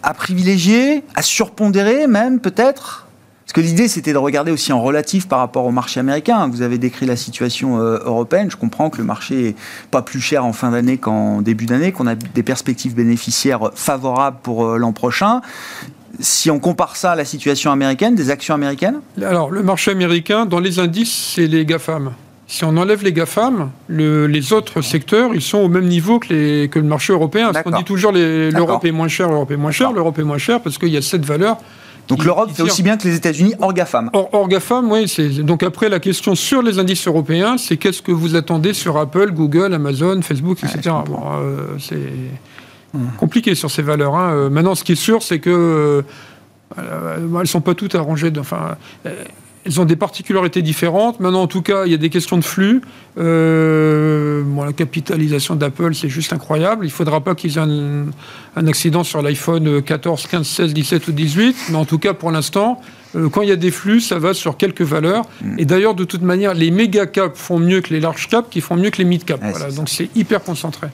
à 0.03 0.13
privilégier, 0.13 1.03
à 1.15 1.21
surpondérer 1.21 2.07
même 2.07 2.41
peut-être? 2.41 3.06
Parce 3.47 3.53
que 3.53 3.62
l'idée, 3.62 3.88
c'était 3.88 4.12
de 4.12 4.17
regarder 4.17 4.51
aussi 4.51 4.73
en 4.73 4.81
relatif 4.81 5.29
par 5.29 5.39
rapport 5.39 5.63
au 5.63 5.71
marché 5.71 6.01
américain. 6.01 6.49
Vous 6.49 6.63
avez 6.63 6.77
décrit 6.77 7.05
la 7.05 7.15
situation 7.15 7.79
euh, 7.79 7.97
européenne. 8.03 8.51
Je 8.51 8.57
comprends 8.57 8.89
que 8.89 8.97
le 8.97 9.05
marché 9.05 9.47
est 9.47 9.55
pas 9.89 10.01
plus 10.01 10.19
cher 10.19 10.43
en 10.43 10.51
fin 10.51 10.71
d'année 10.71 10.97
qu'en 10.97 11.41
début 11.41 11.65
d'année, 11.65 11.93
qu'on 11.93 12.07
a 12.07 12.15
des 12.15 12.43
perspectives 12.43 12.93
bénéficiaires 12.93 13.71
favorables 13.73 14.39
pour 14.43 14.65
euh, 14.65 14.77
l'an 14.77 14.91
prochain. 14.91 15.39
Si 16.19 16.51
on 16.51 16.60
compare 16.60 16.97
ça 16.97 17.13
à 17.13 17.15
la 17.15 17.23
situation 17.23 17.71
américaine, 17.71 18.15
des 18.15 18.31
actions 18.31 18.53
américaines? 18.53 18.99
Alors, 19.21 19.49
le 19.49 19.63
marché 19.63 19.91
américain, 19.91 20.45
dans 20.45 20.60
les 20.60 20.79
indices, 20.79 21.33
c'est 21.36 21.47
les 21.47 21.65
GAFAM. 21.65 22.12
Si 22.47 22.65
on 22.65 22.75
enlève 22.75 23.01
les 23.01 23.13
GAFAM, 23.13 23.69
les 23.88 24.51
autres 24.51 24.81
secteurs, 24.81 25.33
ils 25.33 25.41
sont 25.41 25.60
au 25.60 25.69
même 25.69 25.86
niveau 25.86 26.19
que, 26.19 26.33
les, 26.33 26.67
que 26.67 26.79
le 26.79 26.86
marché 26.86 27.13
européen. 27.13 27.53
On 27.65 27.71
dit 27.71 27.86
toujours 27.86 28.12
l'Europe 28.12 28.83
est 28.83 28.91
moins 28.91 29.07
chère, 29.07 29.29
l'Europe 29.29 29.51
est 29.51 29.57
moins 29.57 29.71
chère, 29.71 29.93
l'Europe 29.93 30.19
est 30.19 30.23
moins 30.23 30.38
chère 30.38 30.60
parce 30.60 30.77
qu'il 30.77 30.89
y 30.89 30.97
a 30.97 31.01
cette 31.01 31.25
valeur 31.25 31.57
Donc 32.07 32.23
l'Europe 32.23 32.51
fait 32.51 32.63
aussi 32.63 32.83
bien 32.83 32.97
que 32.97 33.07
les 33.07 33.15
États-Unis 33.15 33.55
hors 33.59 33.73
GAFAM. 33.73 34.09
Hors, 34.13 34.47
GAFAM, 34.47 34.91
oui. 34.91 35.05
Donc 35.43 35.63
après, 35.63 35.89
la 35.89 35.99
question 35.99 36.35
sur 36.35 36.61
les 36.61 36.79
indices 36.79 37.07
européens, 37.07 37.57
c'est 37.57 37.77
qu'est-ce 37.77 38.01
que 38.01 38.11
vous 38.11 38.35
attendez 38.35 38.73
sur 38.73 38.97
Apple, 38.97 39.31
Google, 39.31 39.73
Amazon, 39.73 40.21
Facebook, 40.21 40.59
etc. 40.63 40.95
c'est 41.79 41.97
compliqué 43.17 43.55
sur 43.55 43.69
ces 43.69 43.81
valeurs. 43.81 44.15
Hein. 44.15 44.49
Maintenant, 44.49 44.75
ce 44.75 44.83
qui 44.83 44.93
est 44.93 44.95
sûr, 44.95 45.21
c'est 45.21 45.39
que 45.39 46.03
elles 46.75 47.29
ne 47.29 47.45
sont 47.45 47.61
pas 47.61 47.75
toutes 47.75 47.95
arrangées. 47.95 48.31
Enfin, 48.39 48.77
elles 49.67 49.82
ont 49.82 49.86
des 49.86 49.97
particularités 49.97 50.62
différentes. 50.62 51.19
Maintenant, 51.19 51.41
en 51.41 51.47
tout 51.47 51.62
cas, 51.62 51.86
il 51.86 51.91
y 51.91 51.93
a 51.93 51.97
des 51.97 52.10
questions 52.10 52.38
de 52.38 52.43
flux. 52.43 52.82
Euh, 53.17 54.43
la 54.65 54.71
capitalisation 54.71 55.56
d'Apple, 55.56 55.93
c'est 55.93 56.10
juste 56.10 56.32
incroyable. 56.32 56.86
Il 56.86 56.88
ne 56.88 56.93
faudra 56.93 57.19
pas 57.19 57.36
qu'ils 57.36 57.58
aient 57.58 57.62
un, 57.62 58.67
accident 58.67 59.03
sur 59.03 59.21
l'iPhone 59.21 59.82
14, 59.82 60.27
15, 60.27 60.47
16, 60.47 60.73
17 60.73 61.08
ou 61.10 61.12
18. 61.12 61.56
Mais 61.69 61.75
en 61.75 61.86
tout 61.86 61.99
cas, 61.99 62.13
pour 62.13 62.32
l'instant, 62.32 62.82
euh, 63.15 63.27
quand 63.27 63.41
il 63.41 63.49
y 63.49 63.51
a 63.51 63.58
des 63.58 63.71
flux, 63.71 63.99
ça 63.99 64.19
va 64.19 64.34
sur 64.34 64.56
quelques 64.56 64.82
valeurs. 64.84 65.25
Mm. 65.41 65.60
Et 65.60 65.65
d'ailleurs, 65.65 65.95
de 65.95 66.06
toute 66.06 66.21
manière, 66.21 66.53
les 66.53 66.71
méga 66.71 67.06
caps 67.06 67.38
font 67.38 67.60
mieux 67.60 67.82
que 67.82 67.93
les 67.93 67.99
large 67.99 68.30
caps, 68.30 68.47
qui 68.49 68.62
font 68.62 68.77
mieux 68.77 68.89
que 68.89 68.99
les 68.99 69.06
mid 69.06 69.25
caps. 69.25 69.43
voilà, 69.43 69.69
donc 69.71 69.89
c'est 69.89 70.10
hyper 70.15 70.41
concentré. 70.43 70.88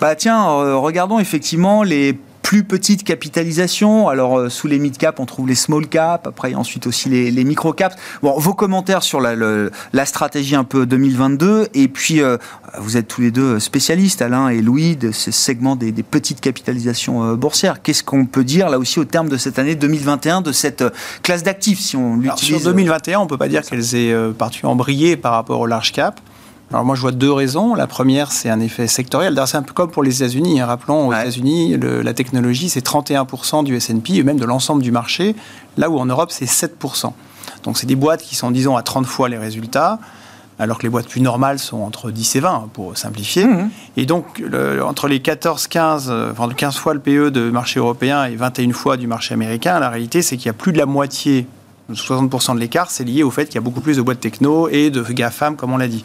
Bah 0.00 0.16
tiens, 0.16 0.50
euh, 0.50 0.76
regardons 0.76 1.20
effectivement 1.20 1.84
les 1.84 2.18
plus 2.52 2.64
petite 2.64 3.02
capitalisation. 3.02 4.10
Alors, 4.10 4.38
euh, 4.38 4.50
sous 4.50 4.66
les 4.66 4.78
mid-cap, 4.78 5.20
on 5.20 5.24
trouve 5.24 5.48
les 5.48 5.54
small-cap, 5.54 6.26
après 6.26 6.54
ensuite 6.54 6.86
aussi 6.86 7.08
les, 7.08 7.30
les 7.30 7.44
micro-caps. 7.44 7.96
Bon, 8.22 8.38
vos 8.38 8.52
commentaires 8.52 9.02
sur 9.02 9.22
la, 9.22 9.34
la, 9.34 10.04
stratégie 10.04 10.54
un 10.54 10.64
peu 10.64 10.84
2022, 10.84 11.68
et 11.72 11.88
puis 11.88 12.20
euh, 12.20 12.36
vous 12.78 12.98
êtes 12.98 13.08
tous 13.08 13.22
les 13.22 13.30
deux 13.30 13.58
spécialistes, 13.58 14.20
Alain 14.20 14.50
et 14.50 14.60
Louis, 14.60 14.96
de 14.96 15.12
ce 15.12 15.30
segment 15.30 15.76
des, 15.76 15.92
des 15.92 16.02
petites 16.02 16.42
capitalisations 16.42 17.24
euh, 17.24 17.36
boursières. 17.36 17.80
Qu'est-ce 17.80 18.04
qu'on 18.04 18.26
peut 18.26 18.44
dire 18.44 18.68
là 18.68 18.78
aussi 18.78 18.98
au 18.98 19.06
terme 19.06 19.30
de 19.30 19.38
cette 19.38 19.58
année 19.58 19.74
2021, 19.74 20.42
de 20.42 20.52
cette 20.52 20.84
classe 21.22 21.44
d'actifs, 21.44 21.80
si 21.80 21.96
on 21.96 22.16
l'utilise 22.16 22.60
Sur 22.60 22.60
2021, 22.60 23.20
on 23.20 23.26
peut 23.26 23.38
pas 23.38 23.48
dire 23.48 23.62
qu'elles 23.62 23.94
aient 23.94 24.14
particulièrement 24.36 24.76
brillé 24.76 25.16
par 25.16 25.32
rapport 25.32 25.58
au 25.58 25.66
large 25.66 25.92
cap. 25.92 26.20
Alors 26.72 26.86
moi 26.86 26.94
je 26.94 27.02
vois 27.02 27.12
deux 27.12 27.30
raisons. 27.30 27.74
La 27.74 27.86
première 27.86 28.32
c'est 28.32 28.48
un 28.48 28.60
effet 28.60 28.86
sectoriel. 28.86 29.38
C'est 29.46 29.58
un 29.58 29.62
peu 29.62 29.74
comme 29.74 29.90
pour 29.90 30.02
les 30.02 30.22
États-Unis. 30.22 30.60
Hein. 30.60 30.66
Rappelons 30.66 31.08
aux 31.08 31.12
États-Unis 31.12 31.76
la 31.78 32.14
technologie 32.14 32.70
c'est 32.70 32.84
31% 32.84 33.62
du 33.64 33.76
S&P 33.76 34.14
et 34.14 34.22
même 34.22 34.38
de 34.38 34.46
l'ensemble 34.46 34.82
du 34.82 34.90
marché. 34.90 35.36
Là 35.76 35.90
où 35.90 35.98
en 35.98 36.06
Europe 36.06 36.30
c'est 36.30 36.46
7%. 36.46 37.12
Donc 37.64 37.76
c'est 37.76 37.86
des 37.86 37.96
boîtes 37.96 38.22
qui 38.22 38.34
sont 38.34 38.50
disons 38.50 38.76
à 38.76 38.82
30 38.82 39.06
fois 39.06 39.28
les 39.28 39.38
résultats 39.38 39.98
alors 40.58 40.78
que 40.78 40.84
les 40.84 40.90
boîtes 40.90 41.08
plus 41.08 41.20
normales 41.20 41.58
sont 41.58 41.78
entre 41.78 42.10
10 42.10 42.36
et 42.36 42.40
20, 42.40 42.68
pour 42.72 42.96
simplifier. 42.96 43.46
Mmh. 43.46 43.70
Et 43.96 44.06
donc, 44.06 44.42
entre 44.84 45.08
les 45.08 45.20
14, 45.20 45.66
15, 45.66 46.12
enfin 46.30 46.48
15 46.48 46.76
fois 46.76 46.94
le 46.94 47.00
PE 47.00 47.30
de 47.30 47.50
marché 47.50 47.80
européen 47.80 48.26
et 48.26 48.36
21 48.36 48.72
fois 48.72 48.96
du 48.96 49.08
marché 49.08 49.34
américain, 49.34 49.80
la 49.80 49.88
réalité, 49.88 50.22
c'est 50.22 50.36
qu'il 50.36 50.46
y 50.46 50.50
a 50.50 50.52
plus 50.52 50.72
de 50.72 50.78
la 50.78 50.86
moitié, 50.86 51.48
60% 51.90 52.54
de 52.54 52.60
l'écart, 52.60 52.90
c'est 52.90 53.02
lié 53.02 53.24
au 53.24 53.30
fait 53.30 53.46
qu'il 53.46 53.56
y 53.56 53.58
a 53.58 53.62
beaucoup 53.62 53.80
plus 53.80 53.96
de 53.96 54.02
boîtes 54.02 54.20
techno 54.20 54.68
et 54.68 54.90
de 54.90 55.02
GAFAM, 55.02 55.56
comme 55.56 55.72
on 55.72 55.78
l'a 55.78 55.88
dit. 55.88 56.04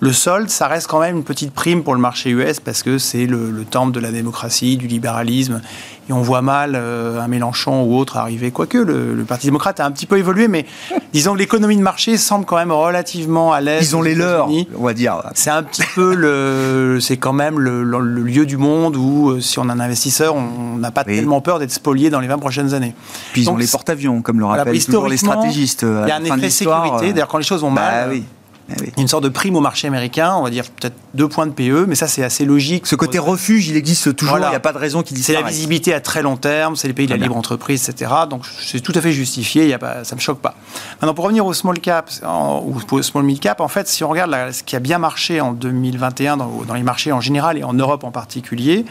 Le 0.00 0.12
solde, 0.12 0.50
ça 0.50 0.66
reste 0.66 0.86
quand 0.86 1.00
même 1.00 1.16
une 1.16 1.24
petite 1.24 1.52
prime 1.52 1.82
pour 1.82 1.94
le 1.94 2.00
marché 2.00 2.30
US 2.30 2.60
parce 2.60 2.82
que 2.82 2.98
c'est 2.98 3.26
le, 3.26 3.64
temple 3.64 3.92
de 3.92 4.00
la 4.00 4.10
démocratie, 4.10 4.76
du 4.76 4.86
libéralisme. 4.86 5.62
Et 6.10 6.12
on 6.12 6.20
voit 6.20 6.42
mal 6.42 6.72
euh, 6.74 7.22
un 7.22 7.28
Mélenchon 7.28 7.84
ou 7.84 7.96
autre 7.96 8.18
arriver. 8.18 8.50
Quoique 8.50 8.76
le, 8.76 9.24
Parti 9.26 9.46
démocrate 9.46 9.80
a 9.80 9.86
un 9.86 9.90
petit 9.90 10.04
peu 10.04 10.18
évolué, 10.18 10.48
mais 10.48 10.66
disons 11.14 11.32
que 11.32 11.38
l'économie 11.38 11.78
de 11.78 11.82
marché 11.82 12.18
semble 12.18 12.44
quand 12.44 12.56
même 12.56 12.72
relativement 12.72 13.54
à 13.54 13.62
l'aise. 13.62 13.88
Ils 13.88 13.96
ont 13.96 14.02
les 14.02 14.14
leurs, 14.14 14.48
on 14.76 14.84
va 14.84 14.92
dire. 14.92 15.22
C'est 15.34 15.48
un 15.48 15.62
petit 15.62 15.84
peu 15.94 16.14
le. 16.14 16.98
C'est 17.00 17.16
quand 17.16 17.32
même 17.32 17.58
le, 17.58 17.82
lieu 18.00 18.44
du 18.44 18.58
monde 18.58 18.96
où, 18.96 19.30
euh, 19.30 19.40
si 19.40 19.58
on 19.58 19.68
a 19.70 19.72
un 19.72 19.80
investisseur, 19.80 20.34
on 20.34 20.76
n'a 20.76 20.90
pas 20.90 21.04
tellement 21.04 21.40
peur 21.40 21.58
d'être 21.58 21.72
spolié 21.72 22.10
dans 22.10 22.20
les 22.20 22.28
20 22.28 22.38
prochaines 22.38 22.74
années. 22.74 22.94
Puis 23.32 23.42
ils 23.42 23.50
ont 23.50 23.56
les 23.56 23.66
porte-avions, 23.66 24.20
comme 24.20 24.38
le 24.38 24.44
rappellent 24.44 24.84
toujours 24.84 25.08
les 25.08 25.16
stratégistes. 25.16 25.82
Il 25.82 26.08
y 26.08 26.10
a 26.10 26.16
un 26.16 26.24
effet 26.24 26.50
sécurité. 26.50 27.12
D'ailleurs, 27.14 27.28
quand 27.28 27.38
les 27.38 27.44
choses 27.44 27.62
vont 27.62 27.72
bah 27.72 27.80
mal. 27.80 28.10
Oui 28.10 28.24
eh 28.70 29.00
une 29.00 29.08
sorte 29.08 29.24
de 29.24 29.28
prime 29.28 29.56
au 29.56 29.60
marché 29.60 29.86
américain, 29.86 30.34
on 30.36 30.42
va 30.42 30.50
dire 30.50 30.64
peut-être 30.64 30.96
deux 31.12 31.28
points 31.28 31.46
de 31.46 31.52
PE, 31.52 31.84
mais 31.86 31.94
ça 31.94 32.08
c'est 32.08 32.24
assez 32.24 32.44
logique. 32.44 32.86
Ce 32.86 32.96
côté 32.96 33.18
refuge, 33.18 33.68
il 33.68 33.76
existe 33.76 34.16
toujours, 34.16 34.38
il 34.38 34.48
n'y 34.48 34.54
a 34.54 34.60
pas 34.60 34.72
de 34.72 34.78
raison 34.78 35.02
qu'il 35.02 35.16
disparaisse. 35.16 35.40
C'est 35.40 35.44
la 35.44 35.50
visibilité 35.50 35.92
à 35.92 36.00
très 36.00 36.22
long 36.22 36.36
terme, 36.36 36.74
c'est 36.76 36.88
les 36.88 36.94
pays 36.94 37.06
de 37.06 37.10
la 37.10 37.18
libre 37.18 37.36
entreprise, 37.36 37.88
etc. 37.88 38.10
Donc 38.28 38.44
c'est 38.46 38.80
tout 38.80 38.92
à 38.94 39.00
fait 39.00 39.12
justifié, 39.12 39.68
y 39.68 39.74
a 39.74 39.78
pas, 39.78 40.04
ça 40.04 40.14
ne 40.14 40.18
me 40.18 40.22
choque 40.22 40.40
pas. 40.40 40.54
Maintenant 41.00 41.14
pour 41.14 41.24
revenir 41.24 41.44
au 41.44 41.52
small 41.52 41.78
cap 41.78 42.10
ou 42.24 42.74
au 42.90 43.02
small 43.02 43.24
mid 43.24 43.38
cap, 43.38 43.60
en 43.60 43.68
fait 43.68 43.86
si 43.86 44.02
on 44.02 44.08
regarde 44.08 44.52
ce 44.52 44.62
qui 44.62 44.76
a 44.76 44.80
bien 44.80 44.98
marché 44.98 45.40
en 45.40 45.52
2021 45.52 46.38
dans, 46.38 46.62
dans 46.66 46.74
les 46.74 46.82
marchés 46.82 47.12
en 47.12 47.20
général 47.20 47.58
et 47.58 47.64
en 47.64 47.74
Europe 47.74 48.04
en 48.04 48.10
particulier, 48.10 48.86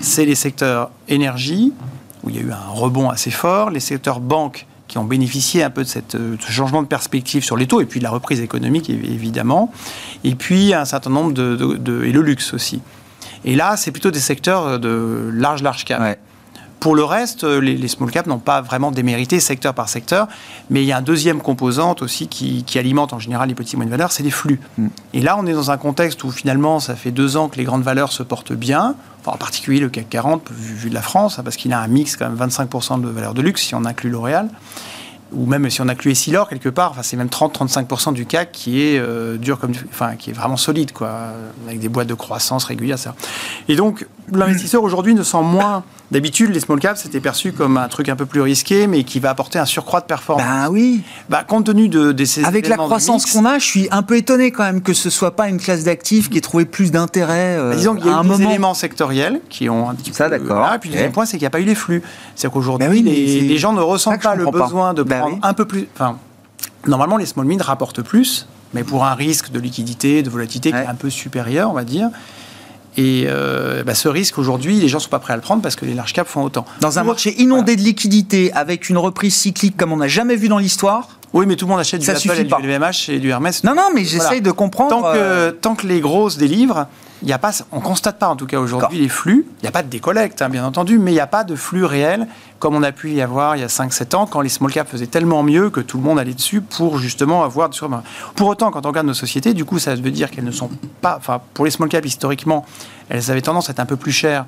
c'est 0.00 0.24
les 0.24 0.34
secteurs 0.34 0.90
énergie, 1.08 1.72
où 2.24 2.30
il 2.30 2.36
y 2.36 2.38
a 2.38 2.42
eu 2.42 2.50
un 2.50 2.72
rebond 2.72 3.08
assez 3.08 3.30
fort, 3.30 3.70
les 3.70 3.80
secteurs 3.80 4.20
banques 4.20 4.66
qui 4.92 4.98
ont 4.98 5.04
bénéficié 5.04 5.62
un 5.62 5.70
peu 5.70 5.84
de, 5.84 5.88
cette, 5.88 6.16
euh, 6.16 6.36
ce 6.38 6.52
changement 6.52 6.82
de 6.82 6.86
perspective 6.86 7.42
sur 7.42 7.56
les 7.56 7.66
taux, 7.66 7.80
et 7.80 7.86
puis 7.86 7.98
de 7.98 8.04
la 8.04 8.10
reprise 8.10 8.42
économique, 8.42 8.90
évidemment, 8.90 9.72
et 10.22 10.34
puis 10.34 10.74
un 10.74 10.84
certain 10.84 11.08
nombre 11.08 11.32
de... 11.32 12.04
et 12.04 12.12
le 12.12 12.20
luxe 12.20 12.52
aussi. 12.52 12.82
Et 13.46 13.56
là, 13.56 13.78
c'est 13.78 13.90
plutôt 13.90 14.10
des 14.10 14.20
secteurs 14.20 14.78
de 14.78 15.30
large, 15.32 15.62
large 15.62 15.86
cap. 15.86 16.18
Pour 16.82 16.96
le 16.96 17.04
reste, 17.04 17.44
euh, 17.44 17.60
les, 17.60 17.86
small 17.86 18.10
caps 18.10 18.26
n'ont 18.26 18.40
pas 18.40 18.60
vraiment 18.60 18.90
démérité 18.90 19.38
secteur 19.38 19.72
par 19.72 19.88
secteur, 19.88 20.26
mais 20.68 20.82
il 20.82 20.86
y 20.86 20.90
a 20.90 20.96
un 20.96 21.02
deuxième 21.02 21.40
composante 21.40 22.02
aussi 22.02 22.26
qui, 22.26 22.64
alimente 22.76 23.12
en 23.12 23.20
général 23.20 23.48
les 23.48 23.54
petits 23.54 23.74
et 23.74 23.76
moyennes 23.76 23.92
valeurs, 23.92 24.10
c'est 24.10 24.24
les 24.24 24.32
flux. 24.32 24.58
Mm. 24.78 24.88
Et 25.14 25.20
là, 25.20 25.36
on 25.38 25.46
est 25.46 25.52
dans 25.52 25.70
un 25.70 25.76
contexte 25.76 26.24
où 26.24 26.32
finalement, 26.32 26.80
ça 26.80 26.96
fait 26.96 27.12
deux 27.12 27.36
ans 27.36 27.48
que 27.48 27.56
les 27.56 27.62
grandes 27.62 27.84
valeurs 27.84 28.10
se 28.10 28.24
portent 28.24 28.52
bien, 28.52 28.96
en 29.26 29.36
particulier 29.36 29.78
le 29.78 29.90
CAC 29.90 30.08
40, 30.08 30.50
vu, 30.50 30.90
de 30.90 30.94
la 30.94 31.02
France, 31.02 31.38
hein, 31.38 31.44
parce 31.44 31.54
qu'il 31.54 31.72
a 31.72 31.78
un 31.78 31.86
mix 31.86 32.16
quand 32.16 32.28
même 32.28 32.48
25% 32.48 33.00
de 33.00 33.06
valeurs 33.06 33.34
de 33.34 33.42
luxe 33.42 33.62
si 33.62 33.76
on 33.76 33.84
inclut 33.84 34.10
L'Oréal 34.10 34.48
ou 35.32 35.46
même 35.46 35.68
si 35.70 35.80
on 35.80 35.88
inclut 35.88 36.12
Essilor 36.12 36.48
quelque 36.48 36.68
part, 36.68 36.90
enfin, 36.90 37.02
c'est 37.02 37.16
même 37.16 37.28
30-35% 37.28 38.12
du 38.12 38.26
CAC 38.26 38.52
qui 38.52 38.82
est 38.82 38.98
euh, 38.98 39.38
dur 39.38 39.58
comme, 39.58 39.72
enfin, 39.88 40.16
qui 40.16 40.30
est 40.30 40.32
vraiment 40.32 40.56
solide, 40.56 40.92
quoi, 40.92 41.32
avec 41.66 41.80
des 41.80 41.88
boîtes 41.88 42.08
de 42.08 42.14
croissance 42.14 42.64
régulière, 42.64 42.98
ça. 42.98 43.14
Et 43.68 43.76
donc, 43.76 44.06
l'investisseur 44.30 44.82
aujourd'hui 44.82 45.14
ne 45.14 45.22
sent 45.22 45.42
moins. 45.42 45.84
D'habitude, 46.10 46.50
les 46.52 46.60
small 46.60 46.78
caps 46.78 47.00
c'était 47.00 47.20
perçu 47.20 47.52
comme 47.52 47.78
un 47.78 47.88
truc 47.88 48.08
un 48.08 48.16
peu 48.16 48.26
plus 48.26 48.42
risqué, 48.42 48.86
mais 48.86 49.02
qui 49.02 49.18
va 49.18 49.30
apporter 49.30 49.58
un 49.58 49.64
surcroît 49.64 50.00
de 50.00 50.06
performance. 50.06 50.46
Ben 50.46 50.68
oui. 50.70 51.02
Bah, 51.30 51.42
compte 51.42 51.66
tenu 51.66 51.88
de, 51.88 52.12
de 52.12 52.24
ces 52.24 52.44
Avec 52.44 52.68
la 52.68 52.76
croissance 52.76 53.24
qu'on 53.26 53.44
a, 53.46 53.58
je 53.58 53.64
suis 53.64 53.88
un 53.90 54.02
peu 54.02 54.16
étonné 54.16 54.50
quand 54.50 54.64
même 54.64 54.82
que 54.82 54.92
ce 54.92 55.08
soit 55.08 55.36
pas 55.36 55.48
une 55.48 55.58
classe 55.58 55.84
d'actifs 55.84 56.28
qui 56.28 56.38
ait 56.38 56.42
trouvé 56.42 56.66
plus 56.66 56.90
d'intérêt. 56.90 57.56
Euh, 57.58 57.70
bah, 57.70 57.76
disons 57.76 57.94
qu'il 57.96 58.06
y 58.06 58.10
a 58.10 58.16
un 58.16 58.22
des 58.22 58.28
moment... 58.28 58.50
éléments 58.50 58.74
sectoriels 58.74 59.40
qui 59.48 59.70
ont 59.70 59.88
un 59.88 59.94
petit 59.94 60.12
ça, 60.12 60.28
d'accord. 60.28 60.70
et 60.74 60.78
puis 60.78 60.90
le 60.90 60.94
deuxième 60.94 61.12
point, 61.12 61.24
c'est 61.24 61.38
qu'il 61.38 61.44
n'y 61.44 61.46
a 61.46 61.50
pas 61.50 61.60
eu 61.60 61.64
les 61.64 61.74
flux. 61.74 62.02
C'est-à-dire 62.34 62.52
qu'aujourd'hui, 62.52 63.02
ben 63.02 63.12
les, 63.12 63.58
gens 63.58 63.72
ne 63.72 63.80
ressentent 63.80 64.22
pas 64.22 64.34
le 64.34 64.46
besoin 64.46 64.92
de 64.92 65.02
ben 65.02 65.20
prendre 65.20 65.38
un 65.42 65.54
peu 65.54 65.64
plus. 65.64 65.88
Enfin, 65.94 66.18
normalement, 66.86 67.16
les 67.16 67.26
small 67.26 67.46
mid 67.46 67.62
rapportent 67.62 68.02
plus, 68.02 68.46
mais 68.74 68.84
pour 68.84 69.04
un 69.04 69.14
risque 69.14 69.50
de 69.50 69.58
liquidité, 69.58 70.22
de 70.22 70.30
volatilité 70.30 70.70
qui 70.70 70.76
est 70.76 70.86
un 70.86 70.94
peu 70.94 71.10
supérieur, 71.10 71.70
on 71.70 71.74
va 71.74 71.84
dire. 71.84 72.10
Et 72.96 73.24
euh, 73.26 73.82
bah, 73.84 73.94
ce 73.94 74.08
risque, 74.08 74.38
aujourd'hui, 74.38 74.76
les 74.76 74.88
gens 74.88 74.98
ne 74.98 75.02
sont 75.02 75.08
pas 75.08 75.18
prêts 75.18 75.32
à 75.32 75.36
le 75.36 75.42
prendre 75.42 75.62
parce 75.62 75.76
que 75.76 75.84
les 75.84 75.94
large 75.94 76.12
caps 76.12 76.30
font 76.30 76.42
autant. 76.42 76.66
Dans 76.80 76.98
un 76.98 77.04
marché 77.04 77.34
inondé 77.40 77.76
de 77.76 77.82
liquidités, 77.82 78.52
avec 78.52 78.88
une 78.88 78.98
reprise 78.98 79.34
cyclique 79.34 79.76
comme 79.76 79.92
on 79.92 79.96
n'a 79.96 80.08
jamais 80.08 80.36
vu 80.36 80.48
dans 80.48 80.58
l'histoire, 80.58 81.08
oui, 81.32 81.46
mais 81.46 81.56
tout 81.56 81.64
le 81.64 81.70
monde 81.70 81.80
achète 81.80 82.02
du 82.02 82.10
Apple 82.10 82.30
et 82.38 82.44
du 82.44 82.52
LVMH 82.52 83.08
et 83.08 83.18
du 83.18 83.30
Hermès. 83.30 83.64
Non, 83.64 83.74
non, 83.74 83.88
mais 83.94 84.04
j'essaye 84.04 84.42
de 84.42 84.50
comprendre. 84.50 84.90
Tant 84.90 85.02
que, 85.02 85.16
euh, 85.16 85.52
tant 85.52 85.74
que 85.74 85.86
les 85.86 86.00
grosses 86.00 86.36
délivrent, 86.36 86.86
y 87.28 87.32
a 87.32 87.38
pas, 87.38 87.52
on 87.70 87.76
ne 87.76 87.82
constate 87.82 88.18
pas 88.18 88.28
en 88.28 88.36
tout 88.36 88.46
cas 88.46 88.58
aujourd'hui 88.58 88.98
les 88.98 89.08
flux. 89.08 89.46
Il 89.60 89.62
n'y 89.62 89.68
a 89.68 89.72
pas 89.72 89.82
de 89.82 89.88
décollecte, 89.88 90.42
hein, 90.42 90.48
bien 90.48 90.64
entendu, 90.64 90.98
mais 90.98 91.12
il 91.12 91.14
n'y 91.14 91.20
a 91.20 91.26
pas 91.26 91.44
de 91.44 91.54
flux 91.54 91.84
réel 91.84 92.26
comme 92.58 92.76
on 92.76 92.82
a 92.82 92.92
pu 92.92 93.10
y 93.10 93.20
avoir 93.20 93.56
il 93.56 93.60
y 93.60 93.64
a 93.64 93.68
5-7 93.68 94.14
ans 94.14 94.26
quand 94.26 94.40
les 94.40 94.48
small 94.48 94.70
caps 94.70 94.90
faisaient 94.90 95.08
tellement 95.08 95.42
mieux 95.42 95.70
que 95.70 95.80
tout 95.80 95.98
le 95.98 96.04
monde 96.04 96.18
allait 96.18 96.34
dessus 96.34 96.60
pour 96.60 96.98
justement 96.98 97.42
avoir 97.42 97.68
du 97.68 97.78
Pour 98.36 98.48
autant, 98.48 98.70
quand 98.70 98.86
on 98.86 98.90
regarde 98.90 99.06
nos 99.06 99.14
sociétés, 99.14 99.52
du 99.52 99.64
coup, 99.64 99.78
ça 99.78 99.94
veut 99.94 100.10
dire 100.10 100.30
qu'elles 100.30 100.44
ne 100.44 100.52
sont 100.52 100.70
pas. 101.00 101.16
Enfin, 101.16 101.40
pour 101.54 101.64
les 101.64 101.70
small 101.70 101.88
caps, 101.88 102.06
historiquement, 102.06 102.64
elles 103.08 103.30
avaient 103.30 103.42
tendance 103.42 103.68
à 103.68 103.72
être 103.72 103.80
un 103.80 103.86
peu 103.86 103.96
plus 103.96 104.12
chères 104.12 104.46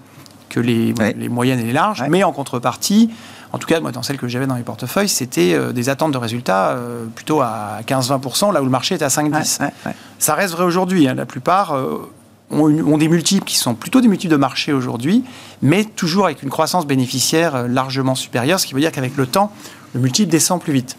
que 0.49 0.61
les, 0.61 0.95
les 1.17 1.29
moyennes 1.29 1.59
et 1.59 1.65
les 1.65 1.73
larges, 1.73 2.05
mais 2.09 2.23
en 2.23 2.31
contrepartie, 2.31 3.11
en 3.55 3.59
tout 3.59 3.69
cas, 3.69 3.79
moi, 3.79 3.93
dans 3.93 4.03
celles 4.03 4.19
que 4.19 4.27
j'avais 4.27 4.49
dans 4.49 4.57
mes 4.57 4.65
portefeuilles, 4.65 5.09
c'était 5.09 5.55
euh, 5.55 5.73
des 5.73 5.89
attentes 5.89 6.11
de 6.11 6.19
résultats 6.19 6.71
euh, 6.71 7.07
plutôt 7.07 7.41
à 7.41 7.79
15-20%, 7.87 8.53
là 8.53 8.61
où 8.61 8.65
le 8.65 8.71
marché 8.71 8.97
était 8.97 9.05
à 9.05 9.09
5-10. 9.09 9.71
Ça 10.19 10.35
reste 10.35 10.55
vrai 10.55 10.65
aujourd'hui. 10.65 11.07
Hein. 11.07 11.15
La 11.15 11.25
plupart 11.25 11.77
euh, 11.77 12.11
ont, 12.55 12.99
des 12.99 13.09
multiples 13.09 13.45
qui 13.45 13.57
sont 13.57 13.75
plutôt 13.75 14.01
des 14.01 14.09
multiples 14.09 14.33
de 14.33 14.39
marché 14.39 14.73
aujourd'hui, 14.73 15.25
mais 15.63 15.85
toujours 15.85 16.27
avec 16.27 16.43
une 16.43 16.51
croissance 16.51 16.87
bénéficiaire 16.87 17.55
euh, 17.55 17.69
largement 17.69 18.15
supérieure, 18.15 18.61
ce 18.61 18.67
qui 18.67 18.75
veut 18.75 18.81
dire 18.81 18.93
qu'avec 18.93 19.17
le 19.17 19.27
temps, 19.27 19.53
le 19.95 20.01
multiple 20.01 20.31
descend 20.31 20.61
plus 20.61 20.73
vite. 20.73 20.97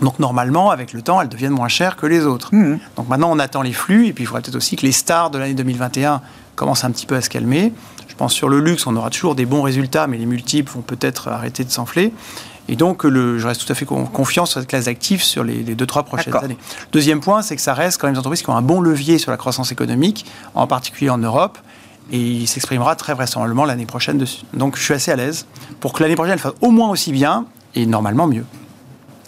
Donc 0.00 0.18
normalement, 0.18 0.70
avec 0.70 0.92
le 0.92 1.02
temps, 1.02 1.20
elles 1.20 1.28
deviennent 1.28 1.52
moins 1.52 1.68
chères 1.68 1.96
que 1.96 2.06
les 2.06 2.24
autres. 2.26 2.54
Mmh. 2.54 2.78
Donc 2.96 3.08
maintenant, 3.08 3.30
on 3.30 3.38
attend 3.38 3.62
les 3.62 3.72
flux, 3.72 4.06
et 4.06 4.12
puis 4.12 4.24
il 4.24 4.26
faudra 4.26 4.42
peut-être 4.42 4.56
aussi 4.56 4.76
que 4.76 4.82
les 4.82 4.92
stars 4.92 5.30
de 5.30 5.38
l'année 5.38 5.54
2021 5.54 6.20
commencent 6.56 6.84
un 6.84 6.90
petit 6.90 7.06
peu 7.06 7.16
à 7.16 7.20
se 7.20 7.30
calmer. 7.30 7.72
Je 8.08 8.14
pense 8.14 8.32
sur 8.32 8.48
le 8.48 8.60
luxe, 8.60 8.86
on 8.86 8.94
aura 8.96 9.10
toujours 9.10 9.34
des 9.34 9.46
bons 9.46 9.62
résultats, 9.62 10.06
mais 10.06 10.18
les 10.18 10.26
multiples 10.26 10.72
vont 10.72 10.82
peut-être 10.82 11.28
arrêter 11.28 11.64
de 11.64 11.70
s'enfler. 11.70 12.12
Et 12.68 12.76
donc, 12.76 13.04
le, 13.04 13.38
je 13.38 13.46
reste 13.46 13.66
tout 13.66 13.72
à 13.72 13.74
fait 13.74 13.84
confiant 13.84 14.46
sur 14.46 14.60
cette 14.60 14.68
classe 14.68 14.86
d'actifs 14.86 15.22
sur 15.22 15.44
les, 15.44 15.62
deux, 15.62 15.86
trois 15.86 16.02
prochaines 16.02 16.34
années. 16.36 16.58
Deuxième 16.92 17.20
point, 17.20 17.42
c'est 17.42 17.56
que 17.56 17.62
ça 17.62 17.74
reste 17.74 18.00
quand 18.00 18.06
même 18.06 18.14
des 18.14 18.20
entreprises 18.20 18.42
qui 18.42 18.50
ont 18.50 18.56
un 18.56 18.62
bon 18.62 18.80
levier 18.80 19.18
sur 19.18 19.30
la 19.30 19.36
croissance 19.36 19.70
économique, 19.70 20.24
en 20.54 20.66
particulier 20.66 21.10
en 21.10 21.18
Europe. 21.18 21.58
Et 22.10 22.18
il 22.18 22.46
s'exprimera 22.46 22.96
très 22.96 23.14
vraisemblablement 23.14 23.64
l'année 23.64 23.86
prochaine 23.86 24.18
dessus. 24.18 24.42
Donc, 24.52 24.76
je 24.76 24.82
suis 24.82 24.94
assez 24.94 25.10
à 25.10 25.16
l'aise 25.16 25.46
pour 25.80 25.92
que 25.92 26.02
l'année 26.02 26.16
prochaine, 26.16 26.34
elle 26.34 26.38
fasse 26.38 26.52
au 26.60 26.70
moins 26.70 26.90
aussi 26.90 27.12
bien 27.12 27.46
et 27.74 27.86
normalement 27.86 28.26
mieux. 28.26 28.44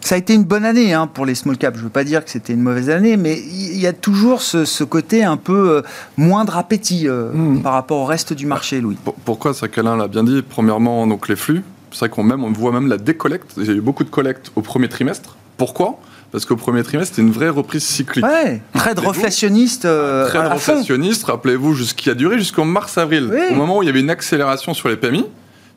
Ça 0.06 0.14
a 0.14 0.18
été 0.18 0.34
une 0.34 0.44
bonne 0.44 0.64
année 0.64 0.92
hein, 0.92 1.08
pour 1.08 1.26
les 1.26 1.34
small 1.34 1.58
caps. 1.58 1.76
Je 1.76 1.80
ne 1.80 1.86
veux 1.86 1.92
pas 1.92 2.04
dire 2.04 2.24
que 2.24 2.30
c'était 2.30 2.52
une 2.52 2.60
mauvaise 2.60 2.90
année, 2.90 3.16
mais 3.16 3.40
il 3.40 3.76
y 3.78 3.88
a 3.88 3.92
toujours 3.92 4.40
ce, 4.40 4.84
côté 4.84 5.24
un 5.24 5.36
peu 5.36 5.78
euh, 5.78 5.82
moindre 6.16 6.56
appétit 6.56 7.08
euh, 7.08 7.32
hmm. 7.32 7.62
par 7.62 7.72
rapport 7.72 7.98
au 7.98 8.04
reste 8.04 8.32
du 8.32 8.46
marché, 8.46 8.80
Louis. 8.80 8.96
Pourquoi 9.24 9.52
Ça, 9.52 9.66
qu'Alain 9.66 9.96
l'a 9.96 10.06
bien 10.06 10.22
dit. 10.22 10.42
Premièrement, 10.48 11.08
donc 11.08 11.28
les 11.28 11.34
flux. 11.34 11.64
C'est 11.92 12.00
vrai 12.00 12.08
qu'on 12.08 12.22
même, 12.22 12.44
on 12.44 12.52
voit 12.52 12.72
même 12.72 12.88
la 12.88 12.98
décollecte. 12.98 13.52
Il 13.56 13.64
y 13.64 13.70
a 13.70 13.74
eu 13.74 13.80
beaucoup 13.80 14.04
de 14.04 14.10
collectes 14.10 14.50
au 14.56 14.62
premier 14.62 14.88
trimestre. 14.88 15.36
Pourquoi? 15.56 15.98
Parce 16.32 16.44
qu'au 16.44 16.56
premier 16.56 16.82
trimestre, 16.82 17.14
c'était 17.14 17.26
une 17.26 17.32
vraie 17.32 17.48
reprise 17.48 17.84
cyclique. 17.84 18.24
Ouais, 18.24 18.60
trade 18.74 18.98
reflationniste. 18.98 19.84
Euh, 19.84 20.28
trade 20.28 20.52
reflationniste, 20.52 21.24
rappelez-vous, 21.24 21.74
qui 21.96 22.10
a 22.10 22.14
duré 22.14 22.38
jusqu'en 22.38 22.64
mars-avril, 22.64 23.32
au 23.50 23.54
moment 23.54 23.78
où 23.78 23.82
il 23.82 23.86
y 23.86 23.88
avait 23.88 24.00
une 24.00 24.10
accélération 24.10 24.74
sur 24.74 24.88
les 24.88 24.96
PMI. 24.96 25.24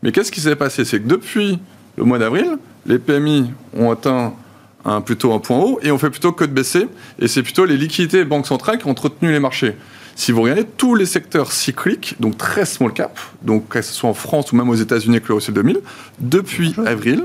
Mais 0.02 0.12
qu'est-ce 0.12 0.32
qui 0.32 0.42
s'est 0.42 0.56
passé? 0.56 0.86
C'est 0.86 1.00
que 1.00 1.08
depuis 1.08 1.60
le 1.98 2.04
mois 2.04 2.18
d'avril, 2.20 2.58
les 2.86 3.00
PMI 3.00 3.52
ont 3.78 3.92
atteint 3.92 4.34
un, 4.86 5.02
plutôt 5.02 5.34
un 5.34 5.40
point 5.40 5.58
haut 5.58 5.80
et 5.82 5.92
on 5.92 5.98
fait 5.98 6.10
plutôt 6.10 6.32
que 6.32 6.46
de 6.46 6.52
baisser. 6.52 6.88
Et 7.20 7.28
c'est 7.28 7.44
plutôt 7.44 7.66
les 7.66 7.78
liquidités 7.78 8.24
banques 8.26 8.48
centrales 8.48 8.78
qui 8.78 8.88
ont 8.88 8.92
entretenu 8.92 9.32
les 9.32 9.40
marchés. 9.40 9.76
Si 10.16 10.32
vous 10.34 10.42
regardez 10.42 10.66
tous 10.66 10.96
les 10.96 11.06
secteurs 11.06 11.52
cycliques, 11.52 12.16
donc 12.20 12.38
très 12.38 12.66
small 12.66 12.92
cap, 12.92 13.18
donc 13.42 13.70
que 13.70 13.82
ce 13.82 13.94
soit 13.94 14.10
en 14.10 14.14
France 14.14 14.52
ou 14.52 14.58
même 14.58 14.70
aux 14.70 14.76
États-Unis 14.76 15.16
avec 15.16 15.30
le 15.30 15.36
Russell 15.36 15.56
2000, 15.56 15.80
depuis 16.20 16.76
avril, 16.86 17.24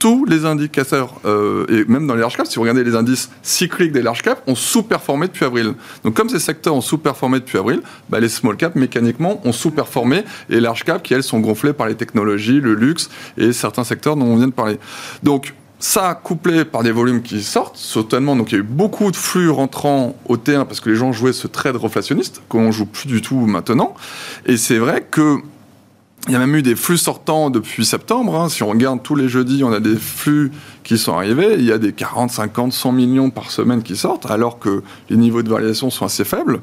tous 0.00 0.24
les 0.24 0.44
indicateurs, 0.44 1.14
euh, 1.24 1.64
et 1.68 1.84
même 1.90 2.06
dans 2.06 2.14
les 2.14 2.20
large 2.20 2.36
caps, 2.36 2.50
si 2.50 2.56
vous 2.56 2.62
regardez 2.62 2.84
les 2.84 2.94
indices 2.94 3.30
cycliques 3.42 3.92
des 3.92 4.02
large 4.02 4.22
caps, 4.22 4.42
ont 4.46 4.54
sous-performé 4.54 5.28
depuis 5.28 5.44
avril. 5.44 5.74
Donc 6.02 6.14
comme 6.14 6.28
ces 6.28 6.40
secteurs 6.40 6.74
ont 6.74 6.80
sous-performé 6.80 7.38
depuis 7.38 7.56
avril, 7.56 7.80
bah, 8.10 8.20
les 8.20 8.28
small 8.28 8.56
caps, 8.56 8.74
mécaniquement, 8.76 9.40
ont 9.46 9.52
sous-performé, 9.52 10.24
et 10.50 10.56
les 10.56 10.60
large 10.60 10.84
caps, 10.84 11.02
qui 11.02 11.14
elles 11.14 11.22
sont 11.22 11.40
gonflées 11.40 11.72
par 11.72 11.86
les 11.86 11.94
technologies, 11.94 12.60
le 12.60 12.74
luxe, 12.74 13.08
et 13.38 13.52
certains 13.52 13.84
secteurs 13.84 14.16
dont 14.16 14.26
on 14.26 14.36
vient 14.36 14.48
de 14.48 14.52
parler. 14.52 14.78
Donc 15.22 15.54
ça, 15.84 16.14
couplé 16.14 16.64
par 16.64 16.82
des 16.82 16.92
volumes 16.92 17.20
qui 17.20 17.42
sortent, 17.42 17.76
certainement, 17.76 18.36
donc 18.36 18.50
il 18.50 18.54
y 18.54 18.56
a 18.56 18.60
eu 18.60 18.66
beaucoup 18.66 19.10
de 19.10 19.16
flux 19.16 19.50
rentrants 19.50 20.16
au 20.26 20.38
T1 20.38 20.64
parce 20.64 20.80
que 20.80 20.88
les 20.88 20.96
gens 20.96 21.12
jouaient 21.12 21.34
ce 21.34 21.46
trade 21.46 21.76
reflationniste, 21.76 22.40
qu'on 22.48 22.72
joue 22.72 22.86
plus 22.86 23.06
du 23.06 23.20
tout 23.20 23.36
maintenant. 23.36 23.94
Et 24.46 24.56
c'est 24.56 24.78
vrai 24.78 25.06
que 25.08 25.40
il 26.26 26.32
y 26.32 26.36
a 26.36 26.38
même 26.38 26.56
eu 26.56 26.62
des 26.62 26.74
flux 26.74 26.96
sortants 26.96 27.50
depuis 27.50 27.84
septembre. 27.84 28.34
Hein. 28.34 28.48
Si 28.48 28.62
on 28.62 28.68
regarde 28.68 29.02
tous 29.02 29.14
les 29.14 29.28
jeudis, 29.28 29.62
on 29.62 29.72
a 29.74 29.80
des 29.80 29.96
flux 29.96 30.52
qui 30.84 30.96
sont 30.96 31.12
arrivés. 31.12 31.56
Il 31.58 31.66
y 31.66 31.72
a 31.72 31.76
des 31.76 31.92
40, 31.92 32.30
50, 32.30 32.72
100 32.72 32.92
millions 32.92 33.28
par 33.28 33.50
semaine 33.50 33.82
qui 33.82 33.94
sortent, 33.94 34.30
alors 34.30 34.58
que 34.58 34.82
les 35.10 35.18
niveaux 35.18 35.42
de 35.42 35.50
variation 35.50 35.90
sont 35.90 36.06
assez 36.06 36.24
faibles. 36.24 36.62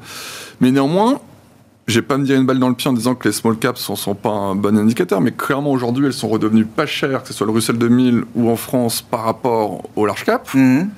Mais 0.60 0.72
néanmoins, 0.72 1.20
je 1.86 1.98
vais 1.98 2.06
pas 2.06 2.16
me 2.16 2.24
dire 2.24 2.36
une 2.36 2.46
balle 2.46 2.58
dans 2.58 2.68
le 2.68 2.74
pied 2.74 2.88
en 2.88 2.92
disant 2.92 3.14
que 3.14 3.28
les 3.28 3.32
small 3.32 3.56
caps 3.56 3.88
ne 3.90 3.96
sont, 3.96 4.14
pas 4.14 4.30
un 4.30 4.54
bon 4.54 4.78
indicateur, 4.78 5.20
mais 5.20 5.32
clairement 5.32 5.70
aujourd'hui, 5.70 6.06
elles 6.06 6.12
sont 6.12 6.28
redevenues 6.28 6.64
pas 6.64 6.86
chères, 6.86 7.22
que 7.22 7.28
ce 7.28 7.34
soit 7.34 7.46
le 7.46 7.52
Russell 7.52 7.76
2000 7.78 8.24
ou 8.34 8.50
en 8.50 8.56
France, 8.56 9.02
par 9.02 9.24
rapport 9.24 9.82
au 9.96 10.06
large 10.06 10.24
cap. 10.24 10.44
4, 10.44 10.54
mhm. 10.54 10.90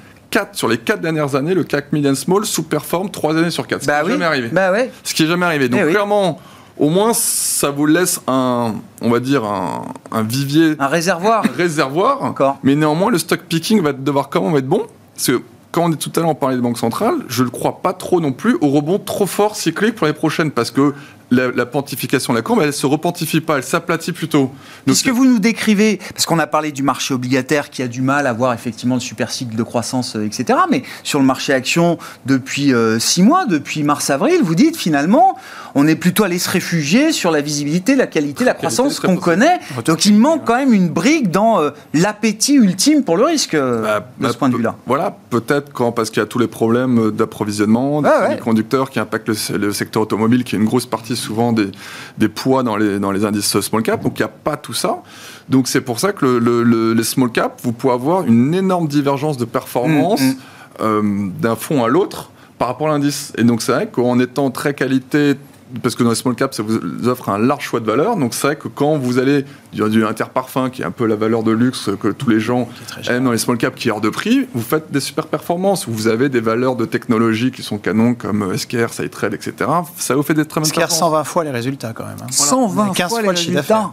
sur 0.52 0.68
les 0.68 0.78
4 0.78 1.00
dernières 1.00 1.34
années, 1.34 1.54
le 1.54 1.64
CAC 1.64 1.92
Median 1.92 2.14
Small 2.14 2.44
sous-performe 2.44 3.10
3 3.10 3.38
années 3.38 3.50
sur 3.50 3.66
4. 3.66 3.82
Ce 3.82 3.86
bah 3.86 4.00
qui 4.00 4.06
n'est 4.06 4.12
jamais 4.12 4.24
arrivé. 4.24 4.48
Bah 4.52 4.72
ouais. 4.72 4.90
Ce 5.02 5.14
qui 5.14 5.22
n'est 5.22 5.28
jamais 5.28 5.46
arrivé. 5.46 5.68
Donc 5.68 5.80
eh 5.86 5.90
clairement 5.90 6.38
au 6.76 6.88
moins 6.88 7.12
ça 7.14 7.70
vous 7.70 7.86
laisse 7.86 8.20
un, 8.26 8.74
on 9.00 9.10
va 9.10 9.20
dire 9.20 9.44
un, 9.44 10.22
vivier, 10.22 10.74
un 10.78 10.88
réservoir, 10.88 11.44
un 11.44 11.52
réservoir. 11.56 12.22
Encore. 12.22 12.58
Mais 12.62 12.74
néanmoins, 12.74 13.10
le 13.10 13.18
stock 13.18 13.40
picking 13.48 13.80
va 13.80 13.92
devoir 13.92 14.28
quand 14.28 14.42
même 14.42 14.56
être 14.56 14.66
bon, 14.66 14.86
parce 15.14 15.28
que 15.28 15.42
quand 15.74 15.82
on 15.86 15.92
est 15.92 15.96
tout 15.96 16.12
à 16.14 16.20
l'heure 16.20 16.30
on 16.30 16.36
parlait 16.36 16.54
de 16.54 16.60
banque 16.60 16.78
centrale, 16.78 17.16
je 17.26 17.42
ne 17.42 17.48
crois 17.48 17.82
pas 17.82 17.92
trop 17.92 18.20
non 18.20 18.32
plus 18.32 18.56
au 18.60 18.68
rebond 18.68 19.00
trop 19.00 19.26
fort 19.26 19.56
cyclique 19.56 19.96
pour 19.96 20.06
les 20.06 20.12
prochaines, 20.12 20.52
parce 20.52 20.70
que 20.70 20.94
la, 21.32 21.50
la 21.50 21.66
pontification 21.66 22.32
de 22.32 22.38
la 22.38 22.42
courbe, 22.42 22.60
elle 22.62 22.72
se 22.72 22.86
repentifie 22.86 23.40
pas, 23.40 23.56
elle 23.56 23.64
s'aplatit 23.64 24.12
plutôt. 24.12 24.52
Puisque 24.86 25.08
vous 25.08 25.24
nous 25.24 25.40
décrivez, 25.40 25.98
parce 26.12 26.26
qu'on 26.26 26.38
a 26.38 26.46
parlé 26.46 26.70
du 26.70 26.84
marché 26.84 27.12
obligataire 27.12 27.70
qui 27.70 27.82
a 27.82 27.88
du 27.88 28.02
mal 28.02 28.28
à 28.28 28.32
voir 28.32 28.52
effectivement 28.52 28.94
le 28.94 29.00
super 29.00 29.32
cycle 29.32 29.56
de 29.56 29.62
croissance, 29.64 30.14
euh, 30.14 30.24
etc. 30.24 30.60
Mais 30.70 30.84
sur 31.02 31.18
le 31.18 31.24
marché 31.24 31.52
action, 31.52 31.98
depuis 32.24 32.72
euh, 32.72 33.00
six 33.00 33.24
mois, 33.24 33.44
depuis 33.46 33.82
mars-avril, 33.82 34.42
vous 34.44 34.54
dites 34.54 34.76
finalement, 34.76 35.36
on 35.74 35.86
est 35.86 35.96
plutôt 35.96 36.24
allé 36.24 36.38
se 36.38 36.48
réfugier 36.48 37.12
sur 37.12 37.30
la 37.30 37.40
visibilité, 37.40 37.96
la 37.96 38.06
qualité, 38.06 38.44
la 38.44 38.54
croissance 38.54 39.00
qu'on 39.00 39.16
connaît. 39.16 39.58
Donc 39.84 40.04
il 40.04 40.16
manque 40.16 40.44
quand 40.44 40.56
même 40.56 40.72
une 40.72 40.88
brique 40.88 41.30
dans 41.30 41.60
euh, 41.60 41.70
l'appétit 41.92 42.54
ultime 42.54 43.02
pour 43.02 43.16
le 43.16 43.24
risque 43.24 43.56
bah, 43.56 44.00
de 44.00 44.22
bah, 44.22 44.32
ce 44.32 44.36
point 44.36 44.48
de 44.48 44.56
vue-là. 44.56 44.76
Voilà, 44.86 45.16
peut-être 45.30 45.72
quand 45.72 45.92
parce 45.92 46.10
qu'il 46.10 46.20
y 46.20 46.22
a 46.22 46.26
tous 46.26 46.38
les 46.38 46.46
problèmes 46.46 47.10
d'approvisionnement, 47.10 48.02
des 48.02 48.38
conducteurs 48.42 48.90
qui 48.90 49.00
impactent 49.00 49.28
le, 49.28 49.72
secteur 49.72 50.02
automobile, 50.02 50.44
qui 50.44 50.54
est 50.54 50.58
une 50.58 50.64
grosse 50.64 50.86
partie 50.86 51.16
souvent 51.16 51.52
des, 51.52 51.70
des 52.18 52.28
poids 52.28 52.62
dans 52.62 52.76
les, 52.76 52.98
dans 52.98 53.10
les 53.10 53.24
indices 53.24 53.60
small 53.60 53.82
cap. 53.82 54.02
Donc 54.02 54.18
il 54.18 54.22
n'y 54.22 54.26
a 54.26 54.28
pas 54.28 54.56
tout 54.56 54.74
ça. 54.74 55.02
Donc 55.48 55.68
c'est 55.68 55.80
pour 55.80 55.98
ça 55.98 56.12
que 56.12 56.24
le, 56.24 56.92
les 56.92 57.04
small 57.04 57.30
cap, 57.30 57.60
vous 57.62 57.72
pouvez 57.72 57.92
avoir 57.92 58.24
une 58.24 58.54
énorme 58.54 58.86
divergence 58.86 59.36
de 59.36 59.44
performance 59.44 60.20
mm, 60.20 60.28
mm. 60.28 60.36
Euh, 60.80 61.28
d'un 61.40 61.54
fonds 61.54 61.84
à 61.84 61.88
l'autre 61.88 62.32
par 62.58 62.66
rapport 62.66 62.88
à 62.88 62.90
l'indice. 62.90 63.32
Et 63.38 63.44
donc 63.44 63.62
c'est 63.62 63.70
vrai 63.70 63.86
qu'en 63.86 64.18
étant 64.18 64.50
très 64.50 64.74
qualité 64.74 65.36
parce 65.82 65.94
que 65.94 66.02
dans 66.02 66.10
les 66.10 66.16
small 66.16 66.34
caps, 66.34 66.56
ça 66.56 66.62
vous 66.62 67.08
offre 67.08 67.28
un 67.28 67.38
large 67.38 67.64
choix 67.64 67.80
de 67.80 67.86
valeurs. 67.86 68.16
Donc 68.16 68.34
c'est 68.34 68.46
vrai 68.46 68.56
que 68.56 68.68
quand 68.68 68.96
vous 68.96 69.18
allez 69.18 69.44
du, 69.72 69.88
du 69.88 70.04
interparfum, 70.04 70.70
qui 70.70 70.82
est 70.82 70.84
un 70.84 70.90
peu 70.90 71.06
la 71.06 71.16
valeur 71.16 71.42
de 71.42 71.52
luxe 71.52 71.90
que 72.00 72.08
tous 72.08 72.30
les 72.30 72.40
gens 72.40 72.68
aiment 73.08 73.24
dans 73.24 73.32
les 73.32 73.38
small 73.38 73.58
caps, 73.58 73.76
qui 73.78 73.88
est 73.88 73.90
hors 73.90 74.00
de 74.00 74.10
prix, 74.10 74.46
vous 74.54 74.62
faites 74.62 74.90
des 74.90 75.00
super 75.00 75.26
performances. 75.26 75.88
Vous 75.88 76.06
avez 76.06 76.28
des 76.28 76.40
valeurs 76.40 76.76
de 76.76 76.84
technologie 76.84 77.50
qui 77.50 77.62
sont 77.62 77.78
canons 77.78 78.14
comme 78.14 78.56
SKR, 78.56 78.92
Sitrel, 78.92 79.34
etc. 79.34 79.70
Ça 79.96 80.14
vous 80.14 80.22
fait 80.22 80.34
des 80.34 80.44
très 80.44 80.60
bonnes 80.60 80.70
SKR 80.70 80.90
120 80.90 81.24
fois 81.24 81.44
les 81.44 81.50
résultats 81.50 81.92
quand 81.92 82.06
même. 82.06 82.16
120 82.30 83.00
hein. 83.00 83.08
fois, 83.08 83.22
les 83.22 83.28
résultats 83.28 83.92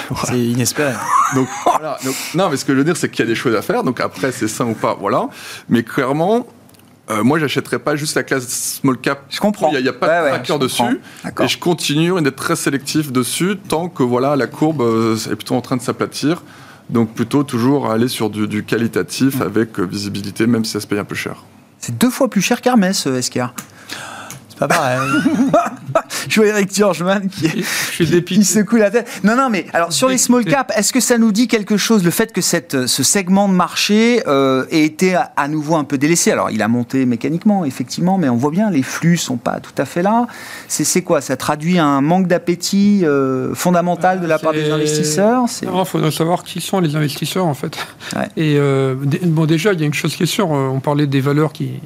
C'est 0.24 0.38
inespéré. 0.38 0.92
donc, 1.34 1.48
voilà. 1.64 1.98
non, 2.34 2.48
mais 2.48 2.56
ce 2.56 2.64
que 2.64 2.72
je 2.72 2.78
veux 2.78 2.84
dire, 2.84 2.96
c'est 2.96 3.10
qu'il 3.10 3.24
y 3.24 3.28
a 3.28 3.30
des 3.30 3.34
choses 3.34 3.54
à 3.54 3.62
faire. 3.62 3.84
Donc 3.84 4.00
après, 4.00 4.32
c'est 4.32 4.48
ça 4.48 4.64
ou 4.64 4.74
pas, 4.74 4.96
voilà. 4.98 5.28
Mais 5.68 5.82
clairement, 5.82 6.46
euh, 7.10 7.24
moi, 7.24 7.38
j'achèterais 7.38 7.80
pas 7.80 7.96
juste 7.96 8.14
la 8.14 8.22
classe 8.22 8.46
small 8.80 8.96
cap. 8.96 9.24
Je 9.28 9.40
comprends. 9.40 9.70
Il 9.72 9.82
n'y 9.82 9.88
a, 9.88 9.92
pas 9.92 10.22
de 10.22 10.28
tracker 10.28 10.58
dessus. 10.58 11.00
Et 11.40 11.48
je 11.48 11.58
continue 11.58 12.20
d'être 12.22 12.36
très 12.36 12.56
sélectif 12.56 13.10
dessus 13.10 13.56
tant 13.68 13.88
que 13.88 14.02
voilà, 14.02 14.36
la 14.36 14.46
courbe 14.46 14.82
euh, 14.82 15.16
est 15.16 15.36
plutôt 15.36 15.56
en 15.56 15.60
train 15.60 15.76
de 15.76 15.82
s'aplatir. 15.82 16.42
Donc 16.90 17.14
plutôt 17.14 17.42
toujours 17.42 17.90
aller 17.90 18.08
sur 18.08 18.30
du, 18.30 18.64
qualitatif 18.64 19.36
mm. 19.36 19.42
avec 19.42 19.78
euh, 19.78 19.84
visibilité, 19.84 20.46
même 20.46 20.64
si 20.64 20.72
ça 20.72 20.80
se 20.80 20.86
paye 20.86 20.98
un 20.98 21.04
peu 21.04 21.14
cher. 21.14 21.36
C'est 21.78 21.96
deux 21.98 22.10
fois 22.10 22.28
plus 22.28 22.42
cher 22.42 22.60
qu'Hermès, 22.60 23.08
SKR. 23.20 23.52
C'est 24.52 24.58
pas 24.58 24.68
pareil. 24.68 25.00
je 26.28 26.40
vois 26.40 26.50
Eric 26.50 26.70
Turgeman 26.70 27.28
qui, 27.28 27.64
qui 28.22 28.44
secoue 28.44 28.76
la 28.76 28.90
tête. 28.90 29.08
Non, 29.24 29.34
non, 29.34 29.48
mais 29.48 29.64
alors 29.72 29.92
sur 29.94 30.08
les 30.08 30.18
small 30.18 30.44
caps, 30.44 30.76
est-ce 30.76 30.92
que 30.92 31.00
ça 31.00 31.16
nous 31.16 31.32
dit 31.32 31.48
quelque 31.48 31.78
chose, 31.78 32.04
le 32.04 32.10
fait 32.10 32.32
que 32.32 32.42
cette, 32.42 32.86
ce 32.86 33.02
segment 33.02 33.48
de 33.48 33.54
marché 33.54 34.22
euh, 34.26 34.66
ait 34.70 34.84
été 34.84 35.14
à, 35.14 35.48
nouveau 35.48 35.76
un 35.76 35.84
peu 35.84 35.96
délaissé? 35.96 36.30
Alors, 36.30 36.50
il 36.50 36.60
a 36.60 36.68
monté 36.68 37.06
mécaniquement, 37.06 37.64
effectivement, 37.64 38.18
mais 38.18 38.28
on 38.28 38.36
voit 38.36 38.50
bien, 38.50 38.70
les 38.70 38.82
flux 38.82 39.16
sont 39.16 39.38
pas 39.38 39.58
tout 39.60 39.72
à 39.78 39.86
fait 39.86 40.02
là. 40.02 40.26
C'est 40.68 41.02
quoi? 41.02 41.22
Ça 41.22 41.38
traduit 41.38 41.78
un 41.78 42.02
manque 42.02 42.26
d'appétit 42.26 43.02
euh, 43.04 43.54
fondamental 43.54 44.20
de 44.20 44.26
la 44.26 44.38
part 44.38 44.52
des 44.52 44.70
investisseurs? 44.70 45.44
Il 45.62 45.84
faudrait 45.86 46.10
savoir 46.10 46.44
qui 46.44 46.60
sont 46.60 46.80
les 46.80 46.94
investisseurs, 46.94 47.46
en 47.46 47.54
fait. 47.54 47.74
Et 48.36 48.56
euh, 48.58 48.96
bon, 49.22 49.46
déjà, 49.46 49.72
il 49.72 49.80
y 49.80 49.82
a 49.82 49.86
une 49.86 49.94
chose 49.94 50.14
qui 50.14 50.24
est 50.24 50.26
sûre, 50.26 50.50
on 50.50 50.80
parlait 50.80 51.06
des 51.06 51.22
valeurs 51.22 51.54
qui 51.54 51.80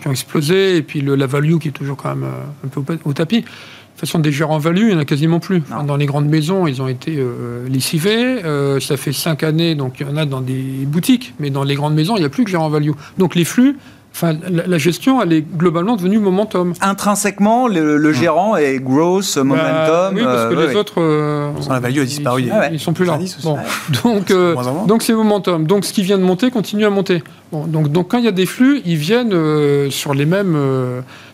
qui 0.00 0.08
ont 0.08 0.10
explosé, 0.10 0.76
et 0.76 0.82
puis 0.82 1.00
le, 1.00 1.14
la 1.14 1.26
value 1.26 1.58
qui 1.58 1.68
est 1.68 1.72
toujours 1.72 1.96
quand 1.96 2.10
même 2.10 2.24
euh, 2.24 2.66
un 2.66 2.68
peu 2.68 2.98
au, 3.04 3.12
tapis. 3.12 3.42
De 3.42 3.42
toute 3.42 4.08
façon, 4.08 4.18
des 4.18 4.32
gérants 4.32 4.58
value, 4.58 4.82
il 4.82 4.86
n'y 4.88 4.94
en 4.94 4.98
a 4.98 5.04
quasiment 5.04 5.40
plus. 5.40 5.62
Dans 5.86 5.96
les 5.96 6.06
grandes 6.06 6.28
maisons, 6.28 6.66
ils 6.66 6.80
ont 6.80 6.88
été 6.88 7.16
euh, 7.18 7.68
lessivés. 7.68 8.42
Euh, 8.44 8.80
ça 8.80 8.96
fait 8.96 9.12
cinq 9.12 9.42
années, 9.42 9.74
donc 9.74 10.00
il 10.00 10.06
y 10.06 10.10
en 10.10 10.16
a 10.16 10.24
dans 10.24 10.40
des 10.40 10.86
boutiques, 10.86 11.34
mais 11.38 11.50
dans 11.50 11.64
les 11.64 11.74
grandes 11.74 11.94
maisons, 11.94 12.16
il 12.16 12.20
n'y 12.20 12.26
a 12.26 12.30
plus 12.30 12.44
que 12.44 12.50
gérant 12.50 12.70
value. 12.70 12.92
Donc 13.18 13.34
les 13.34 13.44
flux, 13.44 13.76
Enfin, 14.12 14.36
la, 14.50 14.78
gestion, 14.78 15.22
elle 15.22 15.32
est 15.32 15.40
globalement 15.40 15.96
devenue 15.96 16.18
momentum. 16.18 16.74
Intrinsèquement, 16.80 17.68
le, 17.68 18.12
gérant 18.12 18.56
est 18.56 18.78
growth, 18.78 19.32
bah, 19.36 19.44
momentum. 19.44 20.14
oui, 20.14 20.22
parce 20.24 20.54
que 20.54 20.60
les 20.60 20.76
autres. 20.76 21.00
Euh, 21.00 21.52
la 21.68 21.80
value 21.80 22.00
a 22.00 22.04
disparu. 22.04 22.42
Ils, 22.42 22.52
ah 22.52 22.78
sont 22.78 22.92
plus 22.92 23.04
là. 23.04 23.18
Donc, 24.02 24.30
euh, 24.30 24.56
donc 24.86 25.02
c'est 25.02 25.14
momentum. 25.14 25.66
Donc 25.66 25.84
ce 25.84 25.92
qui 25.92 26.02
vient 26.02 26.18
de 26.18 26.22
monter 26.22 26.50
continue 26.50 26.84
à 26.84 26.90
monter. 26.90 27.22
Bon, 27.52 27.66
donc, 27.66 27.90
donc 27.90 28.08
quand 28.08 28.18
il 28.18 28.24
y 28.24 28.28
a 28.28 28.32
des 28.32 28.46
flux, 28.46 28.82
ils 28.84 28.96
viennent 28.96 29.32
euh, 29.32 29.90
sur, 29.90 30.12
les 30.12 30.26
mêmes, 30.26 30.56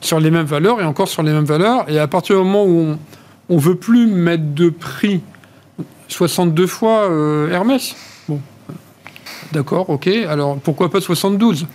sur 0.01 0.21
les 0.21 0.31
mêmes 0.31 0.47
valeurs 0.47 0.81
et 0.81 0.85
encore 0.85 1.09
sur 1.09 1.23
les 1.23 1.33
mêmes 1.33 1.45
valeurs. 1.45 1.87
Et 1.89 1.99
à 1.99 2.07
partir 2.07 2.37
du 2.37 2.43
moment 2.43 2.65
où 2.65 2.97
on 3.49 3.55
ne 3.55 3.61
veut 3.61 3.77
plus 3.77 4.07
mettre 4.07 4.45
de 4.55 4.69
prix 4.69 5.23
62 6.09 6.67
fois 6.67 7.09
Hermès, 7.51 7.97
bon, 8.29 8.41
d'accord, 9.53 9.91
ok. 9.91 10.09
Alors 10.29 10.59
pourquoi 10.59 10.91
pas 10.91 11.01
72 11.01 11.67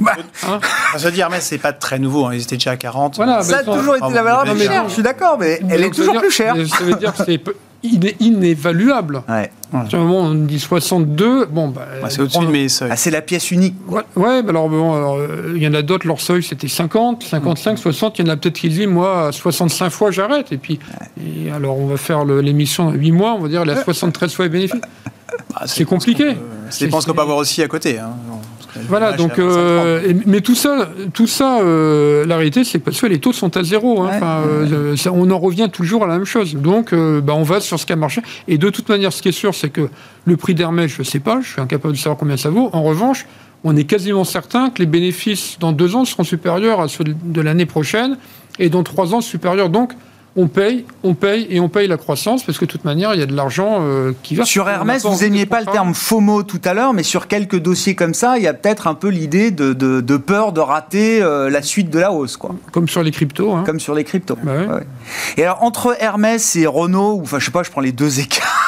bah. 0.00 0.12
Hein 0.46 0.60
se 0.98 1.08
dire, 1.08 1.28
mais 1.30 1.40
c'est 1.40 1.58
pas 1.58 1.72
très 1.72 1.98
nouveau, 1.98 2.26
hein. 2.26 2.34
ils 2.34 2.42
étaient 2.42 2.56
déjà 2.56 2.72
à 2.72 2.76
40. 2.76 3.16
Voilà, 3.16 3.42
ça 3.42 3.58
a 3.58 3.62
toujours 3.62 3.96
été 3.96 4.12
la 4.12 4.22
valeur 4.22 4.44
la 4.44 4.52
plus 4.52 4.64
chère, 4.64 4.88
je 4.88 4.94
suis 4.94 5.02
d'accord, 5.02 5.36
mais 5.38 5.60
elle 5.68 5.82
est 5.82 5.90
toujours 5.90 6.18
plus 6.18 6.30
chère. 6.30 6.54
Ça 6.68 6.84
veut 6.84 6.94
dire 6.94 7.14
que 7.14 7.24
c'est 7.24 7.40
inévaluable. 7.82 9.22
Ouais. 9.28 9.50
À 9.72 9.78
un 9.78 9.98
moment, 9.98 10.18
on 10.20 10.34
dit 10.34 10.58
62, 10.58 11.46
bon, 11.46 11.68
bah, 11.68 11.86
c'est 12.08 12.20
au-dessus 12.20 12.44
de 12.44 12.50
mes 12.50 12.68
seuils. 12.68 12.90
Ah, 12.92 12.96
c'est 12.96 13.10
la 13.10 13.22
pièce 13.22 13.50
unique. 13.50 13.76
Ouais, 14.16 14.42
alors 14.48 14.68
bon, 14.68 15.16
euh, 15.18 15.52
il 15.54 15.62
y 15.62 15.68
en 15.68 15.74
a 15.74 15.82
d'autres, 15.82 16.06
leur 16.06 16.20
seuil 16.20 16.42
c'était 16.42 16.68
50, 16.68 17.22
55, 17.22 17.78
60. 17.78 18.18
Il 18.18 18.26
y 18.26 18.28
en 18.28 18.32
a 18.32 18.36
peut-être 18.36 18.56
qui 18.56 18.68
disent, 18.68 18.86
moi, 18.86 19.30
65 19.32 19.90
fois, 19.90 20.10
j'arrête. 20.10 20.52
Et 20.52 20.58
puis, 20.58 20.78
et 21.24 21.50
alors, 21.50 21.78
on 21.78 21.86
va 21.86 21.96
faire 21.96 22.24
l'émission 22.24 22.90
8 22.90 23.12
mois, 23.12 23.32
on 23.34 23.40
va 23.40 23.48
dire, 23.48 23.62
il 23.64 23.70
a 23.70 23.82
73 23.82 24.34
fois 24.34 24.44
les 24.46 24.50
bénéfices. 24.50 24.80
Bah, 25.54 25.62
C'est 25.66 25.84
compliqué. 25.84 26.36
Ça 26.70 26.84
dépend 26.84 27.00
ce 27.00 27.06
qu'on 27.06 27.14
peut 27.14 27.22
avoir 27.22 27.38
aussi 27.38 27.62
à 27.62 27.68
côté. 27.68 27.98
hein. 27.98 28.10
Voilà, 28.88 29.12
donc, 29.12 29.38
euh, 29.38 30.02
et- 30.08 30.16
mais 30.26 30.40
tout 30.40 30.54
ça, 30.54 30.90
tout 31.12 31.26
ça 31.26 31.60
euh, 31.60 32.24
la 32.26 32.36
réalité, 32.36 32.64
c'est 32.64 32.78
que 32.78 32.84
parce 32.84 33.00
que 33.00 33.06
les 33.06 33.18
taux 33.18 33.32
sont 33.32 33.56
à 33.56 33.62
zéro. 33.62 34.02
hein. 34.02 34.10
Ouais. 34.10 34.18
Euh, 34.22 34.96
ça- 34.96 35.12
on 35.12 35.30
en 35.30 35.38
revient 35.38 35.68
toujours 35.72 36.04
à 36.04 36.06
la 36.06 36.14
même 36.14 36.24
chose. 36.24 36.54
Donc, 36.54 36.92
euh, 36.92 37.20
bah, 37.20 37.34
on 37.36 37.42
va 37.42 37.60
sur 37.60 37.78
ce 37.78 37.86
qui 37.86 37.92
a 37.92 37.96
marché. 37.96 38.22
Et 38.48 38.58
de 38.58 38.70
toute 38.70 38.88
manière, 38.88 39.12
ce 39.12 39.22
qui 39.22 39.28
est 39.28 39.32
sûr, 39.32 39.54
c'est 39.54 39.70
que 39.70 39.88
le 40.24 40.36
prix 40.36 40.54
d'Hermès, 40.54 40.90
je 40.90 41.00
ne 41.00 41.04
sais 41.04 41.20
pas, 41.20 41.40
je 41.42 41.48
suis 41.50 41.60
incapable 41.60 41.94
de 41.94 41.98
savoir 41.98 42.16
combien 42.18 42.36
ça 42.36 42.50
vaut. 42.50 42.70
En 42.72 42.82
revanche, 42.82 43.26
on 43.64 43.76
est 43.76 43.84
quasiment 43.84 44.24
certain 44.24 44.70
que 44.70 44.78
les 44.80 44.86
bénéfices 44.86 45.56
dans 45.60 45.72
deux 45.72 45.94
ans 45.96 46.04
seront 46.04 46.24
supérieurs 46.24 46.80
à 46.80 46.88
ceux 46.88 47.04
de- 47.04 47.14
de 47.22 47.40
l'année 47.40 47.66
prochaine 47.66 48.16
et 48.58 48.68
dans 48.70 48.82
trois 48.82 49.14
ans 49.14 49.20
supérieurs. 49.20 49.68
Donc, 49.68 49.92
on 50.36 50.46
paye, 50.46 50.84
on 51.02 51.14
paye 51.14 51.46
et 51.50 51.58
on 51.60 51.68
paye 51.68 51.88
la 51.88 51.96
croissance 51.96 52.44
parce 52.44 52.56
que 52.58 52.64
de 52.64 52.70
toute 52.70 52.84
manière, 52.84 53.14
il 53.14 53.20
y 53.20 53.22
a 53.22 53.26
de 53.26 53.34
l'argent 53.34 53.78
euh, 53.80 54.12
qui 54.22 54.36
va. 54.36 54.44
Sur 54.44 54.68
Hermès, 54.68 55.02
vous 55.02 55.08
envie 55.08 55.24
aimiez 55.26 55.44
de 55.44 55.50
pas 55.50 55.60
le 55.60 55.66
terme 55.66 55.92
FOMO 55.94 56.42
tout 56.44 56.60
à 56.64 56.72
l'heure, 56.72 56.92
mais 56.92 57.02
sur 57.02 57.26
quelques 57.26 57.58
dossiers 57.58 57.94
comme 57.96 58.14
ça, 58.14 58.38
il 58.38 58.44
y 58.44 58.46
a 58.46 58.54
peut-être 58.54 58.86
un 58.86 58.94
peu 58.94 59.08
l'idée 59.08 59.50
de, 59.50 59.72
de- 59.72 60.00
de 60.00 60.16
peur 60.16 60.52
de 60.52 60.60
rater 60.60 61.20
euh, 61.22 61.50
la 61.50 61.62
suite 61.62 61.90
de 61.90 61.98
la 61.98 62.12
hausse, 62.12 62.36
quoi. 62.36 62.54
Comme 62.72 62.88
sur 62.88 63.02
les 63.02 63.10
cryptos. 63.10 63.52
hein. 63.52 63.64
Comme 63.66 63.80
sur 63.80 63.94
les 63.94 64.04
cryptos. 64.04 64.36
Bah 64.42 64.52
ouais. 64.56 64.66
Ouais. 64.66 64.86
Et 65.36 65.42
alors, 65.44 65.62
entre 65.64 65.96
Hermès 66.00 66.54
et 66.56 66.66
Renault, 66.66 67.14
ou, 67.14 67.22
enfin, 67.22 67.38
je 67.40 67.46
sais 67.46 67.50
pas, 67.50 67.62
je 67.64 67.70
prends 67.70 67.80
les 67.80 67.92
deux 67.92 68.20
écarts. 68.20 68.66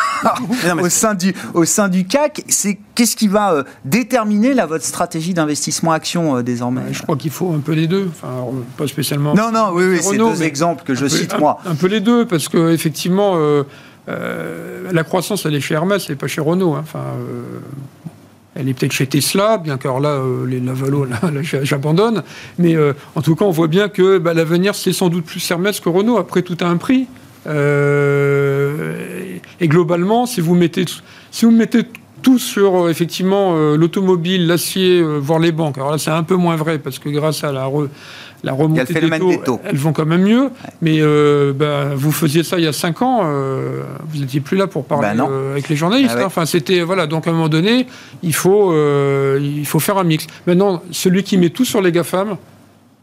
Au, 0.81 0.89
sein 0.89 1.15
du, 1.15 1.35
au 1.55 1.65
sein 1.65 1.89
du 1.89 2.05
CAC, 2.07 2.45
c'est 2.49 2.79
qu'est-ce 2.95 3.17
qui 3.17 3.29
va 3.29 3.53
euh, 3.55 3.63
déterminer 3.85 4.55
là, 4.55 4.67
votre 4.67 4.85
stratégie 4.85 5.35
d'investissement 5.35 5.93
action 5.93 6.37
euh, 6.37 6.43
désormais? 6.43 6.83
Je 6.93 7.03
crois 7.03 7.17
qu'il 7.17 7.31
faut 7.31 7.53
un 7.53 7.61
peu 7.61 7.73
les 7.73 7.87
deux. 7.87 8.09
Enfin, 8.11 8.33
alors, 8.33 8.53
pas 8.77 8.87
spécialement. 8.87 9.35
Non, 9.35 9.51
non, 9.53 9.71
oui, 9.73 9.85
oui, 9.91 9.99
c'est 10.01 10.09
Renault, 10.11 10.31
deux 10.31 10.43
exemples 10.43 10.85
que 10.85 10.95
je 10.95 11.01
peu- 11.03 11.09
cite 11.09 11.35
un- 11.35 11.39
moi. 11.39 11.59
Un, 11.67 11.75
peu 11.75 11.87
les 11.89 12.01
deux, 12.01 12.27
parce 12.27 12.49
que 12.49 12.73
effectivement, 12.73 13.33
euh, 13.37 13.65
euh, 14.09 14.89
la 14.93 15.05
croissance, 15.05 15.47
elle 15.47 15.55
est 15.55 15.61
chez 15.61 15.75
Hermès, 15.75 16.05
elle 16.07 16.13
n'est 16.15 16.19
pas 16.19 16.27
chez 16.29 16.41
Renault. 16.41 16.75
hein. 16.75 16.81
Enfin, 16.83 17.01
euh, 17.19 17.61
elle 18.55 18.69
est 18.69 18.75
peut-être 18.75 18.93
chez 18.93 19.07
Tesla, 19.07 19.57
bien 19.59 19.79
qu'alors 19.79 20.01
là, 20.01 20.11
euh, 20.11 20.47
les 20.47 20.61
Lavalo, 20.61 21.05
là, 21.05 21.19
là, 21.33 21.43
j'a- 21.43 21.65
j'abandonne. 21.65 22.23
Mais 22.59 22.75
euh, 22.75 22.93
en 23.15 23.23
tout 23.23 23.35
cas, 23.35 23.45
on 23.45 23.51
voit 23.51 23.69
bien 23.69 23.89
que 23.89 24.19
bah, 24.19 24.35
l'avenir, 24.35 24.75
c'est 24.75 24.93
sans 24.93 25.09
doute 25.09 25.25
plus 25.25 25.51
Hermès 25.51 25.81
que 25.81 25.89
Renault. 25.89 26.19
Après, 26.19 26.43
tout 26.43 26.57
a 26.61 26.67
un 26.67 26.77
prix. 26.77 27.07
Euh, 27.47 29.37
et 29.61 29.69
globalement, 29.69 30.27
si 30.27 30.41
vous 30.41 30.55
mettez, 30.55 30.85
si 31.31 31.45
vous 31.45 31.51
mettez 31.51 31.83
tout 32.23 32.39
sur 32.39 32.85
euh, 32.85 32.89
effectivement 32.91 33.55
euh, 33.57 33.77
l'automobile, 33.77 34.47
l'acier, 34.47 35.03
voire 35.03 35.39
les 35.41 35.53
banques. 35.53 35.77
Alors 35.79 35.91
là, 35.91 35.99
c'est 35.99 36.11
un 36.11 36.23
peu 36.23 36.37
moins 36.37 36.57
vrai 36.57 36.79
parce 36.79 36.99
que 36.99 37.09
grâce 37.09 37.43
à 37.43 37.51
la, 37.53 37.65
re- 37.67 37.89
la 38.45 38.53
remontée 38.53 38.95
des 38.95 39.19
taux, 39.19 39.29
des 39.31 39.39
taux. 39.39 39.61
elles 39.65 39.77
vont 39.77 39.93
quand 39.93 40.07
même 40.07 40.23
mieux. 40.23 40.51
Mais 40.83 40.99
euh, 41.01 41.53
bah, 41.53 41.91
vous 41.97 42.13
faisiez 42.13 42.45
ça 42.45 42.59
il 42.59 42.65
y 42.65 42.69
a 42.69 42.73
5 42.73 43.03
ans, 43.03 43.21
euh, 43.25 43.83
vous 44.09 44.21
n'étiez 44.21 44.41
plus 44.41 44.57
là 44.57 44.67
pour 44.69 44.85
parler 44.85 45.09
Bah 45.17 45.27
euh, 45.29 45.53
avec 45.53 45.69
les 45.69 45.75
journalistes. 45.77 46.11
Ah 46.13 46.17
ouais. 46.19 46.23
hein. 46.23 46.27
Enfin, 46.27 46.47
c'était 46.47 46.83
voilà. 46.83 47.07
Donc 47.09 47.27
à 47.27 47.31
un 47.31 47.33
moment 47.33 47.49
donné, 47.49 47.87
il 48.23 48.35
faut 48.35 48.73
il 49.39 49.67
faut 49.67 49.81
faire 49.81 49.99
un 49.99 50.05
mix. 50.05 50.27
Maintenant, 50.47 50.81
celui 50.93 51.25
qui 51.25 51.39
met 51.39 51.51
tout 51.51 51.65
sur 51.65 51.83
les 51.83 51.91
gafam. 51.93 52.37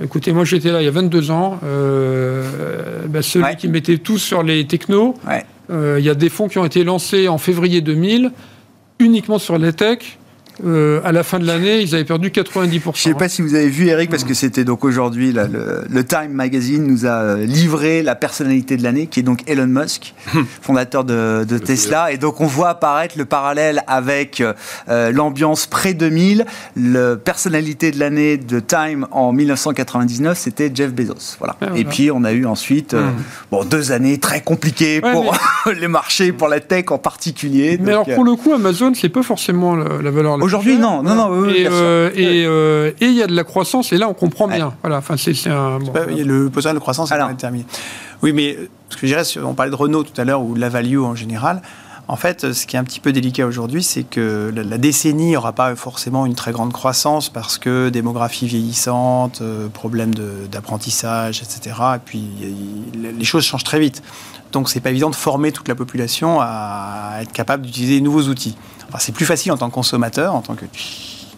Écoutez, 0.01 0.31
moi 0.31 0.45
j'étais 0.45 0.71
là 0.71 0.81
il 0.81 0.85
y 0.85 0.87
a 0.87 0.91
22 0.91 1.31
ans. 1.31 1.59
euh, 1.63 3.05
bah, 3.07 3.21
celui 3.21 3.45
Ouais. 3.45 3.55
qui 3.55 3.67
mettait 3.67 3.97
tout 3.97 4.17
sur 4.17 4.43
les 4.43 4.65
technos, 4.65 5.15
Ouais. 5.27 5.45
euh, 5.71 5.97
il 5.99 6.05
y 6.05 6.09
a 6.09 6.15
des 6.15 6.29
fonds 6.29 6.47
qui 6.47 6.57
ont 6.57 6.65
été 6.65 6.83
lancés 6.83 7.27
en 7.27 7.37
février 7.37 7.81
2000 7.81 8.31
uniquement 8.99 9.39
sur 9.39 9.57
les 9.57 9.73
tech. 9.73 10.18
Euh, 10.65 10.99
à 11.03 11.11
la 11.11 11.23
fin 11.23 11.39
de 11.39 11.45
l'année, 11.45 11.81
ils 11.81 11.95
avaient 11.95 12.03
perdu 12.05 12.29
90%. 12.29 12.91
Je 12.95 13.01
sais 13.01 13.13
pas 13.13 13.29
si 13.29 13.41
vous 13.41 13.55
avez 13.55 13.69
vu 13.69 13.87
Eric, 13.87 14.09
parce 14.09 14.23
que 14.23 14.33
c'était 14.33 14.63
donc 14.63 14.83
aujourd'hui, 14.83 15.31
là, 15.31 15.47
le, 15.47 15.83
le 15.89 16.03
Time 16.03 16.31
Magazine 16.31 16.85
nous 16.85 17.05
a 17.05 17.09
euh, 17.21 17.45
livré 17.45 18.03
la 18.03 18.15
personnalité 18.15 18.77
de 18.77 18.83
l'année, 18.83 19.07
qui 19.07 19.19
est 19.21 19.23
donc 19.23 19.41
Elon 19.47 19.67
Musk, 19.67 20.13
fondateur 20.61 21.03
de, 21.03 21.45
de 21.47 21.57
Tesla. 21.57 22.11
Et 22.11 22.17
donc 22.17 22.41
on 22.41 22.45
voit 22.47 22.69
apparaître 22.69 23.17
le 23.17 23.25
parallèle 23.25 23.83
avec 23.87 24.41
euh, 24.41 25.11
l'ambiance 25.11 25.65
pré-2000. 25.65 26.45
Le 26.75 27.15
personnalité 27.15 27.91
de 27.91 27.99
l'année 27.99 28.37
de 28.37 28.59
Time 28.59 29.07
en 29.11 29.31
1999, 29.33 30.37
c'était 30.37 30.71
Jeff 30.73 30.91
Bezos. 30.93 31.37
Voilà. 31.39 31.55
Ah, 31.61 31.67
Et 31.75 31.85
puis 31.85 32.11
on 32.11 32.23
a 32.23 32.31
eu 32.31 32.45
ensuite 32.45 32.93
euh, 32.93 32.99
Mhm. 33.09 33.13
bon, 33.51 33.63
deux 33.63 33.91
années 33.91 34.17
très 34.17 34.41
compliquées 34.41 34.99
Ouais, 35.03 35.11
pour 35.11 35.33
les 35.79 35.87
marchés, 35.87 36.31
pour 36.31 36.47
la 36.47 36.59
tech 36.59 36.85
en 36.91 36.97
particulier. 36.97 37.77
Mais 37.81 37.91
Donc, 37.93 38.07
alors 38.07 38.15
pour 38.15 38.23
le 38.25 38.35
coup, 38.35 38.53
Amazon, 38.53 38.91
c'est 38.93 39.09
pas 39.09 39.23
forcément 39.23 39.75
la, 39.75 40.01
la 40.01 40.11
valeur. 40.11 40.37
la 40.37 40.37
Aujourd'hui, 40.49 40.79
non, 40.79 41.03
non, 41.03 41.13
non, 41.13 41.29
oui, 41.29 41.57
et 41.57 41.67
euh, 41.67 42.09
et 42.15 42.43
euh, 42.45 42.91
et 42.99 43.05
il 43.05 43.13
y 43.13 43.21
a 43.21 43.27
de 43.27 43.35
la 43.35 43.43
croissance, 43.43 43.93
et 43.93 43.97
là 43.97 44.09
on 44.09 44.15
comprend 44.15 44.47
bien. 44.47 44.73
Voilà, 44.81 44.97
enfin 44.97 45.15
c'est 45.15 45.47
un. 45.47 45.77
bon, 45.77 45.93
il 46.09 46.17
y 46.17 46.21
a 46.21 46.25
le 46.25 46.49
besoin 46.49 46.73
de 46.73 46.79
croissance 46.79 47.11
est 47.11 47.17
pas 47.17 47.27
déterminé. 47.27 47.65
Oui, 48.23 48.33
mais 48.33 48.55
euh, 48.55 48.67
ce 48.89 48.97
que 48.97 49.05
je 49.05 49.13
dirais, 49.13 49.23
on 49.45 49.53
parlait 49.53 49.69
de 49.69 49.75
Renault 49.75 50.03
tout 50.03 50.19
à 50.19 50.25
l'heure 50.25 50.41
ou 50.41 50.55
de 50.55 50.59
la 50.59 50.69
value 50.69 50.97
en 50.97 51.13
général. 51.13 51.61
En 52.09 52.15
fait, 52.15 52.53
ce 52.53 52.65
qui 52.65 52.75
est 52.75 52.79
un 52.79 52.83
petit 52.83 52.99
peu 52.99 53.11
délicat 53.11 53.45
aujourd'hui, 53.45 53.83
c'est 53.83 54.03
que 54.03 54.51
la, 54.53 54.63
la 54.63 54.77
décennie 54.79 55.33
n'aura 55.33 55.53
pas 55.53 55.75
forcément 55.75 56.25
une 56.25 56.33
très 56.33 56.51
grande 56.51 56.73
croissance 56.73 57.29
parce 57.29 57.59
que 57.59 57.89
démographie 57.89 58.47
vieillissante, 58.47 59.41
euh, 59.43 59.69
problème 59.69 60.15
d'apprentissage, 60.51 61.43
etc. 61.43 61.75
Et 61.97 61.99
puis 62.03 62.23
les 62.95 63.23
choses 63.25 63.43
changent 63.45 63.63
très 63.63 63.79
vite. 63.79 64.01
Donc 64.51 64.69
c'est 64.69 64.79
pas 64.79 64.89
évident 64.89 65.11
de 65.11 65.15
former 65.15 65.51
toute 65.51 65.67
la 65.67 65.75
population 65.75 66.39
à 66.41 67.19
être 67.21 67.31
capable 67.31 67.67
d'utiliser 67.67 67.99
de 67.99 68.05
nouveaux 68.05 68.23
outils. 68.23 68.57
Enfin, 68.87 68.97
c'est 68.99 69.11
plus 69.11 69.25
facile 69.25 69.51
en 69.51 69.57
tant 69.57 69.69
que 69.69 69.75
consommateur, 69.75 70.33
en 70.33 70.41
tant 70.41 70.55
que 70.55 70.65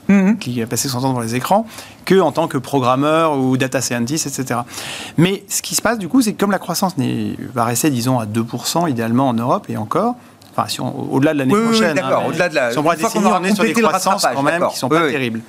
Mhm. 0.07 0.37
qui 0.39 0.61
a 0.61 0.67
passé 0.67 0.89
son 0.89 1.01
temps 1.01 1.09
devant 1.09 1.21
les 1.21 1.35
écrans, 1.35 1.65
que 2.05 2.19
en 2.19 2.31
tant 2.31 2.47
que 2.47 2.57
programmeur 2.57 3.37
ou 3.37 3.55
data 3.57 3.81
scientist, 3.81 4.25
etc. 4.27 4.61
Mais 5.17 5.43
ce 5.47 5.61
qui 5.61 5.75
se 5.75 5.81
passe 5.81 5.99
du 5.99 6.07
coup, 6.07 6.21
c'est 6.21 6.33
que 6.33 6.39
comme 6.39 6.51
la 6.51 6.59
croissance 6.59 6.95
va 7.53 7.65
rester, 7.65 7.89
disons, 7.89 8.19
à 8.19 8.25
2% 8.25 8.87
idéalement 8.87 9.29
en 9.29 9.33
Europe 9.33 9.67
et 9.69 9.77
encore, 9.77 10.15
enfin, 10.55 10.67
si 10.67 10.81
on- 10.81 11.13
au-delà 11.13 11.33
de 11.33 11.39
l'année 11.39 11.53
Oui, 11.53 11.59
oui, 11.61 11.67
oui, 11.71 11.77
prochaine, 11.77 11.95
d'accord, 11.95 12.21
mais 12.23 12.29
au-delà 12.29 12.49
de 12.49 12.55
la- 12.55 12.71
si 12.71 12.77
on 12.77 12.85
on 12.85 12.91
est 13.43 13.55
sur 13.55 13.63
des 13.63 13.73
croissances 13.73 14.25
quand 14.33 14.43
même 14.43 14.67
qui 14.71 14.77
sont 14.77 14.89
pas 14.89 15.05
oui. 15.05 15.11
terribles. 15.11 15.41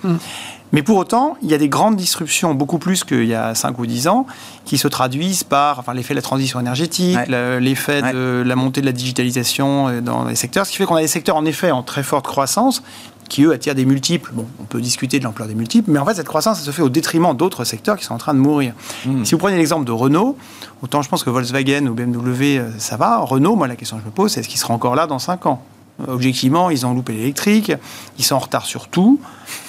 Mais 0.74 0.82
pour 0.82 0.96
autant, 0.96 1.36
il 1.42 1.50
y 1.50 1.54
a 1.54 1.58
des 1.58 1.68
grandes 1.68 1.96
disruptions, 1.96 2.54
beaucoup 2.54 2.78
plus 2.78 3.04
qu'il 3.04 3.26
y 3.26 3.34
a 3.34 3.54
5 3.54 3.78
ou 3.78 3.84
10 3.84 4.08
ans, 4.08 4.26
qui 4.64 4.78
se 4.78 4.88
traduisent 4.88 5.44
par 5.44 5.78
enfin, 5.78 5.92
l'effet 5.92 6.14
de 6.14 6.18
la 6.18 6.22
transition 6.22 6.58
énergétique, 6.60 7.18
Ouais. 7.28 7.60
l'effet 7.60 8.02
Ouais. 8.02 8.12
de 8.14 8.42
la 8.46 8.56
montée 8.56 8.80
de 8.80 8.86
la 8.86 8.92
digitalisation 8.92 9.88
euh, 9.88 10.00
dans 10.00 10.24
les 10.24 10.34
secteurs, 10.34 10.64
ce 10.64 10.70
qui 10.72 10.78
fait 10.78 10.86
qu'on 10.86 10.94
a 10.96 11.02
des 11.02 11.08
secteurs 11.08 11.36
en 11.36 11.44
effet 11.44 11.70
en 11.72 11.82
très 11.82 12.02
forte 12.02 12.26
croissance, 12.26 12.82
qui 13.32 13.44
eux 13.44 13.52
attirent 13.52 13.74
des 13.74 13.86
multiples. 13.86 14.30
Bon, 14.34 14.46
on 14.60 14.64
peut 14.64 14.80
discuter 14.80 15.18
de 15.18 15.24
l'ampleur 15.24 15.48
des 15.48 15.54
multiples, 15.54 15.90
mais 15.90 15.98
en 15.98 16.04
fait 16.04 16.14
cette 16.14 16.28
croissance 16.28 16.58
elle 16.58 16.66
se 16.66 16.70
fait 16.70 16.82
au 16.82 16.90
détriment 16.90 17.34
d'autres 17.34 17.64
secteurs 17.64 17.96
qui 17.96 18.04
sont 18.04 18.12
en 18.12 18.18
train 18.18 18.34
de 18.34 18.38
mourir. 18.38 18.74
Mmh. 19.06 19.24
Si 19.24 19.32
vous 19.32 19.38
prenez 19.38 19.56
l'exemple 19.56 19.86
de 19.86 19.92
Renault, 19.92 20.36
autant 20.82 21.00
je 21.00 21.08
pense 21.08 21.24
que 21.24 21.30
Volkswagen 21.30 21.86
ou 21.86 21.94
BMW, 21.94 22.58
euh, 22.58 22.70
ça 22.76 22.98
va. 22.98 23.18
Renault, 23.20 23.56
moi 23.56 23.66
la 23.68 23.76
question 23.76 23.96
que 23.96 24.02
je 24.02 24.06
me 24.06 24.12
pose, 24.12 24.32
c'est 24.32 24.40
est-ce 24.40 24.48
qu'ils 24.48 24.60
seront 24.60 24.74
encore 24.74 24.94
là 24.94 25.06
dans 25.06 25.18
5 25.18 25.46
ans? 25.46 25.62
Euh, 26.00 26.12
Objectivement, 26.12 26.68
ils 26.68 26.84
ont 26.84 26.92
loupé 26.92 27.14
l'électrique, 27.14 27.72
ils 28.18 28.24
sont 28.24 28.34
en 28.34 28.40
retard 28.40 28.66
sur 28.66 28.88
tout. 28.88 29.18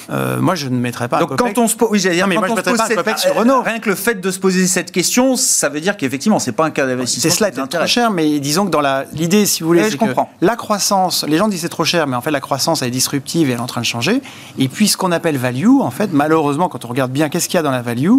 Euh, 0.10 0.40
moi, 0.40 0.56
je 0.56 0.68
ne 0.68 0.78
mettrais 0.78 1.08
pas 1.08 1.20
Donc 1.20 1.36
quand 1.38 1.58
on 1.58 1.68
se 1.68 1.76
pose, 1.76 1.90
oui, 1.92 2.00
j'allais 2.00 2.16
dire, 2.16 2.28
mais 2.28 2.36
moi, 2.36 2.48
je 2.48 2.54
mettrais 2.54 2.76
pas 2.76 2.86
un 2.86 2.96
copec 2.96 3.18
sur 3.20 3.36
Renault. 3.36 3.62
Rien 3.62 3.80
que 3.80 3.90
le 3.90 3.96
fait 3.96 4.20
de 4.20 4.32
se 4.32 4.40
poser 4.40 4.68
cette 4.68 4.92
question, 4.92 5.36
ça 5.36 5.70
veut 5.70 5.82
dire 5.82 5.98
qu'effectivement, 5.98 6.40
c'est 6.40 6.52
pas 6.52 6.66
un 6.66 6.72
cas 6.72 6.86
d'investissement. 6.86 7.30
Tesla 7.30 7.52
qui 7.52 7.58
est 7.58 7.62
vous 7.62 7.68
peut-être 7.68 7.70
trop 7.72 7.78
intéresse. 7.78 7.92
cher, 7.92 8.12
mais 8.12 8.40
disons 8.40 8.66
que 8.66 8.72
dans 8.72 8.82
la- 8.82 9.06
l'idée, 9.14 9.46
si 9.46 9.62
vous 9.62 9.68
voulez, 9.68 9.84
c'est 9.86 9.92
que 9.98 9.98
comprends. 9.98 10.30
la 10.42 10.56
croissance, 10.56 11.24
les 11.28 11.38
gens 11.38 11.48
disent 11.48 11.62
c'est 11.62 11.70
trop 11.70 11.86
cher, 11.86 12.08
mais 12.08 12.16
en 12.16 12.22
fait 12.22 12.32
la 12.32 12.40
croissance 12.42 12.82
elle 12.82 12.90
est 12.90 12.92
disruptive 12.92 13.50
et 13.50 13.54
elle 13.54 13.60
est 13.60 13.62
en 13.62 13.68
train 13.68 13.82
de 13.82 13.86
changer. 13.86 14.22
Et 14.58 14.68
puis 14.68 14.88
ce 14.88 14.98
qu'on 14.98 15.12
appelle 15.12 15.38
value, 15.38 15.80
en 15.80 15.92
fait, 15.92 16.10
malheureusement, 16.12 16.70
quand 16.70 16.86
on 16.86 16.88
regarde 16.90 17.12
bien 17.12 17.30
qu'est-ce 17.30 17.48
qu'il 17.48 17.58
y 17.58 17.60
a 17.60 17.64
dans 17.64 17.72
la 17.72 17.82
value, 17.82 18.12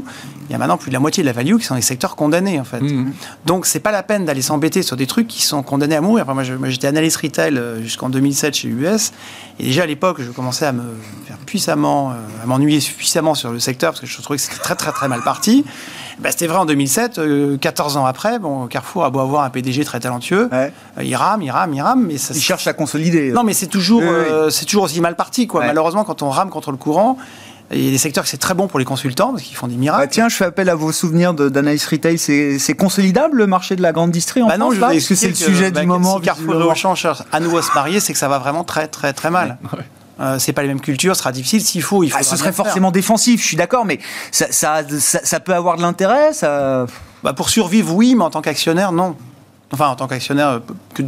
il 0.48 0.52
y 0.52 0.54
a 0.54 0.58
maintenant 0.58 0.76
plus 0.76 0.90
de 0.90 0.94
la 0.94 1.00
moitié 1.00 1.22
de 1.22 1.26
la 1.26 1.32
value 1.32 1.56
qui 1.56 1.64
sont 1.64 1.74
des 1.74 1.82
secteurs 1.82 2.16
condamnés, 2.16 2.60
en 2.60 2.64
fait. 2.64 2.80
Mhm. 2.80 3.12
Donc 3.46 3.66
c'est 3.66 3.80
pas 3.80 3.92
la 3.92 4.02
peine 4.02 4.24
d'aller 4.24 4.42
s'embêter 4.42 4.82
sur 4.82 4.96
des 4.96 5.06
trucs 5.06 5.28
qui 5.28 5.42
sont 5.42 5.62
condamnés 5.62 5.96
à 5.96 6.00
mourir. 6.00 6.24
Enfin, 6.28 6.34
moi, 6.34 6.68
j'étais 6.70 6.86
analyste 6.86 7.16
retail 7.18 7.56
euh, 7.56 7.82
jusqu'en 7.82 8.08
2007 8.08 8.54
chez 8.54 8.68
UBS, 8.68 9.12
et 9.60 9.64
déjà 9.64 9.82
à 9.82 9.86
l'époque, 9.86 10.18
je 10.20 10.30
commençais 10.30 10.66
à 10.66 10.72
me 10.72 10.82
faire 11.26 11.36
puissamment, 11.46 11.73
euh, 11.76 12.42
à 12.42 12.46
m'ennuyer 12.46 12.78
puissamment 12.78 13.34
sur 13.34 13.50
le 13.50 13.58
secteur 13.60 13.92
parce 13.92 14.00
que 14.00 14.06
je 14.06 14.20
trouvais 14.22 14.36
que 14.38 14.42
c'était 14.44 14.58
très 14.62 14.74
très 14.76 14.92
très 14.92 15.08
mal 15.08 15.22
parti. 15.22 15.64
Ben, 16.20 16.30
c'était 16.30 16.46
vrai 16.46 16.58
en 16.58 16.64
2007, 16.64 17.18
euh, 17.18 17.56
14 17.58 17.96
ans 17.96 18.06
après, 18.06 18.38
bon, 18.38 18.66
Carrefour 18.68 19.04
a 19.04 19.10
beau 19.10 19.18
avoir 19.18 19.42
un 19.42 19.50
PDG 19.50 19.84
très 19.84 19.98
talentueux, 19.98 20.48
Ouais. 20.52 20.72
euh, 20.98 21.02
il 21.02 21.16
rame, 21.16 21.42
il 21.42 21.50
rame, 21.50 21.74
il 21.74 21.82
rame, 21.82 22.04
mais 22.06 22.18
ça. 22.18 22.32
Ils 22.34 22.40
cherchent 22.40 22.68
à 22.68 22.72
consolider. 22.72 23.32
Non, 23.32 23.42
mais 23.42 23.52
c'est 23.52 23.66
toujours, 23.66 24.00
Oui, 24.00 24.06
oui. 24.08 24.14
euh, 24.14 24.50
c'est 24.50 24.64
toujours 24.64 24.84
aussi 24.84 25.00
mal 25.00 25.16
parti, 25.16 25.48
quoi. 25.48 25.62
Ouais. 25.62 25.66
Malheureusement, 25.66 26.04
quand 26.04 26.22
on 26.22 26.30
rame 26.30 26.50
contre 26.50 26.70
le 26.70 26.76
courant, 26.76 27.18
il 27.72 27.82
y 27.84 27.88
a 27.88 27.90
des 27.90 27.98
secteurs 27.98 28.22
que 28.22 28.30
c'est 28.30 28.36
très 28.36 28.54
bon 28.54 28.68
pour 28.68 28.78
les 28.78 28.84
consultants 28.84 29.30
parce 29.32 29.42
qu'ils 29.42 29.56
font 29.56 29.66
des 29.66 29.74
Ah, 29.74 29.78
miracles. 29.78 30.12
tiens, 30.12 30.28
je 30.28 30.36
fais 30.36 30.44
appel 30.44 30.68
à 30.68 30.76
vos 30.76 30.92
souvenirs 30.92 31.34
d'analyse 31.34 31.86
retail. 31.86 32.18
C'est 32.18 32.74
consolidable 32.78 33.38
le 33.38 33.46
marché 33.48 33.74
de 33.74 33.82
la 33.82 33.90
grande 33.90 34.12
distrie 34.12 34.40
en 34.42 34.46
Bah 34.46 34.56
non, 34.58 34.66
France 34.66 34.74
je 34.76 34.80
là? 34.82 34.86
Parce 34.92 35.08
que 35.08 35.14
c'est 35.16 35.28
le 35.28 35.34
sujet 35.34 35.70
bah, 35.72 35.80
du 35.80 35.86
moment. 35.86 36.16
Si 36.18 36.22
Carrefour 36.22 36.54
et. 36.60 36.62
Auchan 36.62 36.94
cherchent 36.94 37.22
à 37.32 37.40
nouveau 37.40 37.58
à 37.58 37.62
se 37.62 37.72
marier, 37.74 37.98
c'est 37.98 38.12
que 38.12 38.18
ça 38.20 38.28
va 38.28 38.38
vraiment 38.38 38.62
très 38.62 38.86
très 38.86 39.12
très 39.14 39.30
mal. 39.30 39.56
Euh, 40.20 40.38
c'est 40.38 40.52
pas 40.52 40.62
les 40.62 40.68
mêmes 40.68 40.80
cultures, 40.80 41.16
ce 41.16 41.20
sera 41.22 41.32
difficile. 41.32 41.60
S'il 41.60 41.82
faut, 41.82 42.04
il 42.04 42.10
faut. 42.10 42.18
Ah, 42.20 42.22
ce 42.22 42.36
serait 42.36 42.52
forcément 42.52 42.90
défensif, 42.92 43.40
je 43.42 43.46
suis 43.46 43.56
d'accord, 43.56 43.84
mais 43.84 43.98
ça, 44.30 44.46
ça, 44.50 44.82
ça- 44.88 45.24
ça 45.24 45.40
peut 45.40 45.54
avoir 45.54 45.76
de 45.76 45.82
l'intérêt. 45.82 46.32
Ça, 46.32 46.86
Bah, 47.22 47.32
pour 47.32 47.48
survivre, 47.48 47.94
oui, 47.94 48.14
mais 48.14 48.22
en 48.24 48.30
tant 48.30 48.42
qu'actionnaire, 48.42 48.92
non. 48.92 49.16
Enfin, 49.72 49.88
en 49.88 49.96
tant 49.96 50.06
qu'actionnaire, 50.06 50.48
euh, 50.48 50.58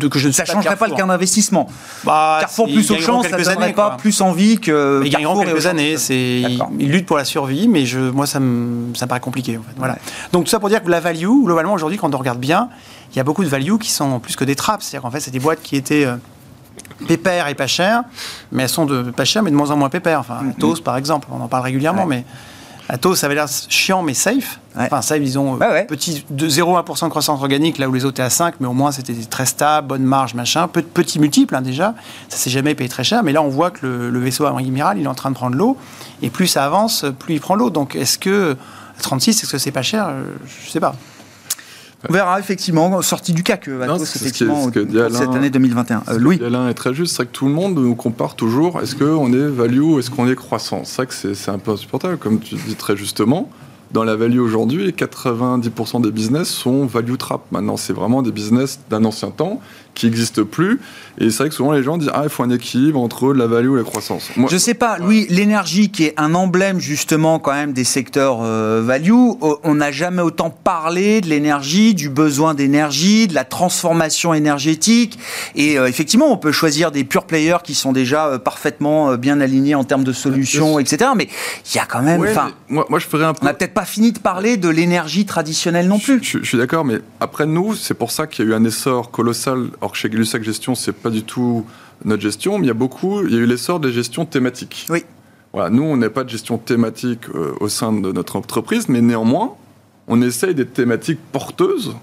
que, 0.08 0.18
je 0.18 0.26
ne 0.26 0.32
ça 0.32 0.44
suis 0.44 0.54
changerait 0.54 0.74
pas 0.74 0.88
le 0.88 0.94
gain 0.96 1.06
d'investissement. 1.06 1.68
Bah, 2.04 2.38
Carrefour 2.40 2.66
plus 2.66 2.88
gagneront 2.88 3.18
Auchan, 3.18 3.22
ça 3.22 3.28
quelques 3.28 3.44
donnerait 3.44 3.72
pas 3.74 3.88
quoi. 3.90 3.96
plus 3.96 4.20
envie 4.22 4.58
que. 4.58 5.02
Ils 5.04 5.10
gagneront 5.10 5.38
quelques 5.44 5.66
années. 5.66 5.96
C'est 5.98 6.40
ils, 6.78 6.90
luttent 6.90 7.06
pour 7.06 7.16
la 7.16 7.24
survie, 7.24 7.68
mais 7.68 7.86
je, 7.86 8.00
moi 8.00 8.26
ça 8.26 8.40
me, 8.40 8.92
ça 8.94 9.04
me 9.04 9.08
paraît 9.08 9.20
compliqué. 9.20 9.56
En 9.56 9.62
fait. 9.62 9.74
Voilà. 9.76 9.98
Donc 10.32 10.44
tout 10.44 10.50
ça 10.50 10.58
pour 10.58 10.68
dire 10.68 10.82
que 10.82 10.90
la 10.90 10.98
value, 10.98 11.44
globalement 11.44 11.74
aujourd'hui, 11.74 11.96
quand 11.98 12.12
on 12.12 12.18
regarde 12.18 12.40
bien, 12.40 12.68
il 13.12 13.16
y 13.16 13.20
a 13.20 13.24
beaucoup 13.24 13.44
de 13.44 13.48
value 13.48 13.76
qui 13.78 13.90
sont 13.92 14.18
plus 14.18 14.34
que 14.34 14.44
des 14.44 14.56
trappes. 14.56 14.82
C'est-à-dire 14.82 15.02
qu'en 15.02 15.12
fait, 15.12 15.20
c'est 15.20 15.30
des 15.30 15.38
boîtes 15.38 15.62
qui 15.62 15.76
étaient 15.76 16.04
euh, 16.06 16.16
pépères 17.06 17.48
et 17.48 17.54
pas 17.54 17.66
chères, 17.66 18.02
mais 18.52 18.64
elles 18.64 18.68
sont 18.68 18.86
de 18.86 19.02
pas 19.10 19.24
chères, 19.24 19.42
mais 19.42 19.50
de 19.50 19.56
moins 19.56 19.70
en 19.70 19.76
moins 19.76 19.88
pépères. 19.90 20.20
Enfin, 20.20 20.40
Mm. 20.42 20.50
Atos, 20.50 20.80
par 20.80 20.96
exemple, 20.96 21.28
on 21.30 21.40
en 21.40 21.48
parle 21.48 21.64
régulièrement, 21.64 22.04
Ouais. 22.04 22.16
mais 22.18 22.24
Atos, 22.88 23.18
ça 23.18 23.26
avait 23.26 23.34
l'air 23.34 23.46
chiant, 23.68 24.02
mais 24.02 24.14
safe. 24.14 24.60
Ouais. 24.76 24.84
Enfin, 24.84 25.02
safe, 25.02 25.20
disons, 25.20 25.54
Ouais, 25.56 25.66
ouais. 25.68 25.84
petit, 25.86 26.24
de 26.30 26.48
0,1% 26.48 27.06
de 27.06 27.10
croissance 27.10 27.40
organique, 27.40 27.78
là 27.78 27.88
où 27.88 27.92
les 27.92 28.04
autres 28.04 28.14
étaient 28.14 28.22
à 28.22 28.30
5, 28.30 28.54
mais 28.60 28.68
au 28.68 28.72
moins 28.74 28.92
c'était 28.92 29.12
très 29.28 29.44
stable, 29.46 29.88
bonne 29.88 30.04
marge, 30.04 30.34
machin. 30.34 30.68
Peu, 30.68 30.82
petits 30.82 31.18
multiples, 31.18 31.54
hein, 31.56 31.62
déjà. 31.62 31.94
Ça 32.28 32.36
s'est 32.36 32.50
jamais 32.50 32.74
payé 32.76 32.88
très 32.88 33.02
cher, 33.04 33.24
mais 33.24 33.32
là, 33.32 33.42
on 33.42 33.48
voit 33.48 33.70
que 33.72 33.84
le, 33.84 34.10
le 34.10 34.18
vaisseau 34.20 34.46
amiral, 34.46 34.98
il 34.98 35.04
est 35.04 35.08
en 35.08 35.14
train 35.14 35.30
de 35.30 35.34
prendre 35.34 35.56
l'eau, 35.56 35.76
et 36.22 36.30
plus 36.30 36.46
ça 36.46 36.64
avance, 36.64 37.04
plus 37.18 37.34
il 37.34 37.40
prend 37.40 37.56
l'eau. 37.56 37.70
Donc, 37.70 37.96
est-ce 37.96 38.18
que, 38.20 38.56
à 38.98 39.02
36, 39.02 39.42
est-ce 39.42 39.50
que 39.52 39.58
c'est 39.58 39.72
pas 39.72 39.82
cher? 39.82 40.06
Euh, 40.08 40.22
Je 40.64 40.70
sais 40.70 40.80
pas. 40.80 40.94
On 42.08 42.12
verra 42.12 42.38
effectivement, 42.40 43.00
sortie 43.02 43.32
du 43.32 43.42
CAC, 43.42 43.68
euh, 43.68 43.86
Non, 43.86 43.98
ce 43.98 44.16
effectivement, 44.18 44.70
que- 44.70 44.80
ce 44.80 44.86
que 44.86 44.92
pour 45.08 45.16
cette 45.16 45.28
Alain. 45.28 45.36
année 45.36 45.50
2021. 45.50 46.02
Euh, 46.08 46.18
Louis 46.18 46.40
Alain 46.44 46.68
est 46.68 46.74
très 46.74 46.94
juste, 46.94 47.12
c'est 47.12 47.22
vrai 47.22 47.26
que 47.26 47.32
tout 47.36 47.46
le 47.46 47.52
monde 47.52 47.74
nous 47.76 47.94
compare 47.94 48.34
toujours. 48.36 48.80
Est-ce 48.80 48.94
qu'on 48.96 49.32
est 49.32 49.48
value 49.48 49.80
ou 49.80 49.98
est-ce 49.98 50.10
qu'on 50.10 50.28
est 50.28 50.34
croissant? 50.36 50.82
C'est 50.84 50.96
vrai 50.96 51.06
que 51.06 51.34
c'est 51.34 51.50
un 51.50 51.58
peu 51.58 51.72
insupportable, 51.72 52.16
comme 52.18 52.38
tu 52.40 52.54
dis 52.56 52.74
très 52.74 52.96
justement. 52.96 53.50
Dans 53.92 54.02
la 54.02 54.16
value 54.16 54.40
aujourd'hui, 54.40 54.92
90% 54.92 56.00
des 56.00 56.10
business 56.10 56.48
sont 56.48 56.86
value 56.86 57.14
trap. 57.16 57.42
Maintenant, 57.52 57.76
c'est 57.76 57.92
vraiment 57.92 58.20
des 58.22 58.32
business 58.32 58.80
d'un 58.90 59.04
ancien 59.04 59.30
temps 59.30 59.60
qui 59.96 60.06
n'existent 60.06 60.44
plus. 60.44 60.78
Et 61.18 61.30
c'est 61.30 61.38
vrai 61.38 61.48
que 61.48 61.54
souvent 61.54 61.72
les 61.72 61.82
gens 61.82 61.96
disent 61.96 62.10
Ah, 62.12 62.20
il 62.24 62.28
faut 62.28 62.42
un 62.42 62.50
équilibre 62.50 63.00
entre 63.00 63.32
la 63.32 63.46
value 63.46 63.72
et 63.74 63.78
la 63.78 63.82
croissance. 63.84 64.28
Moi, 64.36 64.48
Je 64.52 64.58
sais 64.58 64.74
pas, 64.74 64.98
Louis, 64.98 65.26
l'énergie 65.30 65.90
qui 65.90 66.04
est 66.04 66.14
un 66.18 66.34
emblème 66.34 66.78
justement 66.78 67.38
quand 67.38 67.52
même 67.54 67.72
des 67.72 67.84
secteurs 67.84 68.40
euh, 68.42 68.82
value, 68.84 69.10
o- 69.12 69.58
on 69.64 69.74
n'a 69.76 69.90
jamais 69.90 70.20
autant 70.22 70.50
parlé 70.50 71.22
de 71.22 71.28
l'énergie, 71.28 71.94
du 71.94 72.10
besoin 72.10 72.52
d'énergie, 72.52 73.26
de 73.28 73.34
la 73.34 73.44
transformation 73.44 74.34
énergétique. 74.34 75.18
Et 75.54 75.78
euh, 75.78 75.86
effectivement, 75.88 76.30
on 76.30 76.36
peut 76.36 76.52
choisir 76.52 76.92
des 76.92 77.04
pure 77.04 77.24
players 77.24 77.58
qui 77.64 77.74
sont 77.74 77.92
déjà 77.92 78.26
euh, 78.26 78.38
parfaitement 78.38 79.10
euh, 79.12 79.16
bien 79.16 79.40
alignés 79.40 79.74
en 79.74 79.84
termes 79.84 80.04
de 80.04 80.12
solutions, 80.12 80.78
etc. 80.78 81.10
Mais 81.16 81.28
il 81.72 81.76
y 81.76 81.80
a 81.80 81.86
quand 81.86 82.02
même, 82.02 82.20
ouais, 82.20 82.34
moi, 82.68 82.84
moi, 82.90 82.98
je 82.98 83.06
ferais 83.06 83.24
un 83.24 83.32
peu. 83.32 83.38
on 83.42 83.46
n'a 83.46 83.54
peut-être 83.54 83.72
pas 83.74 83.86
fini 83.86 84.12
de 84.12 84.18
parler 84.18 84.58
de 84.58 84.68
l'énergie 84.68 85.24
traditionnelle 85.24 85.88
non 85.88 85.98
plus. 85.98 86.20
Je, 86.22 86.38
je 86.40 86.44
suis 86.44 86.58
d'accord, 86.58 86.84
mais 86.84 86.98
après 87.20 87.46
nous, 87.46 87.74
c'est 87.74 87.94
pour 87.94 88.10
ça 88.10 88.26
qu'il 88.26 88.44
y 88.44 88.48
a 88.48 88.50
eu 88.50 88.54
un 88.54 88.64
essor 88.64 89.10
colossal. 89.10 89.68
Or, 89.86 89.94
chez 89.94 90.10
Gay-Lussac 90.10 90.42
Gestion, 90.42 90.74
c'est 90.74 90.90
pas 90.92 91.10
du 91.10 91.22
tout 91.22 91.64
notre 92.04 92.20
gestion, 92.20 92.58
mais 92.58 92.64
il 92.64 92.66
y 92.66 92.72
a 92.72 92.74
beaucoup, 92.74 93.24
il 93.24 93.32
y 93.32 93.36
a 93.36 93.38
eu 93.38 93.46
l'essor 93.46 93.78
des 93.78 93.92
gestions 93.92 94.26
thématiques. 94.26 94.84
Oui. 94.90 95.04
Voilà, 95.52 95.70
nous, 95.70 95.84
on 95.84 95.96
n'a 95.96 96.10
pas 96.10 96.24
de 96.24 96.28
gestion 96.28 96.58
thématique 96.58 97.28
euh, 97.32 97.54
au 97.60 97.68
sein 97.68 97.92
de 97.92 98.10
notre 98.10 98.34
entreprise, 98.34 98.88
mais 98.88 99.00
néanmoins, 99.00 99.54
on 100.08 100.20
essaye 100.22 100.56
des 100.56 100.66
thématiques 100.66 101.20
porteuses 101.30 101.94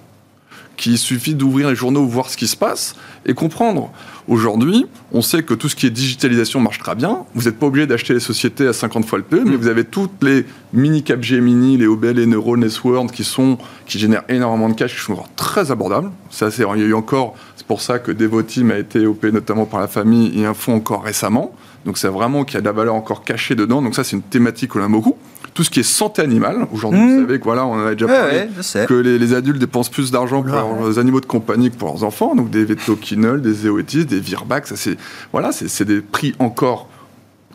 qu'il 0.78 0.98
suffit 0.98 1.36
d'ouvrir 1.36 1.68
les 1.68 1.76
journaux, 1.76 2.06
voir 2.06 2.30
ce 2.30 2.38
qui 2.38 2.48
se 2.48 2.56
passe 2.56 2.96
et 3.26 3.34
comprendre. 3.34 3.92
Aujourd'hui, 4.28 4.86
on 5.12 5.22
sait 5.22 5.44
que 5.44 5.54
tout 5.54 5.68
ce 5.68 5.76
qui 5.76 5.86
est 5.86 5.90
digitalisation 5.90 6.60
marche 6.60 6.80
très 6.80 6.96
bien. 6.96 7.20
Vous 7.36 7.44
n'êtes 7.44 7.60
pas 7.60 7.66
obligé 7.66 7.88
d'acheter 7.88 8.14
les 8.14 8.20
sociétés 8.20 8.68
à 8.68 8.74
50 8.74 9.06
fois 9.06 9.18
le 9.18 9.24
PE, 9.24 9.44
mais 9.46 9.56
vous 9.56 9.68
avez 9.68 9.84
toutes 9.84 10.24
les 10.24 10.46
mini 10.72 11.04
cap 11.04 11.22
Gemini, 11.22 11.78
les 11.78 11.88
OBL, 11.88 12.12
les 12.12 12.26
Neuro, 12.26 12.56
Nesworld 12.58 13.12
qui 13.12 13.24
sont 13.24 13.58
qui 13.86 14.00
génèrent 14.00 14.24
énormément 14.30 14.70
de 14.70 14.76
cash, 14.76 14.96
qui 14.96 15.02
sont 15.02 15.14
encore 15.14 15.30
très 15.36 15.72
abordables. 15.72 16.10
Ça, 16.30 16.50
c'est 16.52 16.64
il 16.76 16.82
y 16.82 16.84
a 16.84 16.88
eu 16.88 16.94
encore. 16.94 17.36
C'est 17.58 17.68
pour 17.68 17.82
ça 17.82 18.00
que 18.00 18.12
Devoteam 18.12 18.72
a 18.72 18.78
été 18.78 19.06
OP 19.06 19.24
notamment 19.26 19.66
par 19.66 19.80
la 19.80 19.88
famille 19.88 20.40
et 20.40 20.46
un 20.46 20.54
fonds 20.54 20.76
encore 20.76 21.04
récemment. 21.04 21.54
Donc 21.86 21.98
c'est 21.98 22.08
vraiment 22.08 22.46
qu'il 22.46 22.56
y 22.56 22.58
a 22.58 22.62
de 22.62 22.66
la 22.66 22.72
valeur 22.72 22.96
encore 22.96 23.24
cachée 23.24 23.56
dedans. 23.56 23.82
Donc 23.82 23.96
ça, 23.96 24.04
c'est 24.04 24.16
une 24.16 24.22
thématique 24.22 24.72
qu'on 24.72 24.84
aime 24.84 24.92
beaucoup. 24.92 25.18
Tout 25.54 25.64
ce 25.64 25.70
qui 25.70 25.82
est 25.82 25.84
santé 25.84 26.22
animale, 26.24 26.66
aujourd'hui, 26.74 27.00
Mmh. 27.00 27.16
vous 27.16 27.22
savez 27.28 27.40
que 27.40 27.44
voilà, 27.44 27.66
on 27.68 27.74
en 27.74 27.86
a 27.86 27.94
déjà 27.94 28.08
parlé 28.08 28.38
ouais, 28.38 28.86
que 28.88 28.94
les, 28.96 29.20
les 29.20 29.34
adultes 29.36 29.60
dépensent 29.60 29.92
plus 29.92 30.10
d'argent 30.10 30.42
pour 30.42 30.52
leurs 30.52 30.98
animaux 30.98 31.22
de 31.22 31.28
compagnie 31.28 31.70
que 31.70 31.76
pour 31.76 31.90
leurs 31.90 32.04
enfants, 32.04 32.34
donc 32.34 32.50
des 32.50 32.66
Vetoquinol, 32.66 33.40
des 33.42 33.54
Zeotis, 33.54 34.06
des 34.20 34.36
ça 34.66 34.76
c'est 34.76 34.98
voilà, 35.32 35.52
c'est 35.52 35.86
des 35.86 36.02
prix 36.02 36.36
encore 36.40 36.90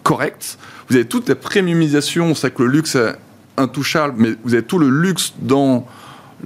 corrects. 0.03 0.59
Vous 0.89 0.97
avez 0.97 1.07
toute 1.07 1.29
la 1.29 1.35
premiumisation, 1.35 2.35
c'est 2.35 2.53
que 2.53 2.63
le 2.63 2.71
luxe 2.71 2.95
est 2.95 3.15
intouchable, 3.57 4.15
mais 4.17 4.31
vous 4.45 4.55
avez 4.55 4.63
tout 4.63 4.79
le 4.79 4.89
luxe 4.89 5.35
dans 5.39 5.87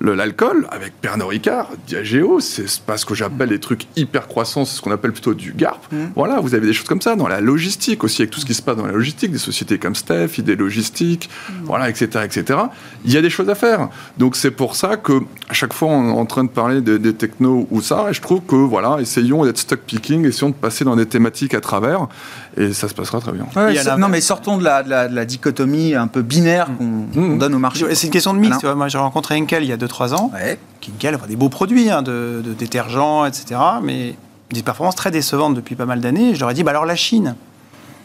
l'alcool 0.00 0.66
avec 0.70 0.94
Pernod 1.00 1.28
Ricard, 1.28 1.68
Diageo, 1.86 2.40
c'est 2.40 2.80
pas 2.80 2.96
ce 2.96 3.04
que 3.04 3.14
j'appelle 3.14 3.50
les 3.50 3.60
trucs 3.60 3.86
hyper 3.96 4.26
croissants, 4.26 4.64
c'est 4.64 4.76
ce 4.76 4.82
qu'on 4.82 4.90
appelle 4.90 5.12
plutôt 5.12 5.34
du 5.34 5.52
GARP. 5.52 5.92
Mm. 5.92 5.96
Voilà, 6.14 6.40
vous 6.40 6.54
avez 6.54 6.66
des 6.66 6.72
choses 6.72 6.88
comme 6.88 7.00
ça 7.00 7.14
dans 7.14 7.28
la 7.28 7.40
logistique 7.40 8.02
aussi, 8.04 8.22
avec 8.22 8.30
tout 8.30 8.40
ce 8.40 8.46
qui 8.46 8.54
se 8.54 8.62
passe 8.62 8.76
dans 8.76 8.86
la 8.86 8.92
logistique, 8.92 9.30
des 9.30 9.38
sociétés 9.38 9.78
comme 9.78 9.94
Steph, 9.94 10.38
Idée 10.38 10.56
Logistique, 10.56 11.28
voilà, 11.64 11.90
etc., 11.90 12.24
etc. 12.24 12.58
Il 13.04 13.12
y 13.12 13.16
a 13.16 13.22
des 13.22 13.30
choses 13.30 13.50
à 13.50 13.54
faire. 13.54 13.88
Donc 14.18 14.36
c'est 14.36 14.50
pour 14.50 14.76
ça 14.76 14.96
que 14.96 15.20
à 15.48 15.52
chaque 15.52 15.72
fois 15.72 15.88
on 15.88 16.08
est 16.08 16.18
en 16.18 16.26
train 16.26 16.44
de 16.44 16.50
parler 16.50 16.80
des, 16.80 16.98
des 16.98 17.14
technos 17.14 17.66
ou 17.70 17.80
ça, 17.80 18.08
et 18.10 18.14
je 18.14 18.20
trouve 18.20 18.40
que 18.42 18.56
voilà, 18.56 18.98
essayons 19.00 19.44
d'être 19.44 19.58
stock 19.58 19.80
picking, 19.80 20.26
essayons 20.26 20.50
de 20.50 20.54
passer 20.54 20.84
dans 20.84 20.96
des 20.96 21.06
thématiques 21.06 21.54
à 21.54 21.60
travers, 21.60 22.08
et 22.56 22.72
ça 22.72 22.88
se 22.88 22.94
passera 22.94 23.20
très 23.20 23.32
bien. 23.32 23.46
Ouais, 23.56 23.74
non, 23.98 24.08
mais 24.08 24.20
sortons 24.20 24.58
de 24.58 24.64
la, 24.64 24.82
de 24.82 24.90
la- 24.90 25.08
de 25.08 25.14
la 25.14 25.24
dichotomie 25.24 25.94
un 25.94 26.06
peu 26.06 26.22
binaire 26.22 26.68
qu'on 26.78 26.84
Mmh. 26.84 27.06
qu'on 27.14 27.36
donne 27.36 27.54
au 27.54 27.58
marché. 27.58 27.84
C'est 27.94 28.06
une 28.08 28.12
question 28.12 28.34
de 28.34 28.38
mix. 28.38 28.62
Moi, 28.64 28.88
j'ai 28.88 28.98
rencontré 28.98 29.36
Henkel 29.36 29.62
il 29.62 29.68
y 29.68 29.72
a 29.72 29.76
2-3 29.76 30.14
ans. 30.14 30.30
Ouais. 30.34 30.58
Henkel, 30.88 31.14
enfin, 31.14 31.26
des 31.26 31.36
beaux 31.36 31.48
produits, 31.48 31.90
hein, 31.90 32.02
de, 32.02 32.42
de 32.44 32.52
détergents, 32.52 33.24
etc. 33.24 33.60
Mais 33.82 34.16
des 34.52 34.62
performances 34.62 34.96
très 34.96 35.10
décevantes 35.10 35.54
depuis 35.54 35.76
pas 35.76 35.86
mal 35.86 36.00
d'années. 36.00 36.30
Et 36.30 36.34
Je 36.34 36.40
leur 36.40 36.50
ai 36.50 36.54
dit, 36.54 36.62
bah 36.62 36.70
alors 36.72 36.84
la 36.86 36.96
Chine 36.96 37.34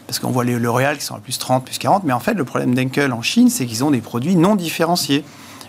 parce 0.07 0.19
qu'on 0.19 0.31
voit 0.31 0.45
les 0.45 0.57
L'Oréal 0.57 0.97
qui 0.97 1.03
sont 1.03 1.15
à 1.15 1.19
plus 1.19 1.37
30, 1.37 1.65
plus 1.65 1.77
40, 1.79 2.05
mais 2.05 2.13
en 2.13 2.21
fait, 2.21 2.33
le 2.33 2.45
problème 2.45 2.73
d'Henkel 2.73 3.11
en 3.11 3.21
Chine, 3.21 3.49
c'est 3.49 3.65
qu'ils 3.65 3.83
ont 3.83 3.91
des 3.91 3.99
produits 3.99 4.37
non 4.37 4.55
différenciés, 4.55 5.25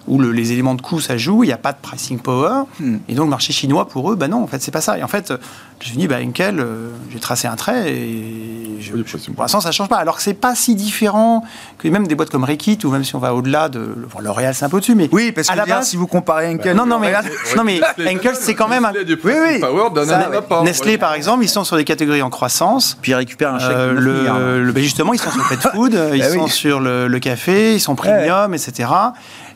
où 0.07 0.20
le- 0.20 0.31
les 0.31 0.53
éléments 0.53 0.76
de 0.76 0.81
coût, 0.81 1.01
ça 1.01 1.16
joue, 1.16 1.43
il 1.43 1.49
n'y 1.49 1.53
a 1.53 1.57
pas 1.59 1.72
de 1.72 1.79
pricing 1.83 2.20
power, 2.20 2.62
Hmm. 2.79 2.99
et 3.09 3.14
donc 3.16 3.24
le 3.24 3.31
marché 3.31 3.53
chinois, 3.53 3.89
pour 3.89 4.12
eux, 4.12 4.14
bah 4.14 4.29
non, 4.29 4.41
en 4.41 4.47
fait, 4.47 4.62
c'est 4.62 4.70
pas 4.70 4.81
ça. 4.81 4.97
Et 4.97 5.03
en 5.03 5.09
fait, 5.09 5.33
euh, 5.33 5.39
je 5.81 5.87
me 5.87 5.91
suis 5.91 5.99
dit, 5.99 6.07
bah 6.07 6.18
Henkel, 6.24 6.61
euh, 6.61 6.91
j'ai 7.11 7.18
tracé 7.18 7.49
un 7.49 7.57
trait, 7.57 7.93
et 7.93 8.58
je- 8.81 8.93
Oui, 8.95 9.05
je- 9.07 9.31
pour 9.33 9.43
l'instant, 9.43 9.61
ça 9.61 9.70
change 9.72 9.89
pas. 9.89 9.97
Alors 9.97 10.16
que 10.16 10.22
c'est 10.22 10.35
pas 10.35 10.55
si 10.55 10.74
différent 10.74 11.45
que 11.79 11.89
même 11.89 12.07
des 12.07 12.14
boîtes 12.14 12.31
comme 12.31 12.45
Reckitt, 12.45 12.85
ou 12.85 12.91
même 12.91 13.05
si 13.05 13.14
on 13.14 13.18
va 13.18 13.35
au-delà 13.35 13.68
de... 13.68 13.79
Bon, 14.12 14.20
L'Oréal, 14.20 14.55
c'est 14.55 14.64
un 14.64 14.68
peu 14.68 14.76
au-dessus, 14.79 14.95
mais... 14.95 15.09
Oui, 15.12 15.33
parce 15.33 15.49
À 15.49 15.53
que 15.53 15.57
la 15.59 15.62
veux 15.64 15.66
dire, 15.68 15.76
base- 15.76 15.89
si 15.89 15.97
vous 15.97 16.07
comparez 16.07 16.49
Henkel. 16.49 16.76
non, 16.76 16.87
non, 16.87 16.99
mais, 16.99 17.12
non, 17.57 17.64
mais 17.64 17.81
Henkel, 18.07 18.35
c'est 18.39 18.55
quand 18.55 18.68
même... 18.68 18.85
un- 18.85 18.93
Oui, 18.93 19.07
oui. 19.24 19.59
power, 19.61 19.89
Ça. 20.07 20.29
Nestlé, 20.62 20.93
Ouais. 20.93 20.99
par 20.99 21.14
exemple, 21.14 21.45
ils 21.45 21.49
sont 21.49 21.64
sur 21.64 21.76
des 21.76 21.85
catégories 21.85 22.22
en 22.22 22.31
croissance. 22.31 22.97
Puis 23.01 23.12
ils 23.12 23.14
récupèrent 23.14 23.55
un 23.55 23.59
chèque 23.59 23.68
Euh, 23.70 23.95
de 23.95 24.01
9 24.01 24.62
le, 24.66 24.72
ben 24.72 24.83
justement, 24.83 25.12
ils 25.12 25.20
sont 25.20 25.31
sur 25.31 25.43
le 25.43 25.49
pet 25.57 25.68
food, 25.70 25.95
euh, 25.97 26.16
ils 26.16 26.22
oui. 26.24 26.39
sont 26.39 26.47
sur 26.47 26.81
le, 26.81 27.07
le 27.09 27.18
café, 27.18 27.74
ils 27.74 27.81
sont 27.81 27.95
premium, 27.95 28.55
etc. 28.55 28.89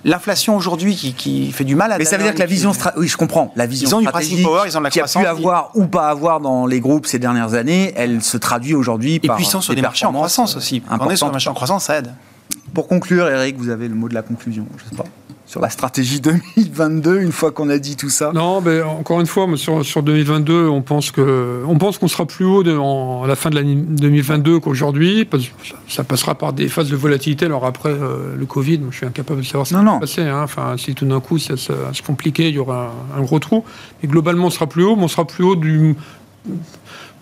L'inflation 0.04 0.56
aujourd'hui 0.56 0.96
qui, 0.96 1.12
qui 1.14 1.52
fait 1.52 1.64
du 1.64 1.74
mal 1.76 1.92
à 1.92 1.98
Mais 1.98 2.04
ça 2.04 2.16
veut 2.16 2.24
dire 2.24 2.34
que 2.34 2.38
la 2.40 2.46
vision 2.46 2.72
stra- 2.72 2.92
oui, 2.96 3.06
je 3.08 3.16
comprends. 3.16 3.52
La 3.54 3.66
vision 3.66 3.88
Ils 3.88 3.94
ont 3.94 4.00
du 4.00 4.06
stratégique 4.08 4.42
power, 4.42 4.62
ils 4.66 4.76
ont 4.76 4.80
de 4.80 4.84
la 4.84 4.90
qui 4.90 5.00
a 5.00 5.04
pu 5.06 5.26
avoir 5.26 5.70
ou 5.74 5.86
pas 5.86 6.08
avoir 6.08 6.40
dans 6.40 6.66
les 6.66 6.80
groupes 6.80 7.06
ces 7.06 7.18
dernières 7.20 7.54
années, 7.54 7.92
elle 7.96 8.22
se 8.22 8.36
traduit 8.36 8.74
aujourd'hui 8.74 9.20
Et 9.22 9.26
par 9.26 9.36
puis 9.36 9.44
ils 9.44 9.48
sont 9.48 9.60
sur 9.60 9.74
des 9.74 9.82
marchés 9.82 10.06
en 10.06 10.12
croissance 10.12 10.56
aussi. 10.56 10.80
Quand 10.80 10.98
on 11.00 11.10
est 11.10 11.16
sur 11.16 11.26
un 11.26 11.28
importantes. 11.28 11.32
marché 11.32 11.50
en 11.50 11.54
croissance, 11.54 11.84
ça 11.84 11.98
aide. 11.98 12.12
Pour 12.74 12.88
conclure, 12.88 13.28
Eric, 13.28 13.56
vous 13.58 13.68
avez 13.68 13.86
le 13.86 13.94
mot 13.94 14.08
de 14.08 14.14
la 14.14 14.22
conclusion, 14.22 14.66
je 14.78 14.90
sais 14.90 14.96
pas, 14.96 15.04
sur 15.52 15.60
la 15.60 15.68
stratégie 15.68 16.18
2022 16.56 17.20
une 17.20 17.30
fois 17.30 17.50
qu'on 17.52 17.68
a 17.68 17.76
dit 17.76 17.94
tout 17.94 18.08
ça. 18.08 18.32
Non, 18.34 18.62
mais 18.62 18.80
encore 18.80 19.20
une 19.20 19.26
fois, 19.26 19.46
sur, 19.56 19.84
sur 19.84 20.02
2022, 20.02 20.66
on 20.66 20.80
pense 20.80 21.10
que 21.10 21.62
on 21.68 21.76
pense 21.76 21.98
qu'on 21.98 22.08
sera 22.08 22.24
plus 22.24 22.46
haut 22.46 22.62
de- 22.62 22.74
en- 22.74 23.22
à 23.24 23.26
la 23.26 23.36
fin 23.36 23.50
de 23.50 23.56
l'année 23.56 23.74
2022 23.76 24.60
qu'aujourd'hui. 24.60 25.28
ça- 25.88 26.04
passera 26.04 26.34
par 26.36 26.54
des 26.54 26.68
phases 26.68 26.88
de 26.88 26.96
volatilité. 26.96 27.44
Alors 27.44 27.66
après 27.66 27.90
euh, 27.90 28.34
le 28.34 28.46
Covid, 28.46 28.80
je 28.90 28.96
suis 28.96 29.06
incapable 29.06 29.40
de 29.42 29.46
savoir 29.46 29.66
ce 29.66 29.74
qui 29.74 29.84
va 29.84 29.94
se 29.94 30.00
passer. 30.00 30.22
hein. 30.22 30.40
Enfin, 30.42 30.74
si 30.78 30.94
tout 30.94 31.04
d'un 31.04 31.20
coup 31.20 31.38
ça, 31.38 31.58
ça 31.58 31.74
se 31.92 32.00
compliquer, 32.02 32.48
il 32.48 32.54
y 32.54 32.58
aura 32.58 32.90
un, 33.14 33.20
un 33.20 33.22
gros 33.22 33.38
trou. 33.38 33.62
Mais 34.02 34.08
globalement, 34.08 34.46
on 34.46 34.50
sera 34.50 34.66
plus 34.66 34.84
haut, 34.84 34.96
mais 34.96 35.04
on 35.04 35.08
sera 35.08 35.26
plus 35.26 35.44
haut 35.44 35.54
du 35.56 35.94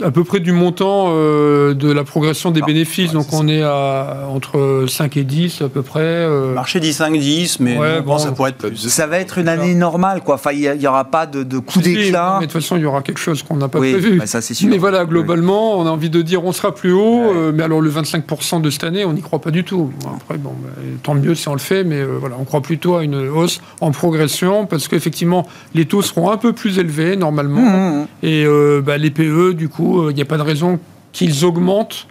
à 0.02 0.10
peu 0.10 0.24
près 0.24 0.40
du 0.40 0.52
montant 0.52 1.06
euh, 1.10 1.74
de 1.74 1.90
la 1.90 2.04
progression 2.04 2.50
des 2.50 2.60
Ah, 2.62 2.66
bénéfices. 2.66 3.08
ouais, 3.08 3.14
Donc 3.14 3.26
on 3.32 3.46
est 3.48 3.62
à 3.62 4.26
entre 4.30 4.84
5 4.88 5.16
et 5.16 5.24
10 5.24 5.62
à 5.62 5.68
peu 5.68 5.82
près. 5.82 6.00
euh, 6.00 6.54
Marché 6.54 6.80
dit 6.80 6.90
5-10, 6.92 7.56
mais 7.60 7.76
Ouais, 7.78 7.96
on 7.98 8.02
bon. 8.02 8.06
pense 8.12 8.22
que 8.24 8.28
ça 8.30 8.34
pourrait 8.34 8.50
être 8.50 8.58
plus. 8.58 8.88
Ça 8.88 9.06
va 9.06 9.18
être 9.18 9.38
une 9.38 9.48
année 9.48 9.74
normale, 9.74 10.20
quoi. 10.22 10.36
Enfin, 10.36 10.52
il 10.52 10.70
n'y 10.78 10.86
aura 10.86 11.04
pas 11.04 11.26
de, 11.26 11.42
de 11.42 11.58
coup 11.58 11.80
si, 11.80 11.94
d'éclat. 11.94 12.36
Mais 12.40 12.46
de 12.46 12.52
toute 12.52 12.60
façon, 12.62 12.76
il 12.76 12.82
y 12.82 12.86
aura 12.86 13.02
quelque 13.02 13.20
chose 13.20 13.42
qu'on 13.42 13.56
n'a 13.56 13.68
pas 13.68 13.78
Oui, 13.78 13.92
prévu. 13.92 14.18
bah, 14.18 14.26
ça 14.26 14.40
c'est 14.40 14.54
sûr. 14.54 14.68
Mais 14.68 14.78
voilà, 14.78 15.04
globalement, 15.04 15.78
on 15.78 15.86
a 15.86 15.90
envie 15.90 16.10
de 16.10 16.22
dire 16.22 16.44
on 16.44 16.52
sera 16.52 16.74
plus 16.74 16.92
haut, 16.92 17.22
euh, 17.34 17.52
mais 17.54 17.62
alors 17.62 17.80
le 17.80 17.90
25% 17.90 18.60
de 18.60 18.70
cette 18.70 18.84
année, 18.84 19.04
on 19.04 19.12
n'y 19.12 19.22
croit 19.22 19.40
pas 19.40 19.50
du 19.50 19.64
tout. 19.64 19.90
Après, 20.16 20.38
bon, 20.38 20.52
bah, 20.62 20.68
tant 21.02 21.14
mieux 21.14 21.34
si 21.34 21.48
on 21.48 21.52
le 21.54 21.58
fait, 21.58 21.84
mais 21.84 21.96
euh, 22.00 22.16
voilà, 22.20 22.36
on 22.40 22.44
croit 22.44 22.60
plutôt 22.62 22.96
à 22.96 23.04
une 23.04 23.28
hausse 23.28 23.60
en 23.80 23.90
progression, 23.90 24.66
parce 24.66 24.88
qu'effectivement, 24.88 25.46
les 25.74 25.84
taux 25.86 26.02
seront 26.02 26.30
un 26.30 26.36
peu 26.36 26.52
plus 26.52 26.78
élevés 26.78 27.16
normalement, 27.16 27.60
Mmh, 27.60 28.00
mmh. 28.02 28.06
et 28.22 28.44
euh, 28.44 28.80
bah, 28.84 28.96
les 28.98 29.10
PE, 29.10 29.52
du 29.54 29.68
coup, 29.68 29.89
euh, 29.98 30.10
il 30.10 30.14
n'y 30.14 30.22
a 30.22 30.26
pas 30.26 30.38
de 30.38 30.42
raison 30.42 30.78
qu'ils 31.12 31.44
augmentent. 31.44 32.06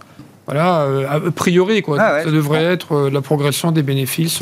Voilà, 0.45 0.81
euh, 0.81 1.27
a 1.27 1.31
priori, 1.31 1.81
quoi. 1.81 1.97
Ah 1.99 2.13
ouais, 2.15 2.23
ça 2.23 2.31
devrait 2.31 2.63
être 2.63 2.93
euh, 2.93 3.09
la 3.09 3.21
progression 3.21 3.71
des 3.71 3.83
bénéfices. 3.83 4.41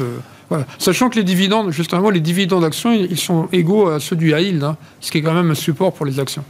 voilà. 0.49 0.65
Sachant 0.77 1.09
que 1.09 1.15
les 1.15 1.23
dividendes, 1.23 1.71
justement, 1.71 2.09
les 2.09 2.21
dividendes 2.21 2.61
d'actions, 2.61 2.93
ils 2.93 3.11
ils 3.11 3.19
sont 3.19 3.49
égaux 3.51 3.89
à 3.89 3.99
ceux 3.99 4.15
du 4.15 4.31
high 4.31 4.45
yield, 4.45 4.63
hein, 4.63 4.77
ce 5.01 5.11
qui 5.11 5.17
est 5.17 5.21
quand 5.21 5.33
même 5.33 5.51
un 5.51 5.55
support 5.55 5.93
pour 5.93 6.05
les 6.05 6.19
actions. 6.19 6.43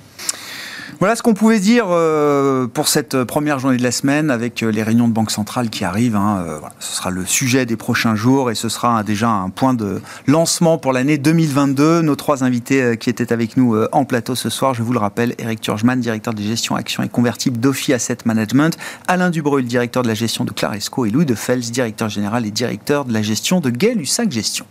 Voilà 0.99 1.15
ce 1.15 1.21
qu'on 1.21 1.35
pouvait 1.35 1.59
dire 1.59 1.85
euh, 1.89 2.65
pour 2.65 2.87
cette 2.87 3.23
première 3.23 3.59
journée 3.59 3.77
de 3.77 3.83
la 3.83 3.91
semaine 3.91 4.31
avec 4.31 4.63
euh, 4.63 4.71
les 4.71 4.81
réunions 4.81 5.07
de 5.07 5.13
Banque 5.13 5.29
centrale 5.29 5.69
qui 5.69 5.85
arrivent. 5.85 6.15
Hein. 6.15 6.43
Euh, 6.47 6.59
ce 6.79 6.95
sera 6.95 7.11
le 7.11 7.23
sujet 7.23 7.67
des 7.67 7.75
prochains 7.75 8.15
jours 8.15 8.49
et 8.49 8.55
ce 8.55 8.67
sera 8.67 9.03
déjà 9.03 9.29
un 9.29 9.51
point 9.51 9.75
de 9.75 10.01
lancement 10.25 10.79
pour 10.79 10.93
l'année 10.93 11.19
2022. 11.19 12.01
Nos 12.01 12.15
trois 12.15 12.43
invités 12.43 12.97
qui 12.97 13.11
étaient 13.11 13.31
avec 13.31 13.57
nous 13.57 13.79
en 13.91 14.05
plateau 14.05 14.33
ce 14.33 14.49
soir, 14.49 14.73
je 14.73 14.81
vous 14.81 14.91
le 14.91 14.97
rappelle, 14.97 15.35
Eric 15.37 15.61
Turgeman, 15.61 15.99
directeur 15.99 16.33
de 16.33 16.41
gestion 16.41 16.75
actions 16.75 17.03
et 17.03 17.09
convertibles 17.09 17.59
d'Ophi 17.59 17.93
Asset 17.93 18.17
Management, 18.25 18.75
Alain 19.07 19.29
Dubreuil, 19.29 19.65
directeur 19.65 20.01
de 20.01 20.07
la 20.07 20.15
gestion 20.15 20.45
de 20.45 20.51
Claresco 20.51 21.05
et 21.05 21.11
Louis 21.11 21.25
de 21.25 21.35
Fels, 21.35 21.59
directeur 21.59 22.09
général 22.09 22.47
et 22.47 22.51
directeur 22.51 23.05
de 23.05 23.13
la 23.13 23.21
gestion 23.21 23.59
de 23.59 23.69
Gay-Lussac 23.69 24.31
Gestion. 24.31 24.65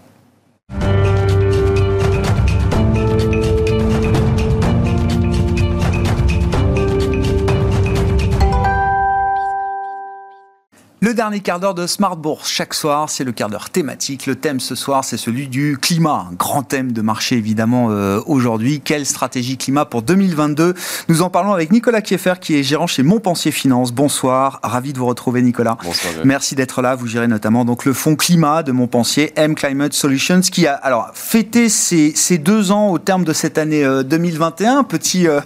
Dernier 11.16 11.40
quart 11.40 11.58
d'heure 11.58 11.74
de 11.74 11.86
Smart 11.86 12.16
Bourse 12.16 12.48
chaque 12.48 12.74
soir, 12.74 13.08
c'est 13.08 13.24
le 13.24 13.32
quart 13.32 13.48
d'heure 13.48 13.70
thématique. 13.70 14.26
Le 14.26 14.36
thème 14.36 14.60
ce 14.60 14.74
soir, 14.74 15.02
c'est 15.02 15.16
celui 15.16 15.48
du 15.48 15.78
climat, 15.80 16.26
un 16.30 16.34
grand 16.34 16.62
thème 16.62 16.92
de 16.92 17.00
marché 17.00 17.36
évidemment 17.36 17.88
euh, 17.90 18.20
aujourd'hui. 18.26 18.82
Quelle 18.84 19.06
stratégie 19.06 19.56
climat 19.56 19.86
pour 19.86 20.02
2022 20.02 20.74
Nous 21.08 21.22
en 21.22 21.30
parlons 21.30 21.54
avec 21.54 21.72
Nicolas 21.72 22.02
Kieffer 22.02 22.34
qui 22.38 22.54
est 22.54 22.62
gérant 22.62 22.86
chez 22.86 23.02
Montpensier 23.02 23.50
Finance. 23.50 23.92
Bonsoir, 23.92 24.60
ravi 24.62 24.92
de 24.92 24.98
vous 24.98 25.06
retrouver 25.06 25.40
Nicolas. 25.40 25.78
Bonsoir. 25.82 26.12
Merci 26.24 26.54
d'être 26.54 26.82
là. 26.82 26.94
Vous 26.94 27.06
gérez 27.06 27.28
notamment 27.28 27.64
donc 27.64 27.86
le 27.86 27.94
fonds 27.94 28.14
climat 28.14 28.62
de 28.62 28.72
Montpensier, 28.72 29.32
M 29.36 29.54
Climate 29.54 29.94
Solutions, 29.94 30.42
qui 30.42 30.66
a 30.66 30.74
alors 30.74 31.10
fêté 31.14 31.70
ses, 31.70 32.12
deux 32.36 32.72
ans 32.72 32.90
au 32.90 32.98
terme 32.98 33.24
de 33.24 33.32
cette 33.32 33.56
année 33.56 33.82
2021. 34.04 34.80
Euh, 34.80 34.82
petit, 34.82 35.26
euh, 35.26 35.40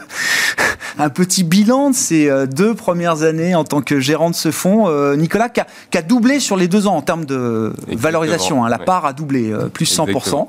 un 0.98 1.10
petit 1.10 1.44
bilan 1.44 1.90
de 1.90 1.94
ces 1.94 2.28
deux 2.48 2.74
premières 2.74 3.22
années 3.22 3.54
en 3.54 3.62
tant 3.62 3.82
que 3.82 4.00
gérant 4.00 4.30
de 4.30 4.34
ce 4.34 4.50
fonds. 4.50 4.90
Nicolas, 5.14 5.48
qui 5.90 5.98
a, 5.98 6.02
doublé 6.02 6.40
sur 6.40 6.56
les 6.56 6.68
deux 6.68 6.86
ans 6.86 6.96
en 6.96 7.02
termes 7.02 7.24
de 7.24 7.72
valorisation. 7.88 8.64
Hein. 8.64 8.68
la 8.68 8.78
part 8.78 9.06
a 9.06 9.12
doublé, 9.12 9.52
euh, 9.52 9.68
plus 9.68 9.90
100%. 9.92 10.48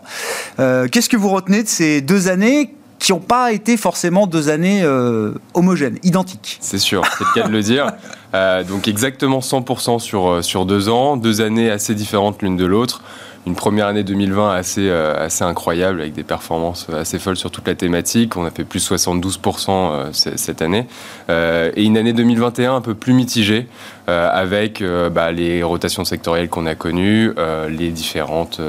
Euh, 0.59 0.87
qu'est-ce 0.87 1.09
que 1.09 1.17
vous 1.17 1.29
retenez 1.29 1.63
de 1.63 1.67
ces 1.67 2.01
deux 2.01 2.27
années 2.27 2.73
qui 2.99 3.11
n'ont 3.11 3.19
pas 3.19 3.51
été 3.51 3.77
forcément 3.77 4.27
deux 4.27 4.49
années 4.49 4.81
euh, 4.83 5.33
homogènes, 5.53 5.97
identiques? 6.03 6.57
C'est 6.61 6.77
sûr, 6.77 7.03
c'est 7.17 7.23
le 7.23 7.41
cas 7.41 7.47
de 7.47 7.51
le 7.51 7.61
dire. 7.61 7.91
donc 8.67 8.87
exactement 8.87 9.39
100% 9.39 9.99
sur, 9.99 10.43
sur 10.43 10.65
deux 10.65 10.87
ans, 10.87 11.17
deux 11.17 11.41
années 11.41 11.69
assez 11.69 11.95
différentes 11.95 12.41
l'une 12.41 12.57
de 12.57 12.65
l'autre 12.65 13.01
une 13.47 13.55
première 13.55 13.87
année 13.87 14.03
2020 14.03 14.53
assez, 14.53 14.87
euh, 14.89 15.15
assez 15.17 15.43
incroyable 15.43 16.01
avec 16.01 16.13
des 16.13 16.23
performances 16.23 16.87
assez 16.89 17.17
folles 17.17 17.37
sur 17.37 17.49
toute 17.49 17.67
la 17.67 17.75
thématique. 17.75 18.37
On 18.37 18.45
a 18.45 18.51
fait 18.51 18.63
plus 18.63 18.91
72% 18.91 19.69
euh, 19.69 20.09
cette 20.11 20.61
année. 20.61 20.85
Euh, 21.29 21.71
et 21.75 21.83
une 21.83 21.97
année 21.97 22.13
2021 22.13 22.75
un 22.75 22.81
peu 22.81 22.93
plus 22.93 23.13
mitigée 23.13 23.67
avec 24.07 24.83
bah, 25.13 25.31
les 25.31 25.63
rotations 25.63 26.03
sectorielles 26.03 26.49
qu'on 26.49 26.65
a 26.65 26.75
connues, 26.75 27.31
les 27.69 27.91
différentes, 27.91 28.59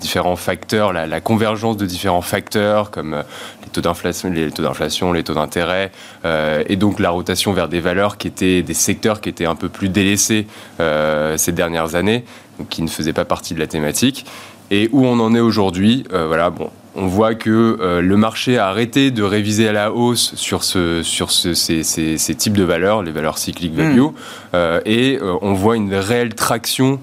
différents 0.00 0.36
facteurs, 0.36 0.94
la, 0.94 1.06
la, 1.06 1.20
convergence 1.20 1.76
de 1.76 1.84
différents 1.84 2.22
facteurs 2.22 2.90
comme 2.90 3.22
les 3.62 3.68
taux 3.70 3.82
d'inflation, 3.82 4.30
les 4.30 4.50
taux 4.50 4.62
d'inflation, 4.62 5.12
les 5.12 5.22
d'intérêt, 5.22 5.92
et 6.24 6.76
donc 6.76 7.00
la 7.00 7.10
rotation 7.10 7.52
vers 7.52 7.68
des 7.68 7.80
valeurs 7.80 8.16
qui 8.16 8.28
étaient 8.28 8.62
des 8.62 8.72
secteurs 8.72 9.20
qui 9.20 9.28
étaient 9.28 9.44
un 9.44 9.56
peu 9.56 9.68
plus 9.68 9.90
délaissés 9.90 10.46
ces 10.78 11.52
dernières 11.52 11.94
années 11.94 12.24
qui 12.64 12.82
ne 12.82 12.88
faisait 12.88 13.12
pas 13.12 13.24
partie 13.24 13.54
de 13.54 13.60
la 13.60 13.66
thématique. 13.66 14.26
Et 14.70 14.88
où 14.92 15.06
on 15.06 15.18
en 15.20 15.34
est 15.34 15.40
aujourd'hui, 15.40 16.04
euh, 16.12 16.26
voilà, 16.26 16.50
bon, 16.50 16.70
on 16.98 17.06
voit 17.06 17.34
que 17.36 17.78
euh, 17.80 18.00
le 18.00 18.16
marché 18.16 18.58
a 18.58 18.66
arrêté 18.66 19.10
de 19.12 19.22
réviser 19.22 19.68
à 19.68 19.72
la 19.72 19.92
hausse 19.92 20.34
sur, 20.34 20.64
ce, 20.64 21.02
sur 21.04 21.30
ce, 21.30 21.54
ces, 21.54 21.84
ces, 21.84 22.18
ces, 22.18 22.34
types 22.34 22.56
de 22.56 22.64
valeurs, 22.64 23.04
les 23.04 23.12
valeurs 23.12 23.38
cycliques 23.38 23.74
value, 23.74 24.00
mm. 24.00 24.12
euh, 24.54 24.80
et 24.84 25.18
euh, 25.22 25.36
on 25.40 25.54
voit 25.54 25.76
une 25.76 25.94
réelle 25.94 26.34
traction 26.34 26.98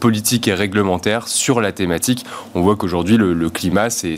politique 0.00 0.48
et 0.48 0.54
réglementaire 0.54 1.28
sur 1.28 1.60
la 1.60 1.72
thématique. 1.72 2.24
On 2.54 2.62
voit 2.62 2.76
qu'aujourd'hui, 2.76 3.16
le, 3.16 3.34
le, 3.34 3.50
climat, 3.50 3.90
c'est 3.90 4.16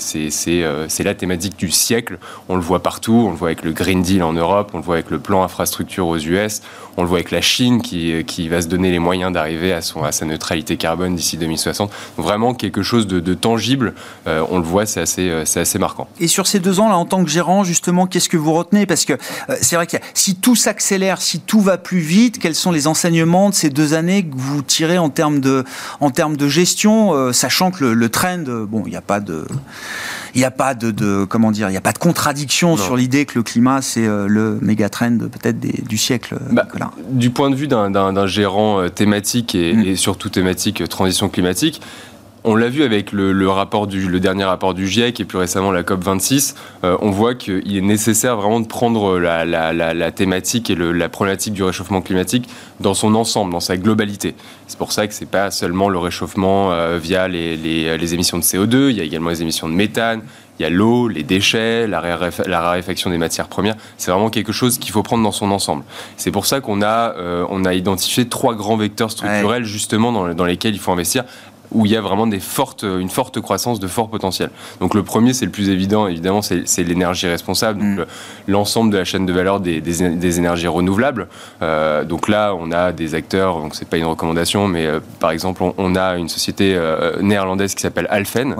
la 1.04 1.14
thématique 1.14 1.58
du 1.58 1.70
siècle. 1.70 2.18
On 2.48 2.54
le 2.54 2.62
voit 2.62 2.82
partout, 2.82 3.24
on 3.26 3.30
le 3.30 3.36
voit 3.36 3.48
avec 3.48 3.64
le 3.64 3.72
Green 3.72 4.02
Deal 4.02 4.22
en 4.22 4.32
Europe, 4.32 4.70
on 4.74 4.78
le 4.78 4.84
voit 4.84 4.96
avec 4.96 5.11
le 5.11 5.18
plan 5.18 5.42
infrastructure 5.42 6.06
aux 6.06 6.18
US, 6.18 6.62
on 6.96 7.02
le 7.02 7.08
voit 7.08 7.18
avec 7.18 7.30
la 7.30 7.40
Chine 7.40 7.82
qui, 7.82 8.24
qui 8.24 8.48
va 8.48 8.62
se 8.62 8.68
donner 8.68 8.90
les 8.90 8.98
moyens 8.98 9.32
d'arriver 9.32 9.72
à, 9.72 9.78
à 9.78 10.12
sa 10.12 10.24
neutralité 10.24 10.76
carbone 10.76 11.16
d'ici 11.16 11.36
2060. 11.36 11.90
Donc 12.16 12.26
vraiment 12.26 12.54
quelque 12.54 12.82
chose 12.82 13.06
de, 13.06 13.18
de 13.20 13.34
tangible, 13.34 13.94
on 14.26 14.58
le 14.58 14.64
voit, 14.64 14.86
c'est 15.07 15.30
euh, 15.30 15.44
c'est 15.44 15.61
assez, 15.61 15.78
marquant. 15.78 16.09
Et 16.20 16.28
sur 16.28 16.46
ces 16.46 16.61
deux 16.61 16.80
ans, 16.80 16.88
là, 16.88 16.96
en 16.96 17.05
tant 17.05 17.24
que 17.24 17.30
gérant, 17.30 17.64
justement, 17.64 18.07
qu'est-ce 18.07 18.28
que 18.28 18.36
vous 18.36 18.53
retenez? 18.53 18.86
Parce 18.86 19.05
que 19.05 19.14
euh, 19.14 19.57
c'est 19.61 19.76
vrai 19.76 19.86
que 19.86 19.96
si 20.14 20.36
tout 20.36 20.57
s'accélère, 20.57 21.20
si 21.20 21.40
tout 21.40 21.61
va 21.61 21.78
plus 21.78 21.98
vite, 21.98 22.38
quels 22.38 22.55
sont 22.55 22.70
les 22.70 22.86
enseignements 22.86 23.51
de 23.51 23.55
ces 23.55 23.70
deux 23.70 23.94
années 23.94 24.24
que 24.24 24.36
vous 24.36 24.62
tirez 24.62 24.98
en 24.98 25.11
termes 25.11 25.40
de, 25.40 25.64
en 26.01 26.11
termes 26.11 26.36
de 26.36 26.48
gestion, 26.48 27.14
euh, 27.14 27.32
sachant 27.32 27.70
que 27.70 27.84
le, 27.84 28.09
trend, 28.09 28.44
bon, 28.68 28.82
il 28.86 28.90
n'y 28.90 28.96
a 28.96 29.03
pas 29.03 29.20
de 29.20 29.46
il 30.34 30.38
n'y 30.38 30.44
a 30.44 30.53
pas 30.53 30.74
de, 30.74 31.24
comment 31.24 31.51
dire, 31.51 31.68
il 31.68 31.72
n'y 31.72 31.76
a 31.76 31.80
pas 31.80 31.92
de 31.92 31.98
contradiction 31.98 32.76
sur 32.76 32.96
l'idée 32.96 33.26
que 33.26 33.36
le 33.36 33.42
climat 33.42 33.82
c'est 33.82 34.07
le 34.07 34.59
méga 34.62 34.88
trend 34.88 35.18
peut-être 35.18 35.59
du 35.59 35.98
siècle. 35.98 36.36
Bah, 36.51 36.68
du 37.11 37.30
point 37.30 37.51
de 37.51 37.57
vue 37.57 37.66
d'un 37.66 38.26
gérant 38.26 38.88
thématique 38.88 39.57
et, 39.57 39.74
mm. 39.74 39.82
et, 39.82 39.96
surtout 39.96 40.28
thématique 40.28 40.88
transition 40.88 41.28
climatique, 41.28 41.80
on 42.45 42.55
l'a 42.55 42.68
vu 42.68 42.82
avec 42.82 43.12
le, 43.12 43.49
rapport 43.49 43.86
du, 43.86 44.09
le 44.09 44.20
dernier 44.20 44.45
rapport 44.45 44.74
du 44.74 44.88
GIEC 44.88 45.20
et 45.20 45.24
plus 45.24 45.38
récemment 45.38 45.72
la 45.72 45.82
COP 45.82 46.03
26. 46.03 46.55
Euh, 46.84 46.97
on 47.01 47.11
voit 47.11 47.34
qu'il 47.34 47.76
est 47.76 47.82
nécessaire 47.82 48.36
vraiment 48.36 48.61
de 48.61 48.66
prendre 48.66 49.18
la, 49.18 50.11
thématique 50.12 50.70
et 50.70 50.74
la 50.74 51.09
problématique 51.09 51.53
du 51.53 51.62
réchauffement 51.62 52.01
climatique 52.01 52.49
dans 52.80 52.95
son 52.95 53.14
ensemble, 53.14 53.53
dans 53.53 53.61
sa 53.61 53.76
globalité. 53.76 54.34
C'est 54.66 54.78
pour 54.78 54.93
ça 54.93 55.07
que 55.07 55.14
c'est 55.14 55.28
pas 55.28 55.51
seulement 55.51 55.88
le 55.88 55.99
réchauffement 55.99 56.72
euh, 56.72 56.99
via 56.99 57.28
les, 57.28 58.14
émissions 58.14 58.38
de 58.38 58.43
CO2. 58.43 58.91
Il 58.91 58.97
y 58.97 59.01
a 59.01 59.05
également 59.05 59.30
les 59.30 59.43
émissions 59.43 59.68
de 59.68 59.74
méthane. 59.74 60.22
Il 60.59 60.64
y 60.64 60.66
a 60.66 60.70
l'eau, 60.70 61.09
les 61.09 61.22
déchets, 61.22 61.86
la, 61.86 62.01
raréfaction 62.01 63.09
des 63.09 63.16
matières 63.16 63.49
premières. 63.49 63.76
C'est 63.97 64.11
vraiment 64.11 64.28
quelque 64.28 64.53
chose 64.53 64.76
qu'il 64.76 64.93
faut 64.93 65.03
prendre 65.03 65.24
dans 65.24 65.32
son 65.32 65.51
ensemble. 65.53 65.84
C'est 66.18 66.30
pour 66.30 66.45
ça 66.45 66.61
qu'on 66.61 66.82
a, 66.82 67.14
euh, 67.16 67.47
on 67.49 67.64
a 67.64 67.72
identifié 67.72 68.28
trois 68.28 68.55
grands 68.55 68.76
vecteurs 68.76 69.11
structurels 69.11 69.64
justement 69.64 70.12
dans, 70.12 70.34
dans 70.34 70.45
lesquels 70.45 70.74
il 70.74 70.78
faut 70.78 70.93
investir 70.93 71.24
où 71.72 71.86
il 71.86 71.92
y 71.92 71.96
a 71.96 72.00
vraiment 72.00 72.26
des 72.26 72.40
fortes, 72.40 72.82
une 72.82 73.08
forte 73.08 73.40
croissance 73.40 73.80
de 73.80 73.86
fort 73.86 74.08
potentiel. 74.08 74.50
Donc 74.80 74.94
le 74.94 75.02
premier, 75.02 75.32
c'est 75.32 75.44
le 75.44 75.50
plus 75.50 75.68
évident, 75.68 76.08
évidemment, 76.08 76.42
c'est 76.42 76.82
l'énergie 76.82 77.26
responsable, 77.26 77.82
mm. 77.82 78.06
l'ensemble 78.48 78.92
de 78.92 78.98
la 78.98 79.04
chaîne 79.04 79.26
de 79.26 79.32
valeur 79.32 79.60
des, 79.60 79.80
des, 79.80 80.38
énergies 80.38 80.66
renouvelables. 80.66 81.28
Euh, 81.62 82.04
donc 82.04 82.28
là, 82.28 82.54
on 82.54 82.72
a 82.72 82.92
des 82.92 83.14
acteurs, 83.14 83.60
donc 83.60 83.74
c'est 83.74 83.88
pas 83.88 83.96
une 83.96 84.04
recommandation, 84.04 84.68
mais 84.68 84.86
euh, 84.86 85.00
par 85.18 85.30
exemple, 85.30 85.62
on, 85.76 85.94
a 85.96 86.16
une 86.16 86.28
société 86.28 86.74
euh, 86.76 87.20
néerlandaise 87.20 87.74
qui 87.74 87.82
s'appelle 87.82 88.06
Alphen, 88.10 88.54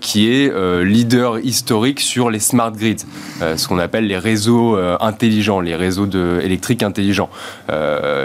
qui 0.00 0.30
est 0.30 0.52
leader 0.84 1.38
historique 1.38 2.00
sur 2.00 2.30
les 2.30 2.38
smart 2.38 2.72
grids, 2.72 3.04
ce 3.40 3.68
qu'on 3.68 3.78
appelle 3.78 4.06
les 4.06 4.18
réseaux 4.18 4.76
intelligents, 5.00 5.60
les 5.60 5.76
réseaux 5.76 6.06
de, 6.06 6.40
électriques 6.42 6.82
intelligents. 6.82 7.28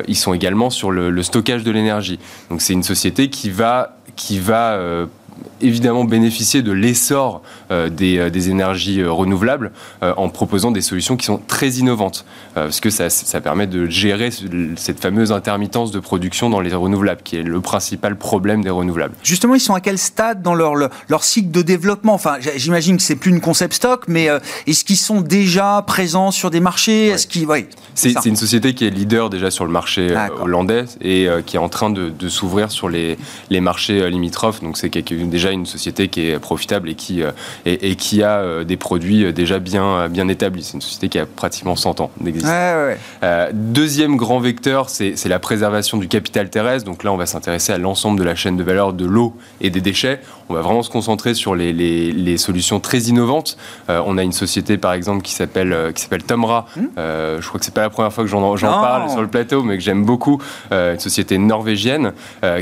ils 0.07 0.15
sont 0.15 0.33
également 0.33 0.69
sur 0.69 0.91
le, 0.91 1.09
le 1.09 1.23
stockage 1.23 1.63
de 1.63 1.71
l'énergie. 1.71 2.19
Donc 2.49 2.61
c'est 2.61 2.73
une 2.73 2.83
société 2.83 3.29
qui 3.29 3.49
va 3.49 3.99
qui 4.19 4.39
va 4.39 4.73
euh, 4.73 5.05
évidemment 5.61 6.03
bénéficier 6.03 6.61
de 6.61 6.71
l'essor 6.71 7.41
euh, 7.71 7.89
des, 7.89 8.17
euh, 8.17 8.29
des, 8.29 8.49
énergies 8.49 9.01
euh, 9.01 9.11
renouvelables 9.11 9.71
en 10.01 10.29
proposant 10.29 10.71
des 10.71 10.81
solutions 10.81 11.17
qui 11.17 11.25
sont 11.25 11.39
très 11.47 11.69
innovantes, 11.71 12.25
parce 12.55 12.79
que 12.79 12.89
ça, 12.89 13.09
ça, 13.09 13.41
permet 13.41 13.67
de 13.67 13.87
gérer 13.87 14.29
cette 14.75 14.99
fameuse 14.99 15.31
intermittence 15.31 15.91
de 15.91 15.99
production 15.99 16.49
dans 16.49 16.61
les 16.61 16.73
renouvelables, 16.73 17.21
qui 17.23 17.35
est 17.35 17.43
le 17.43 17.61
principal 17.61 18.15
problème 18.15 18.63
des 18.63 18.69
renouvelables. 18.69 19.13
Justement, 19.23 19.55
ils 19.55 19.59
sont 19.59 19.73
à 19.73 19.81
quel 19.81 19.97
stade 19.97 20.41
dans 20.41 20.55
leur, 20.55 20.73
leur 20.75 21.23
cycle 21.23 21.51
de 21.51 21.61
développement? 21.61 22.13
Enfin, 22.13 22.37
j'imagine 22.55 22.97
que 22.97 23.03
c'est 23.03 23.15
plus 23.15 23.31
une 23.31 23.41
concept 23.41 23.73
stock, 23.73 24.05
mais 24.07 24.29
est-ce 24.67 24.85
qu'ils 24.85 24.97
sont 24.97 25.21
déjà 25.21 25.83
présents 25.85 26.31
sur 26.31 26.49
des 26.49 26.59
marchés? 26.59 27.07
Est-ce 27.07 27.27
qu'ils, 27.27 27.47
c'est 27.95 28.25
une 28.25 28.35
société 28.35 28.73
qui 28.73 28.85
est 28.85 28.89
leader 28.89 29.29
déjà 29.29 29.51
sur 29.51 29.65
le 29.65 29.71
marché 29.71 30.15
hollandais 30.39 30.85
et 31.01 31.27
qui 31.45 31.57
est 31.57 31.59
en 31.59 31.69
train 31.69 31.89
de, 31.89 32.09
de 32.09 32.29
s'ouvrir 32.29 32.71
sur 32.71 32.89
les, 32.89 33.17
les 33.49 33.61
marchés 33.61 34.09
limitrophes. 34.09 34.61
Donc 34.61 34.77
c'est 34.77 34.89
déjà 35.29 35.51
une 35.51 35.65
société 35.65 36.07
qui 36.07 36.27
est 36.27 36.39
profitable 36.39 36.89
et 36.89 36.95
qui, 36.95 37.23
euh, 37.23 37.31
et, 37.65 37.95
qui 37.95 38.23
a 38.23 38.39
euh, 38.39 38.63
des 38.63 38.77
produits 38.77 39.25
euh, 39.25 39.31
déjà 39.31 39.59
bien, 39.59 40.09
bien 40.09 40.27
établis. 40.27 40.63
C'est 40.63 40.73
une 40.73 40.81
société 40.81 41.09
qui 41.09 41.19
a 41.19 41.25
pratiquement 41.25 41.75
100 41.75 42.01
ans 42.01 42.11
d'existence. 42.19 42.51
deuxième 43.53 44.17
grand 44.17 44.39
vecteur, 44.39 44.89
c'est 44.89 45.25
la 45.27 45.39
préservation 45.39 45.97
du 45.97 46.07
capital 46.07 46.49
terrestre. 46.49 46.85
Donc 46.85 47.03
là, 47.03 47.11
on 47.11 47.17
va 47.17 47.25
s'intéresser 47.25 47.71
à 47.71 47.77
l'ensemble 47.77 48.19
de 48.19 48.23
la 48.23 48.35
chaîne 48.35 48.57
de 48.57 48.63
valeur 48.63 48.93
de 48.93 49.05
l'eau 49.05 49.35
et 49.61 49.69
des 49.69 49.81
déchets. 49.81 50.21
On 50.49 50.53
va 50.53 50.61
vraiment 50.61 50.81
se 50.81 50.89
concentrer 50.89 51.33
sur 51.33 51.55
les, 51.55 51.73
les, 51.73 52.37
solutions 52.37 52.79
très 52.79 52.99
innovantes. 53.01 53.57
on 53.87 54.17
a 54.17 54.23
une 54.23 54.31
société, 54.31 54.77
par 54.77 54.93
exemple, 54.93 55.21
qui 55.21 55.33
s'appelle 55.33 55.75
qui 55.93 56.01
s'appelle 56.01 56.23
Tomra. 56.23 56.65
Hmm. 56.75 56.87
je 56.97 57.47
crois 57.47 57.59
que 57.59 57.65
c'est 57.65 57.73
pas 57.73 57.81
la 57.81 57.89
première 57.89 58.11
fois 58.13 58.23
que 58.23 58.29
j'en 58.29 58.55
parle 58.57 59.09
sur 59.09 59.21
le 59.21 59.27
plateau, 59.27 59.61
mais 59.61 59.77
que 59.77 59.83
j'aime 59.83 60.05
beaucoup. 60.05 60.41
une 60.71 60.99
société 60.99 61.37
norvégienne 61.37 62.13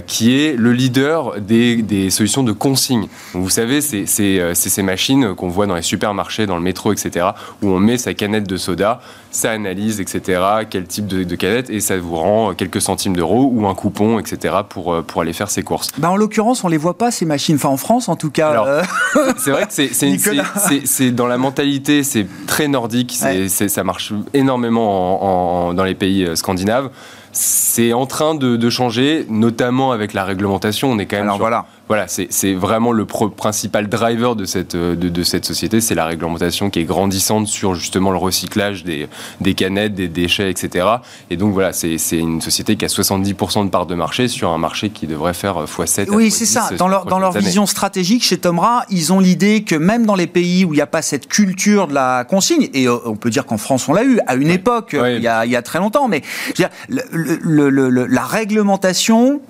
qui 0.05 0.39
est 0.39 0.55
le 0.57 0.73
leader 0.73 1.39
des, 1.39 1.77
des 1.81 2.09
solutions 2.09 2.43
de 2.43 2.46
consommation 2.51 2.67
consigne. 2.67 3.07
Donc, 3.33 3.43
vous 3.43 3.49
savez, 3.49 3.79
c'est 3.79 4.05
ces 4.05 4.83
machines 4.83 5.33
qu'on 5.35 5.47
voit 5.47 5.67
dans 5.67 5.75
les 5.75 5.81
supermarchés, 5.81 6.45
dans 6.45 6.57
le 6.57 6.61
métro, 6.61 6.91
etc., 6.91 7.27
où 7.61 7.69
on 7.69 7.79
met 7.79 7.97
sa 7.97 8.13
canette 8.13 8.47
de 8.47 8.57
soda, 8.57 8.99
ça 9.31 9.51
analyse, 9.51 10.01
etc., 10.01 10.41
quel 10.69 10.85
type 10.85 11.07
de, 11.07 11.35
canette, 11.35 11.69
et 11.69 11.79
ça 11.79 11.97
vous 11.97 12.15
rend 12.15 12.53
quelques 12.53 12.81
centimes 12.81 13.15
d'euros 13.15 13.49
ou 13.53 13.67
un 13.67 13.73
coupon, 13.73 14.19
etc., 14.19 14.55
pour, 14.67 15.01
pour 15.03 15.21
aller 15.21 15.31
faire 15.31 15.49
ses 15.49 15.63
courses. 15.63 15.91
Bah 15.97 16.11
en 16.11 16.17
l'occurrence, 16.17 16.63
on 16.65 16.67
les 16.67 16.77
voit 16.77 16.97
pas, 16.97 17.09
ces 17.09 17.25
machines. 17.25 17.55
Enfin, 17.55 17.69
en 17.69 17.77
France, 17.77 18.09
en 18.09 18.17
tout 18.17 18.31
cas. 18.31 18.83
c'est 19.37 19.51
vrai 19.51 19.65
que 19.65 20.85
c'est 20.85 21.11
dans 21.11 21.27
la 21.27 21.37
mentalité, 21.37 22.03
c'est 22.03 22.27
très 22.47 22.67
nordique, 22.67 23.17
ça 23.17 23.83
marche 23.83 24.13
énormément 24.33 25.73
dans 25.73 25.83
les 25.83 25.95
pays 25.95 26.27
scandinaves. 26.35 26.89
C'est 27.31 27.93
en 27.93 28.07
train 28.07 28.33
de, 28.35 28.69
changer, 28.69 29.25
notamment 29.29 29.91
avec 29.91 30.13
la 30.13 30.23
réglementation. 30.23 30.91
On 30.91 30.97
est 30.97 31.05
quand 31.05 31.17
même. 31.17 31.25
Alors 31.25 31.37
voilà. 31.37 31.65
Voilà, 31.87 32.07
c'est 32.07 32.53
vraiment 32.53 32.91
le 32.91 33.05
principal 33.05 33.87
driver 33.87 34.35
de 34.35 34.43
cette, 34.43 34.75
de, 34.75 35.23
cette 35.23 35.45
société, 35.45 35.79
c'est 35.79 35.95
la 35.95 36.05
réglementation 36.05 36.69
qui 36.69 36.79
est 36.79 36.83
grandissante 36.83 37.47
sur 37.47 37.75
justement 37.75 38.11
le 38.11 38.17
recyclage 38.17 38.83
des, 38.83 39.07
des 39.39 39.53
canettes, 39.53 39.95
des 39.95 40.09
déchets, 40.09 40.49
etc. 40.49 40.85
Et 41.29 41.37
donc 41.37 41.53
voilà, 41.53 41.71
c'est 41.71 41.97
une 42.11 42.41
société 42.41 42.75
qui 42.75 42.83
a 42.83 42.89
70% 42.89 43.65
de 43.65 43.69
part 43.69 43.85
de 43.85 43.95
marché 43.95 44.27
sur 44.27 44.49
un 44.49 44.57
marché 44.57 44.89
qui 44.89 45.07
devrait 45.07 45.33
faire 45.33 45.63
x7. 45.63 46.09
Oui, 46.09 46.29
c'est 46.29 46.45
ça. 46.45 46.69
Dans 46.77 46.89
leur, 46.89 47.05
dans 47.05 47.19
leur 47.19 47.31
vision 47.31 47.65
stratégique 47.65 48.23
chez 48.23 48.37
Tomra, 48.37 48.83
ils 48.89 49.13
ont 49.13 49.21
l'idée 49.21 49.63
que 49.63 49.75
même 49.75 50.05
dans 50.05 50.15
les 50.15 50.27
pays 50.27 50.65
où 50.65 50.73
il 50.73 50.77
n'y 50.77 50.81
a 50.81 50.87
pas 50.87 51.01
cette 51.01 51.27
culture 51.27 51.87
de 51.87 51.93
la 51.93 52.25
consigne, 52.25 52.69
et 52.73 52.87
euh, 52.87 52.97
on 53.05 53.15
peut 53.15 53.29
dire 53.29 53.45
qu'en 53.45 53.57
France 53.57 53.87
on 53.87 53.93
l'a 53.93 54.03
eu 54.03 54.19
à 54.27 54.35
une 54.35 54.49
époque, 54.49 54.89
il, 54.93 55.21
y 55.21 55.27
a, 55.27 55.45
il, 55.45 55.51
y 55.51 55.55
a, 55.55 55.61
très 55.61 55.79
longtemps, 55.79 56.09
mais 56.09 56.21
je 56.47 56.63
veux 56.63 56.67
dire, 56.67 56.69
le, 56.89 57.69
le, 57.69 58.05
la 58.05 58.25
réglementation 58.25 59.41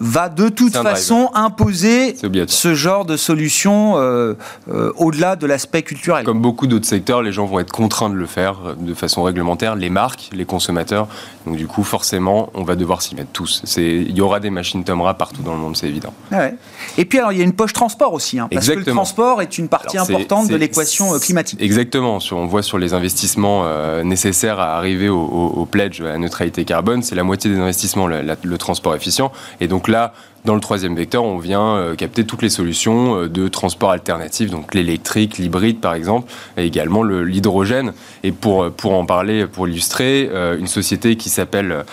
va 0.00 0.28
de 0.28 0.48
toute 0.48 0.76
façon 0.76 1.30
imposer 1.34 2.14
ce 2.46 2.74
genre 2.74 3.04
de 3.04 3.16
solution 3.16 3.94
euh, 3.96 4.34
euh, 4.70 4.92
au-delà 4.96 5.36
de 5.36 5.46
l'aspect 5.46 5.82
culturel. 5.82 6.24
Comme 6.24 6.42
beaucoup 6.42 6.66
d'autres 6.66 6.86
secteurs, 6.86 7.22
les 7.22 7.32
gens 7.32 7.46
vont 7.46 7.58
être 7.58 7.72
contraints 7.72 8.10
de 8.10 8.14
le 8.14 8.26
faire 8.26 8.56
euh, 8.64 8.74
de 8.78 8.94
façon 8.94 9.22
réglementaire, 9.22 9.76
les 9.76 9.90
marques, 9.90 10.30
les 10.32 10.44
consommateurs. 10.44 11.08
Donc 11.46 11.56
du 11.56 11.66
coup, 11.66 11.84
forcément, 11.84 12.50
on 12.54 12.64
va 12.64 12.76
devoir 12.76 13.02
s'y 13.02 13.14
mettre 13.14 13.30
tous. 13.32 13.62
Il 13.76 14.16
y 14.16 14.20
aura 14.20 14.40
des 14.40 14.50
machines 14.50 14.84
Tomra 14.84 15.14
partout 15.14 15.42
dans 15.42 15.54
le 15.54 15.60
monde, 15.60 15.76
c'est 15.76 15.88
évident. 15.88 16.12
Ah 16.32 16.48
Et 16.96 17.04
puis 17.04 17.18
alors, 17.18 17.32
il 17.32 17.38
y 17.38 17.40
a 17.40 17.44
une 17.44 17.52
poche 17.52 17.72
transport 17.72 18.12
aussi, 18.12 18.38
hein, 18.38 18.48
parce 18.52 18.68
que 18.68 18.72
le 18.72 18.84
transport 18.84 19.42
est 19.42 19.58
une 19.58 19.68
partie 19.68 19.98
importante 19.98 20.48
de 20.48 20.56
l'équation 20.56 21.18
climatique. 21.18 21.60
Exactement. 21.60 22.18
on 22.32 22.46
voit 22.46 22.62
sur 22.62 22.78
les 22.78 22.94
investissements 22.94 23.64
nécessaires 24.02 24.60
à 24.60 24.76
arriver 24.76 25.08
au, 25.08 25.66
pledge 25.70 26.00
à 26.00 26.16
neutralité 26.18 26.64
carbone, 26.64 27.02
c'est 27.02 27.14
la 27.14 27.24
moitié 27.24 27.50
des 27.50 27.58
investissements, 27.58 28.06
le 28.06 28.58
transport 28.58 28.94
efficient. 28.94 29.32
Et 29.60 29.68
donc 29.68 29.77
donc 29.78 29.86
là, 29.86 30.12
dans 30.44 30.56
le 30.56 30.60
troisième 30.60 30.96
vecteur, 30.96 31.22
on 31.22 31.38
vient 31.38 31.76
euh, 31.76 31.94
capter 31.94 32.24
toutes 32.24 32.42
les 32.42 32.48
solutions 32.48 33.14
euh, 33.14 33.28
de 33.28 33.46
transport 33.46 33.92
alternatif, 33.92 34.50
donc 34.50 34.74
l'électrique, 34.74 35.38
l'hybride 35.38 35.78
par 35.78 35.94
exemple, 35.94 36.32
et 36.56 36.64
également 36.64 37.04
l'hydrogène. 37.04 37.92
Et 38.24 38.32
pour, 38.32 38.64
euh, 38.64 38.70
pour 38.70 38.94
en 38.94 39.06
parler, 39.06 39.46
pour 39.46 39.68
illustrer, 39.68 40.28
une 40.58 40.66
société 40.66 41.14
qui 41.14 41.30
s'appelle 41.30 41.84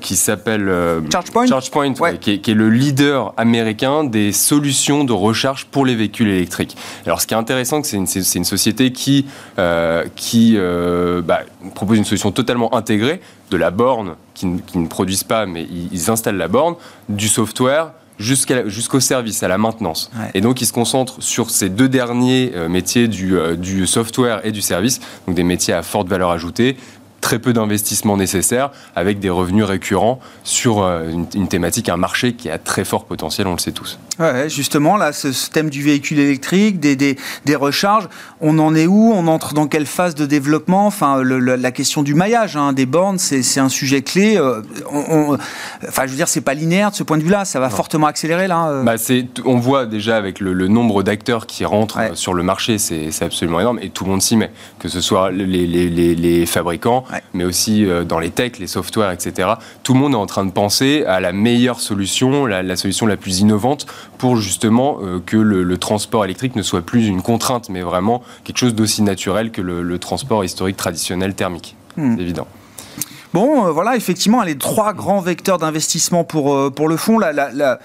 qui 0.00 0.16
s'appelle 0.16 0.72
ChargePoint, 1.10 1.46
ChargePoint 1.46 1.92
qui, 2.20 2.30
est, 2.32 2.48
le 2.54 2.70
leader 2.70 3.34
américain 3.36 4.04
des 4.04 4.32
solutions 4.32 5.04
de 5.04 5.12
recharge 5.12 5.66
pour 5.66 5.84
les 5.84 5.94
véhicules 5.94 6.28
électriques. 6.28 6.74
Alors 7.04 7.20
ce 7.20 7.26
qui 7.26 7.34
est 7.34 7.36
intéressant, 7.36 7.82
c'est 7.82 7.96
une, 7.96 8.06
une, 8.34 8.44
société 8.44 8.92
qui, 8.92 9.26
qui 10.14 10.56
bah, 10.56 11.40
propose 11.74 11.98
une 11.98 12.04
solution 12.04 12.32
totalement 12.32 12.74
intégrée 12.74 13.20
de 13.50 13.56
la 13.56 13.70
borne 13.70 14.16
qui, 14.34 14.46
ne 14.46 14.86
produisent 14.86 15.24
pas, 15.24 15.46
mais 15.46 15.66
ils, 15.92 16.10
installent 16.10 16.36
la 16.36 16.48
borne, 16.48 16.74
du 17.08 17.28
software 17.28 17.92
jusqu'au 18.18 19.00
service, 19.00 19.42
à 19.42 19.48
la 19.48 19.58
maintenance. 19.58 20.10
Et 20.34 20.40
donc, 20.40 20.60
ils 20.60 20.66
se 20.66 20.72
concentrent 20.72 21.22
sur 21.22 21.50
ces 21.50 21.68
deux 21.68 21.88
derniers 21.88 22.52
euh, 22.54 22.68
métiers 22.68 23.08
du, 23.08 23.36
euh, 23.36 23.56
du, 23.56 23.86
software 23.86 24.40
et 24.44 24.52
du 24.52 24.62
service, 24.62 25.00
donc 25.26 25.36
des 25.36 25.42
métiers 25.42 25.74
à 25.74 25.82
forte 25.82 26.08
valeur 26.08 26.30
ajoutée, 26.30 26.76
très 27.20 27.38
peu 27.38 27.52
d'investissements 27.52 28.16
nécessaires, 28.16 28.70
avec 28.94 29.18
des 29.18 29.30
revenus 29.30 29.64
récurrents 29.64 30.20
sur 30.44 30.82
euh, 30.82 31.10
une, 31.34 31.48
thématique, 31.48 31.88
un 31.88 31.96
marché 31.96 32.34
qui 32.34 32.48
a 32.48 32.56
très 32.56 32.84
fort 32.84 33.04
potentiel, 33.04 33.46
on 33.48 33.52
le 33.52 33.58
sait 33.58 33.72
tous. 33.72 33.98
Ouais, 34.18 34.48
justement, 34.48 34.96
là, 34.96 35.12
ce, 35.12 35.28
thème 35.50 35.70
du 35.70 35.82
véhicule 35.82 36.18
électrique, 36.18 36.80
des, 36.80 36.96
des, 36.96 37.16
des, 37.44 37.56
recharges, 37.56 38.08
on 38.40 38.58
en 38.58 38.74
est 38.74 38.86
où? 38.86 39.12
On 39.14 39.26
entre 39.26 39.54
dans 39.54 39.66
quelle 39.66 39.86
phase 39.86 40.14
de 40.14 40.26
développement? 40.26 40.86
Enfin, 40.86 41.22
la 41.22 41.70
question 41.72 42.02
du 42.02 42.14
maillage 42.14 42.56
hein, 42.56 42.72
des 42.72 42.86
bornes, 42.86 43.18
c'est 43.18 43.60
un 43.60 43.68
sujet 43.68 44.02
clé. 44.02 44.36
Euh, 44.36 44.62
on, 44.90 45.36
enfin, 45.86 46.06
je 46.06 46.10
veux 46.10 46.16
dire, 46.16 46.28
c'est 46.28 46.40
pas 46.40 46.54
linéaire 46.54 46.90
de 46.90 46.96
ce 46.96 47.02
point 47.02 47.18
de 47.18 47.22
vue-là. 47.22 47.44
Ça 47.44 47.60
va 47.60 47.70
fortement 47.70 48.06
accélérer 48.06 48.48
là. 48.48 48.68
Euh. 48.68 48.82
Bah, 48.82 48.94
on 49.44 49.58
voit 49.58 49.86
déjà 49.86 50.16
avec 50.16 50.40
le, 50.40 50.66
nombre 50.66 51.02
d'acteurs 51.02 51.46
qui 51.46 51.64
rentrent 51.64 52.16
sur 52.16 52.34
le 52.34 52.42
marché, 52.42 52.78
c'est 52.78 53.22
absolument 53.22 53.60
énorme, 53.60 53.78
et 53.80 53.90
tout 53.90 54.04
le 54.04 54.10
monde 54.10 54.22
s'y 54.22 54.36
met, 54.36 54.50
que 54.78 54.88
ce 54.88 55.00
soit 55.00 55.30
les, 55.30 55.46
les, 55.46 56.14
les 56.14 56.46
fabricants, 56.46 57.04
mais 57.34 57.44
aussi 57.44 57.84
euh, 57.84 58.04
dans 58.04 58.18
les 58.18 58.30
techs, 58.30 58.58
les 58.58 58.66
softwares, 58.66 59.12
etc. 59.12 59.50
Tout 59.82 59.94
le 59.94 60.00
monde 60.00 60.12
est 60.12 60.16
en 60.16 60.26
train 60.26 60.44
de 60.44 60.50
penser 60.50 61.04
à 61.06 61.20
la 61.20 61.32
meilleure 61.32 61.80
solution, 61.80 62.46
la, 62.46 62.76
solution 62.76 63.06
la 63.06 63.16
plus 63.16 63.40
innovante 63.40 63.86
pour 64.18 64.36
justement 64.36 64.98
euh, 65.02 65.20
que 65.24 65.36
le, 65.36 65.78
transport 65.78 66.24
électrique 66.24 66.56
ne 66.56 66.62
soit 66.62 66.82
plus 66.82 67.06
une 67.06 67.22
contrainte, 67.22 67.68
mais 67.68 67.82
vraiment 67.82 68.22
quelque 68.44 68.58
chose 68.58 68.74
d'aussi 68.74 69.02
naturel 69.02 69.50
que 69.50 69.60
le, 69.60 69.98
transport 69.98 70.44
historique 70.44 70.76
traditionnel 70.76 71.34
thermique. 71.34 71.76
Hmm. 71.96 72.16
C'est 72.16 72.22
évident. 72.22 72.46
Bon, 73.34 73.66
euh, 73.66 73.70
voilà, 73.70 73.96
effectivement, 73.96 74.42
les 74.42 74.56
trois 74.56 74.94
grands 74.94 75.20
vecteurs 75.20 75.58
d'investissement 75.58 76.24
pour, 76.24 76.72
pour 76.72 76.88
le 76.88 76.96
fonds. 76.96 77.18
La, 77.18 77.32
la, 77.32 77.78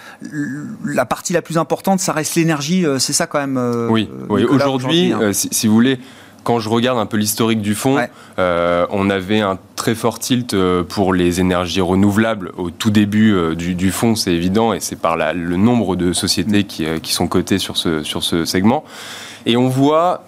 la, 0.86 1.06
partie 1.06 1.34
la 1.34 1.42
plus 1.42 1.58
importante, 1.58 2.00
ça 2.00 2.14
reste 2.14 2.36
l'énergie, 2.36 2.86
c'est 3.00 3.14
ça 3.14 3.28
quand 3.28 3.40
même. 3.40 3.88
oui, 3.90 4.10
oui. 4.30 4.44
aujourd'hui, 4.46 5.14
hein. 5.14 5.32
si, 5.34 5.68
vous 5.68 5.74
voulez, 5.74 6.00
quand 6.44 6.60
je 6.60 6.70
regarde 6.70 6.98
un 6.98 7.06
peu 7.06 7.18
l'historique 7.18 7.62
du 7.62 7.76
fonds, 7.76 7.98
euh, 8.40 8.86
on 8.90 9.10
avait 9.10 9.42
un 9.42 9.58
très 9.76 9.96
fort 9.96 10.20
tilt 10.20 10.54
euh, 10.54 10.84
pour 10.84 11.14
les 11.14 11.40
énergies 11.40 11.82
renouvelables 11.82 12.52
au 12.58 12.70
tout 12.70 12.92
début 12.92 13.34
euh, 13.34 13.56
du, 13.56 13.92
fonds, 13.92 14.16
c'est 14.16 14.34
évident, 14.34 14.74
et 14.74 14.80
c'est 14.80 15.00
par 15.00 15.18
le 15.18 15.56
nombre 15.56 15.96
de 15.96 16.14
sociétés 16.14 16.64
qui, 16.64 16.86
qui, 17.02 17.14
sont 17.14 17.28
cotées 17.28 17.60
sur 17.60 17.78
ce, 17.78 18.04
sur 18.04 18.24
ce 18.24 18.46
segment. 18.46 18.84
Et 19.46 19.58
on 19.58 19.70
voit 19.70 20.24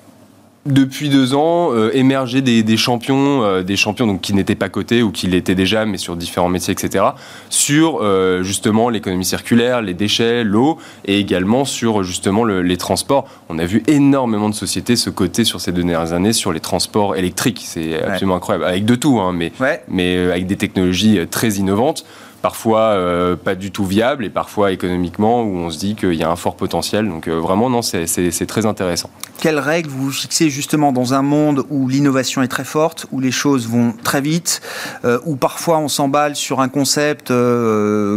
depuis 0.65 1.09
deux 1.09 1.33
ans 1.33 1.73
euh, 1.73 1.91
émerger 1.93 2.41
des, 2.41 2.77
champions, 2.77 3.43
euh, 3.43 3.63
des 3.63 3.75
champions 3.75 4.07
donc 4.07 4.21
qui 4.21 4.33
n'étaient 4.33 4.55
pas 4.55 4.69
cotés 4.69 5.03
ou 5.03 5.11
qui 5.11 5.27
l'étaient 5.27 5.55
déjà, 5.55 5.85
mais 5.85 5.97
sur 5.97 6.15
différents 6.15 6.47
métiers, 6.47 6.73
etc. 6.73 7.05
Sur 7.49 7.99
euh, 8.01 8.43
justement 8.43 8.89
l'économie 8.89 9.25
circulaire, 9.25 9.81
les 9.81 9.93
déchets, 9.93 10.43
l'eau, 10.43 10.77
et 11.05 11.19
également 11.19 11.65
sur 11.65 12.03
justement 12.03 12.45
les 12.45 12.77
transports. 12.77 13.27
On 13.49 13.59
a 13.59 13.65
vu 13.65 13.83
énormément 13.87 14.49
de 14.49 14.55
sociétés 14.55 14.95
se 14.95 15.09
coter 15.09 15.43
sur 15.43 15.59
ces 15.59 15.71
deux 15.71 15.83
dernières 15.83 16.13
années 16.13 16.33
sur 16.33 16.53
les 16.53 16.61
transports 16.61 17.15
électriques. 17.15 17.61
C'est 17.65 18.01
absolument 18.01 18.35
incroyable, 18.35 18.65
avec 18.65 18.85
de 18.85 18.95
tout, 18.95 19.19
hein, 19.19 19.33
mais, 19.33 19.51
mais 19.89 20.17
avec 20.17 20.47
des 20.47 20.55
technologies 20.55 21.19
très 21.29 21.49
innovantes 21.53 22.05
parfois 22.43 22.81
euh, 22.81 23.37
pas 23.37 23.55
du 23.55 23.71
tout 23.71 23.85
viable 23.85 24.25
et 24.25 24.29
parfois 24.29 24.73
économiquement 24.73 25.43
où 25.43 25.55
on 25.55 25.69
se 25.69 25.79
dit 25.79 25.95
qu'il 25.95 26.15
y 26.15 26.23
a 26.23 26.29
un 26.29 26.35
fort 26.35 26.57
potentiel. 26.57 27.07
Donc 27.07 27.29
euh, 27.29 27.39
vraiment, 27.39 27.69
non, 27.69 27.81
c'est 27.81 28.45
très 28.45 28.65
intéressant. 28.65 29.09
Quelles 29.39 29.59
règles 29.59 29.89
vous 29.89 30.11
fixez 30.11 30.49
justement 30.49 30.91
dans 30.91 31.13
un 31.13 31.21
monde 31.21 31.65
où 31.69 31.87
l'innovation 31.87 32.43
est 32.43 32.49
très 32.49 32.65
forte, 32.65 33.07
où 33.11 33.21
les 33.21 33.31
choses 33.31 33.67
vont 33.67 33.93
très 34.03 34.19
vite, 34.19 34.61
euh, 35.05 35.19
où 35.25 35.37
parfois 35.37 35.79
on 35.79 35.87
s'emballe 35.87 36.35
sur 36.35 36.59
un 36.59 36.67
concept 36.67 37.27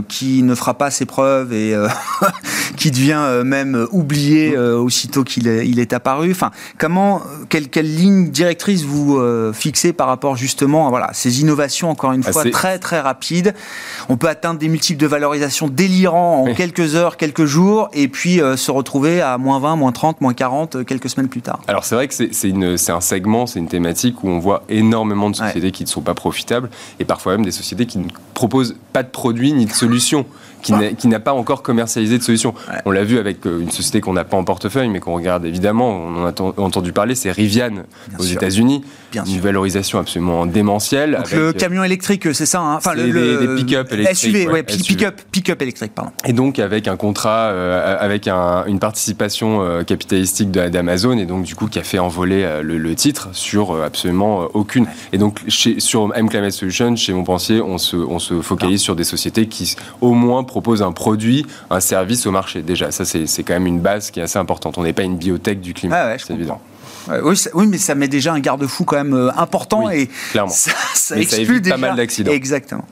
qui 0.08 0.42
ne 0.42 0.54
fera 0.56 0.74
pas 0.74 0.90
ses 0.90 1.06
preuves 1.06 1.52
et 1.52 1.76
qui 2.76 2.90
devient 2.90 3.42
même 3.44 3.86
oublié 3.92 4.58
aussitôt 4.58 5.22
qu'il 5.22 5.46
est, 5.46 5.68
il 5.68 5.78
est 5.78 5.92
apparu? 5.92 6.32
Enfin, 6.32 6.50
comment, 6.78 7.22
quelle, 7.48 7.68
quelle 7.68 7.94
ligne 7.94 8.30
directrice 8.30 8.82
vous 8.82 9.20
fixez 9.52 9.92
par 9.92 10.08
rapport 10.08 10.36
justement 10.36 10.88
à 10.88 10.90
voilà, 10.90 11.10
ces 11.12 11.40
innovations 11.40 11.90
encore 11.90 12.12
une 12.12 12.24
ah, 12.26 12.32
fois 12.32 12.50
très 12.50 12.80
très 12.80 13.00
rapides? 13.00 13.54
On 14.08 14.15
peut 14.16 14.28
atteindre 14.28 14.58
des 14.58 14.68
multiples 14.68 15.00
de 15.00 15.06
valorisation 15.06 15.68
délirants 15.68 16.44
en 16.46 16.54
quelques 16.54 16.94
heures, 16.94 17.16
quelques 17.16 17.44
jours, 17.44 17.88
et 17.92 18.08
puis 18.08 18.40
euh, 18.40 18.56
se 18.56 18.70
retrouver 18.70 19.20
à 19.20 19.38
moins 19.38 19.58
20, 19.58 19.76
moins 19.76 19.92
30, 19.92 20.20
moins 20.20 20.34
40 20.34 20.76
euh, 20.76 20.84
quelques 20.84 21.10
semaines 21.10 21.28
plus 21.28 21.42
tard. 21.42 21.60
Alors 21.68 21.84
c'est 21.84 21.94
vrai 21.94 22.08
que 22.08 22.14
c'est 22.14 22.92
un 22.92 23.00
segment, 23.00 23.46
c'est 23.46 23.58
une 23.58 23.68
thématique 23.68 24.22
où 24.24 24.28
on 24.28 24.38
voit 24.38 24.62
énormément 24.68 25.30
de 25.30 25.36
sociétés 25.36 25.70
qui 25.70 25.84
ne 25.84 25.88
sont 25.88 26.02
pas 26.02 26.14
profitables, 26.14 26.70
et 27.00 27.04
parfois 27.04 27.32
même 27.32 27.44
des 27.44 27.50
sociétés 27.50 27.86
qui 27.86 27.98
ne 27.98 28.08
proposent 28.34 28.76
pas 28.92 29.02
de 29.02 29.08
produits 29.08 29.52
ni 29.52 29.66
de 29.66 29.72
solutions 29.72 30.26
qui 30.98 31.08
n'a 31.08 31.20
pas 31.20 31.32
encore 31.32 31.62
commercialisé 31.62 32.18
de 32.18 32.22
solution. 32.22 32.54
On 32.84 32.90
l'a 32.90 33.04
vu 33.04 33.18
avec 33.18 33.46
euh, 33.46 33.60
une 33.60 33.70
société 33.70 34.00
qu'on 34.00 34.12
n'a 34.12 34.24
pas 34.24 34.36
en 34.36 34.44
portefeuille, 34.44 34.88
mais 34.88 35.00
qu'on 35.00 35.14
regarde 35.14 35.44
évidemment, 35.44 35.90
on 35.90 36.24
en 36.24 36.26
a 36.26 36.60
entendu 36.60 36.92
parler, 36.92 37.14
c'est 37.14 37.30
Rivian 37.30 37.84
aux 38.18 38.24
États-Unis. 38.24 38.84
Bien 39.24 39.34
une 39.34 39.40
valorisation 39.40 39.98
absolument 39.98 40.46
démentielle. 40.46 41.16
Donc 41.18 41.32
le 41.32 41.52
camion 41.52 41.84
électrique, 41.84 42.26
c'est 42.34 42.46
ça 42.46 42.60
hein 42.60 42.76
Enfin, 42.76 42.94
le, 42.94 43.04
des- 43.04 43.12
le- 43.12 43.46
des 43.46 43.62
pick-up 43.62 43.92
électriques, 43.92 44.16
SUV, 44.18 44.46
ouais, 44.46 44.52
ouais, 44.52 44.62
pick-up, 44.62 45.62
électrique, 45.62 45.94
pardon. 45.94 46.10
Et 46.26 46.32
donc 46.32 46.58
avec 46.58 46.88
un 46.88 46.96
contrat, 46.96 47.46
euh, 47.50 47.96
avec 47.98 48.28
un- 48.28 48.64
une 48.66 48.78
participation 48.78 49.62
euh, 49.62 49.82
capitalistique 49.84 50.50
d'Amazon, 50.50 51.18
et 51.18 51.26
donc 51.26 51.44
du 51.44 51.54
coup 51.54 51.66
qui 51.68 51.78
a 51.78 51.82
fait 51.82 51.98
envoler 51.98 52.42
euh, 52.42 52.62
le, 52.62 52.78
le 52.78 52.94
titre 52.94 53.28
sur 53.32 53.72
euh, 53.72 53.84
absolument 53.84 54.42
euh, 54.42 54.46
aucune. 54.54 54.86
Et 55.12 55.18
donc 55.18 55.40
chez, 55.48 55.80
sur 55.80 56.10
M 56.14 56.28
Climate 56.28 56.52
Solutions, 56.52 56.94
chez 56.96 57.12
Montpensier, 57.12 57.60
on 57.60 57.78
se, 57.78 57.96
on 57.96 58.18
se 58.18 58.40
focalise 58.42 58.80
sur 58.80 58.96
des 58.96 59.04
sociétés 59.04 59.46
qui 59.46 59.76
au 60.00 60.12
moins 60.12 60.44
proposent 60.44 60.82
un 60.82 60.92
produit, 60.92 61.46
un 61.70 61.80
service 61.80 62.26
au 62.26 62.30
marché. 62.30 62.62
Déjà, 62.62 62.90
ça 62.90 63.04
c'est 63.04 63.42
quand 63.42 63.54
même 63.54 63.66
une 63.66 63.80
base 63.80 64.10
qui 64.10 64.20
est 64.20 64.22
assez 64.22 64.38
importante. 64.38 64.78
On 64.78 64.82
n'est 64.82 64.92
pas 64.92 65.02
une 65.02 65.16
biotech 65.16 65.60
du 65.60 65.74
climat. 65.74 65.96
Ah 65.98 66.06
ouais, 66.08 66.16
c'est 66.18 66.34
évident. 66.34 66.60
Oui, 67.22 67.36
ça- 67.36 67.50
oui, 67.54 67.66
mais 67.66 67.78
ça 67.78 67.94
met 67.94 68.08
déjà 68.08 68.32
un 68.32 68.40
garde-fou 68.40 68.84
quand 68.84 68.96
même 68.96 69.14
euh, 69.14 69.30
important 69.36 69.84
Oui, 69.86 69.94
et 70.02 70.10
clairement. 70.32 70.50
ça, 70.52 70.72
ça 70.94 71.14
Mais 71.16 71.22
ça 71.24 71.36
exclut 71.38 71.56
évite 71.56 71.68
pas 71.70 71.76
déjà. 71.76 71.86
mal 71.88 71.96
d'accidents. 71.96 72.32
Exactement. 72.32 72.84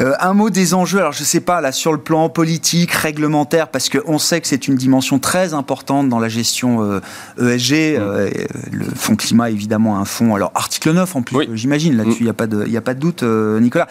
Euh, 0.00 0.14
un 0.20 0.32
mot 0.34 0.48
des 0.50 0.72
enjeux. 0.74 0.98
Alors 1.00 1.12
je 1.12 1.24
sais 1.24 1.40
pas 1.40 1.60
là 1.60 1.72
sur 1.72 1.92
le 1.92 1.98
plan 1.98 2.28
politique, 2.28 2.92
réglementaire, 2.92 3.68
parce 3.68 3.88
que 3.88 3.98
on 4.06 4.18
sait 4.18 4.40
que 4.40 4.46
c'est 4.46 4.68
une 4.68 4.76
dimension 4.76 5.18
très 5.18 5.52
importante 5.52 6.08
dans 6.08 6.20
la 6.20 6.28
gestion 6.28 6.82
euh, 6.82 7.00
ESG. 7.40 7.72
Mm. 7.72 8.00
euh, 8.00 8.28
et, 8.28 8.40
euh, 8.42 8.46
le 8.70 8.84
fonds 8.94 9.16
climat 9.16 9.50
évidemment 9.50 9.98
un 9.98 10.04
fonds. 10.04 10.34
Alors 10.36 10.52
article 10.54 10.92
9 10.92 11.16
en 11.16 11.22
plus, 11.22 11.36
Oui. 11.36 11.48
j'imagine 11.54 11.96
là-dessus. 11.96 12.18
Il 12.20 12.22
Mm. 12.22 12.24
n'y 12.26 12.30
a 12.30 12.34
pas 12.34 12.46
de, 12.46 12.64
il 12.66 12.72
y 12.72 12.76
a 12.76 12.80
pas 12.80 12.94
de 12.94 13.00
doute, 13.00 13.22
Nicolas. 13.24 13.88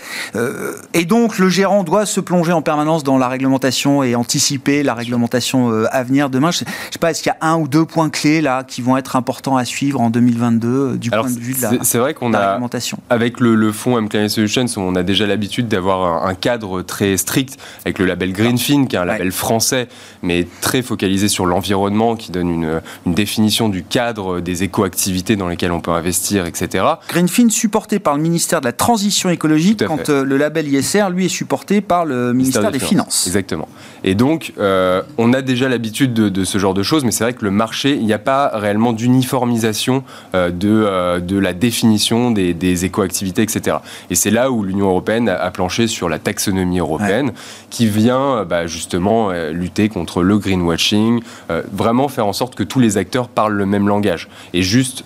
Et 0.93 1.06
donc 1.06 1.38
le 1.38 1.49
gérant 1.49 1.84
doit 1.84 2.06
se 2.06 2.20
plonger 2.22 2.54
en 2.54 2.62
permanence 2.62 3.04
dans 3.04 3.18
la 3.18 3.28
réglementation 3.28 4.02
et 4.04 4.16
anticiper 4.16 4.84
la 4.84 4.93
réglementation 4.93 5.86
à 5.91 6.04
venir 6.04 6.30
demain. 6.30 6.52
Je 6.52 6.60
je 6.60 6.66
sais 6.93 6.99
pas, 6.99 7.12
est-ce 7.12 7.22
qu'il 7.24 7.32
y 7.32 7.45
a 7.45 7.47
un 7.47 7.58
ou 7.58 7.68
deux 7.68 7.86
points 7.86 8.10
clés 8.10 8.41
là 8.41 8.64
qui 8.64 8.82
vont 8.82 8.95
être 8.97 9.16
importants 9.16 9.41
à 9.50 9.66
suivre 9.66 10.00
en 10.02 10.10
2022 10.10 10.68
euh, 10.68 10.98
du 10.98 11.10
Alors 11.12 11.26
point 11.26 11.34
de 11.34 11.39
vue 11.39 11.54
de 11.54 11.62
la, 11.62 11.72
c'est 11.84 11.98
vrai 11.98 12.14
qu'on 12.14 12.34
a 12.34 12.52
réglementation 12.52 13.00
Avec 13.10 13.39
le, 13.39 13.56
le 13.56 13.72
fonds 13.72 13.98
M 13.98 14.08
Climate 14.10 14.30
Solutions, 14.30 14.66
on 14.78 14.96
a 14.96 15.04
déjà 15.04 15.26
l'habitude 15.26 15.68
d'avoir 15.68 16.26
un, 16.26 16.30
un 16.30 16.36
cadre 16.36 16.82
très 16.82 17.18
strict 17.18 17.58
avec 17.86 18.00
le 18.00 18.06
label 18.06 18.34
Greenfin, 18.34 18.86
qui 18.86 18.96
est 18.96 19.00
un 19.00 19.06
label 19.06 19.32
français, 19.32 19.88
mais 20.22 20.48
très 20.62 20.82
focalisé 20.82 21.28
sur 21.28 21.46
l'environnement, 21.46 22.16
qui 22.16 22.32
donne 22.32 22.50
une, 22.50 22.82
une 23.06 23.14
définition 23.14 23.70
du 23.70 23.84
cadre 23.84 24.39
des 24.39 24.64
éco-activités 24.64 25.36
dans 25.36 25.48
lesquelles 25.48 25.72
on 25.72 25.82
peut 25.82 25.92
investir, 25.92 26.46
etc. 26.46 26.86
Greenfin 27.10 27.50
supporté 27.50 28.00
par 28.00 28.16
le 28.16 28.22
ministère 28.22 28.62
de 28.62 28.66
la 28.66 28.74
Transition 28.74 29.30
écologique, 29.30 29.84
quand 29.86 30.10
euh, 30.10 30.24
le 30.24 30.38
label 30.38 30.68
ISR, 30.68 31.10
lui, 31.12 31.26
est 31.26 31.30
supporté 31.30 31.82
par 31.82 32.06
le 32.06 32.34
ministère 32.34 32.72
des, 32.72 32.80
Finances. 32.82 33.28
Exactement. 33.28 33.68
Et 34.04 34.16
donc, 34.16 34.54
euh, 34.58 35.04
on 35.18 35.34
a 35.34 35.42
déjà 35.42 35.70
l'habitude 35.70 36.14
de, 36.14 36.30
de 36.30 36.44
ce 36.44 36.58
genre 36.58 36.74
de 36.74 36.82
choses, 36.82 37.04
mais 37.06 37.12
c'est 37.12 37.24
vrai 37.24 37.34
que 37.34 37.46
le 37.46 37.52
marché, 37.52 37.96
il 37.96 38.06
n'y 38.06 38.14
a 38.14 38.20
pas 38.20 38.52
réellement 38.54 38.92
d'uniformisation 38.92 39.30
euh, 39.34 40.49
de, 40.49 40.69
euh, 40.69 41.19
de 41.19 41.38
la 41.38 41.53
définition 41.53 42.32
des, 42.32 42.53
des 42.53 42.86
éco-activités, 42.86 43.41
etc. 43.41 43.77
Et 44.09 44.15
c'est 44.15 44.32
là 44.32 44.51
où 44.51 44.63
l'Union 44.63 44.88
européenne 44.89 45.29
a, 45.29 45.36
a 45.36 45.51
planché 45.51 45.88
sur 45.88 46.09
la 46.09 46.19
taxonomie 46.19 46.79
européenne, 46.79 47.32
qui 47.69 47.88
vient 47.88 48.38
euh, 48.38 48.45
bah, 48.45 48.67
justement 48.67 49.32
lutter 49.51 49.89
contre 49.89 50.23
le 50.23 50.38
greenwashing, 50.38 51.21
vraiment 51.71 52.07
faire 52.07 52.25
en 52.27 52.34
sorte 52.34 52.55
que 52.55 52.63
tous 52.63 52.79
les 52.79 52.97
acteurs 52.97 53.27
parlent 53.27 53.53
le 53.55 53.65
même 53.65 53.88
langage. 53.88 54.27
Et 54.53 54.61
juste 54.63 55.03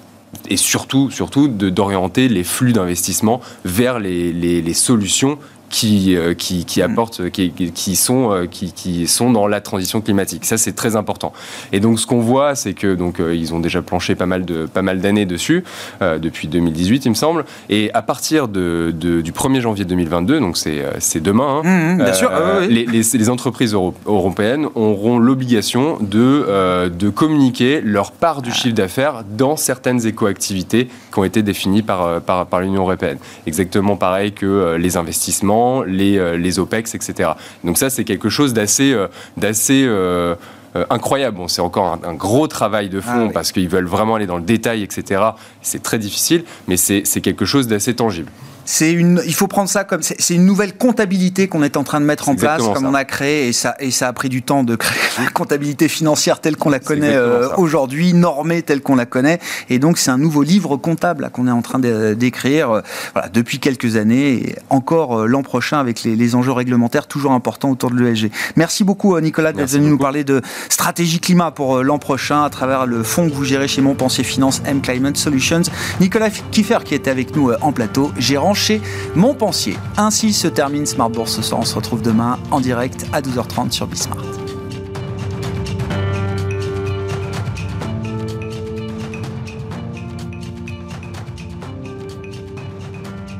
et 0.49 0.57
surtout, 0.57 1.09
surtout 1.11 1.47
d'orienter 1.47 2.27
les 2.27 2.43
flux 2.43 2.73
d'investissement 2.73 3.39
vers 3.63 3.99
les, 3.99 4.33
les- 4.33 4.61
les 4.61 4.73
solutions 4.73 5.37
qui, 5.69 6.15
euh, 6.15 6.33
qui, 6.33 6.65
qui 6.65 6.81
apportent, 6.81 7.29
qui, 7.29 7.51
qui- 7.51 7.71
qui 7.71 7.95
sont, 7.95 8.31
euh, 8.31 8.45
qui, 8.45 8.71
qui 8.73 9.07
sont 9.07 9.31
dans 9.31 9.47
la 9.47 9.61
transition 9.61 10.01
climatique. 10.01 10.45
Ça, 10.45 10.57
c'est 10.57 10.73
très 10.73 10.95
important. 10.95 11.33
Et 11.71 11.79
donc, 11.79 11.99
ce 11.99 12.07
qu'on 12.07 12.19
voit, 12.21 12.55
c'est 12.55 12.73
que 12.73 12.95
donc 12.95 13.19
euh, 13.19 13.35
ils 13.35 13.53
ont 13.53 13.59
déjà 13.59 13.81
planché 13.81 14.15
pas 14.15 14.25
mal 14.25 14.45
de 14.45 14.65
pas 14.65 14.81
mal 14.81 14.99
d'années 15.01 15.25
dessus 15.25 15.63
euh, 16.01 16.17
depuis 16.19 16.47
2018, 16.47 17.05
il 17.05 17.09
me 17.09 17.15
semble. 17.15 17.45
Et 17.69 17.91
à 17.93 18.01
partir 18.01 18.47
de, 18.47 18.93
de- 18.97 19.21
du 19.21 19.31
1er 19.31 19.59
janvier 19.61 19.85
2022, 19.85 20.39
donc 20.39 20.57
c'est 20.57 20.81
euh, 20.83 20.91
demain. 21.21 21.61
hein, 21.63 21.95
Mmh, 21.97 22.03
mmh, 22.03 22.13
sûr, 22.13 22.29
euh, 22.31 22.67
les, 22.67 22.85
les- 22.85 23.01
les 23.17 23.29
entreprises 23.29 23.73
euro- 23.73 23.93
européennes 24.05 24.67
auront 24.75 25.17
l'obligation 25.19 25.97
de, 26.01 26.45
euh, 26.47 26.89
de 26.89 27.09
communiquer 27.09 27.81
leur 27.81 28.11
part 28.11 28.37
Ah. 28.39 28.41
du 28.41 28.51
chiffre 28.51 28.75
d'affaires 28.75 29.23
dans 29.37 29.55
certaines 29.55 30.05
éco-activités 30.05 30.87
qui 31.11 31.19
ont 31.19 31.23
été 31.23 31.41
définies 31.43 31.81
par, 31.81 32.01
euh, 32.03 32.19
par, 32.19 32.45
par 32.47 32.59
l'Union 32.61 32.81
européenne. 32.81 33.17
Exactement 33.47 33.95
pareil 33.95 34.31
que 34.33 34.45
euh, 34.45 34.77
les 34.77 34.97
investissements, 34.97 35.54
les, 35.85 36.17
euh, 36.17 36.37
les 36.37 36.59
OPEX, 36.59 36.95
etc. 36.95 37.31
Donc 37.63 37.77
ça, 37.77 37.89
c'est 37.89 38.03
quelque 38.03 38.29
chose 38.29 38.53
d'assez 38.53 38.91
euh, 38.93 39.07
d'assez 39.37 39.83
euh, 39.87 40.35
euh, 40.75 40.85
incroyable. 40.89 41.37
Bon, 41.37 41.47
c'est 41.47 41.61
encore 41.61 41.85
un, 41.87 41.99
un 42.09 42.13
gros 42.13 42.47
travail 42.47 42.89
de 42.89 42.99
fond 43.01 43.11
Ah 43.13 43.23
oui. 43.27 43.33
parce 43.33 43.51
qu'ils 43.51 43.69
veulent 43.69 43.87
vraiment 43.87 44.15
aller 44.15 44.27
dans 44.27 44.37
le 44.37 44.43
détail, 44.43 44.83
etc. 44.83 45.21
C'est 45.61 45.81
très 45.81 45.99
difficile, 45.99 46.43
mais 46.67 46.77
c'est 46.77 47.21
quelque 47.21 47.45
chose 47.45 47.67
d'assez 47.67 47.95
tangible. 47.95 48.31
C'est 48.65 48.91
une, 48.91 49.21
il 49.25 49.33
faut 49.35 49.47
prendre 49.47 49.69
ça 49.69 49.83
comme 49.83 50.01
c'est 50.01 50.33
une 50.33 50.45
nouvelle 50.45 50.75
comptabilité 50.75 51.47
qu'on 51.47 51.61
est 51.61 51.77
en 51.77 51.83
train 51.83 52.01
de 52.01 52.05
mettre 52.05 52.29
en 52.29 52.35
place, 52.35 52.63
comme 52.63 52.83
ça. 52.83 52.89
on 52.89 52.95
a 52.95 53.05
créé, 53.05 53.47
et 53.47 53.53
ça, 53.53 53.75
et 53.79 53.91
ça 53.91 54.07
a 54.07 54.13
pris 54.13 54.27
du 54.27 54.41
temps 54.41 54.63
de 54.63 54.75
créer 54.75 54.99
la 55.23 55.29
comptabilité 55.29 55.87
financière 55.87 56.41
telle 56.41 56.57
qu'on 56.57 56.71
la 56.71 56.79
connaît 56.79 57.15
euh, 57.15 57.47
aujourd'hui, 57.57 58.13
normée 58.13 58.63
telle 58.63 58.81
qu'on 58.81 58.95
la 58.95 59.05
connaît, 59.05 59.39
et 59.69 59.77
donc 59.77 59.99
c'est 59.99 60.09
un 60.09 60.17
nouveau 60.17 60.41
livre 60.41 60.77
comptable 60.77 61.29
qu'on 61.31 61.47
est 61.47 61.51
en 61.51 61.61
train 61.61 61.77
d'écrire, 61.79 62.71
euh, 62.71 62.81
voilà, 63.13 63.29
depuis 63.29 63.59
quelques 63.59 63.97
années, 63.97 64.33
et 64.33 64.55
encore 64.71 65.19
euh, 65.19 65.27
l'an 65.27 65.43
prochain 65.43 65.79
avec 65.79 66.03
les, 66.03 66.15
les 66.15 66.33
enjeux 66.33 66.51
réglementaires 66.51 67.05
toujours 67.05 67.33
importants 67.33 67.69
autour 67.69 67.91
de 67.91 67.99
l'ESG. 67.99 68.31
Merci 68.55 68.83
beaucoup 68.83 69.19
Nicolas 69.19 69.53
d'être 69.53 69.69
venu 69.69 69.89
nous 69.89 69.97
parler 69.99 70.23
de 70.23 70.41
stratégie 70.69 71.19
climat 71.19 71.51
pour 71.51 71.83
l'an 71.83 71.99
prochain 71.99 72.43
à 72.43 72.49
travers 72.49 72.87
le 72.87 73.03
fonds 73.03 73.29
que 73.29 73.35
vous 73.35 73.45
gérez 73.45 73.67
chez 73.67 73.81
Montpensier 73.81 74.23
Finance 74.23 74.63
M 74.65 74.81
Climate 74.81 75.17
Solutions. 75.17 75.61
Nicolas 75.99 76.31
Kiffer 76.51 76.79
qui 76.83 76.95
était 76.95 77.11
avec 77.11 77.35
nous 77.35 77.51
en 77.61 77.71
plateau, 77.71 78.11
gérant 78.17 78.54
chez 78.55 78.81
Montpensier. 79.15 79.77
Ainsi 79.97 80.33
se 80.33 80.47
termine 80.47 80.85
Smart 80.85 81.09
Bourse 81.09 81.35
ce 81.35 81.41
soir. 81.41 81.61
On 81.61 81.65
se 81.65 81.75
retrouve 81.75 82.01
demain 82.01 82.39
en 82.51 82.59
direct 82.59 83.05
à 83.13 83.21
12h30 83.21 83.71
sur 83.71 83.87
Bismart. 83.87 84.44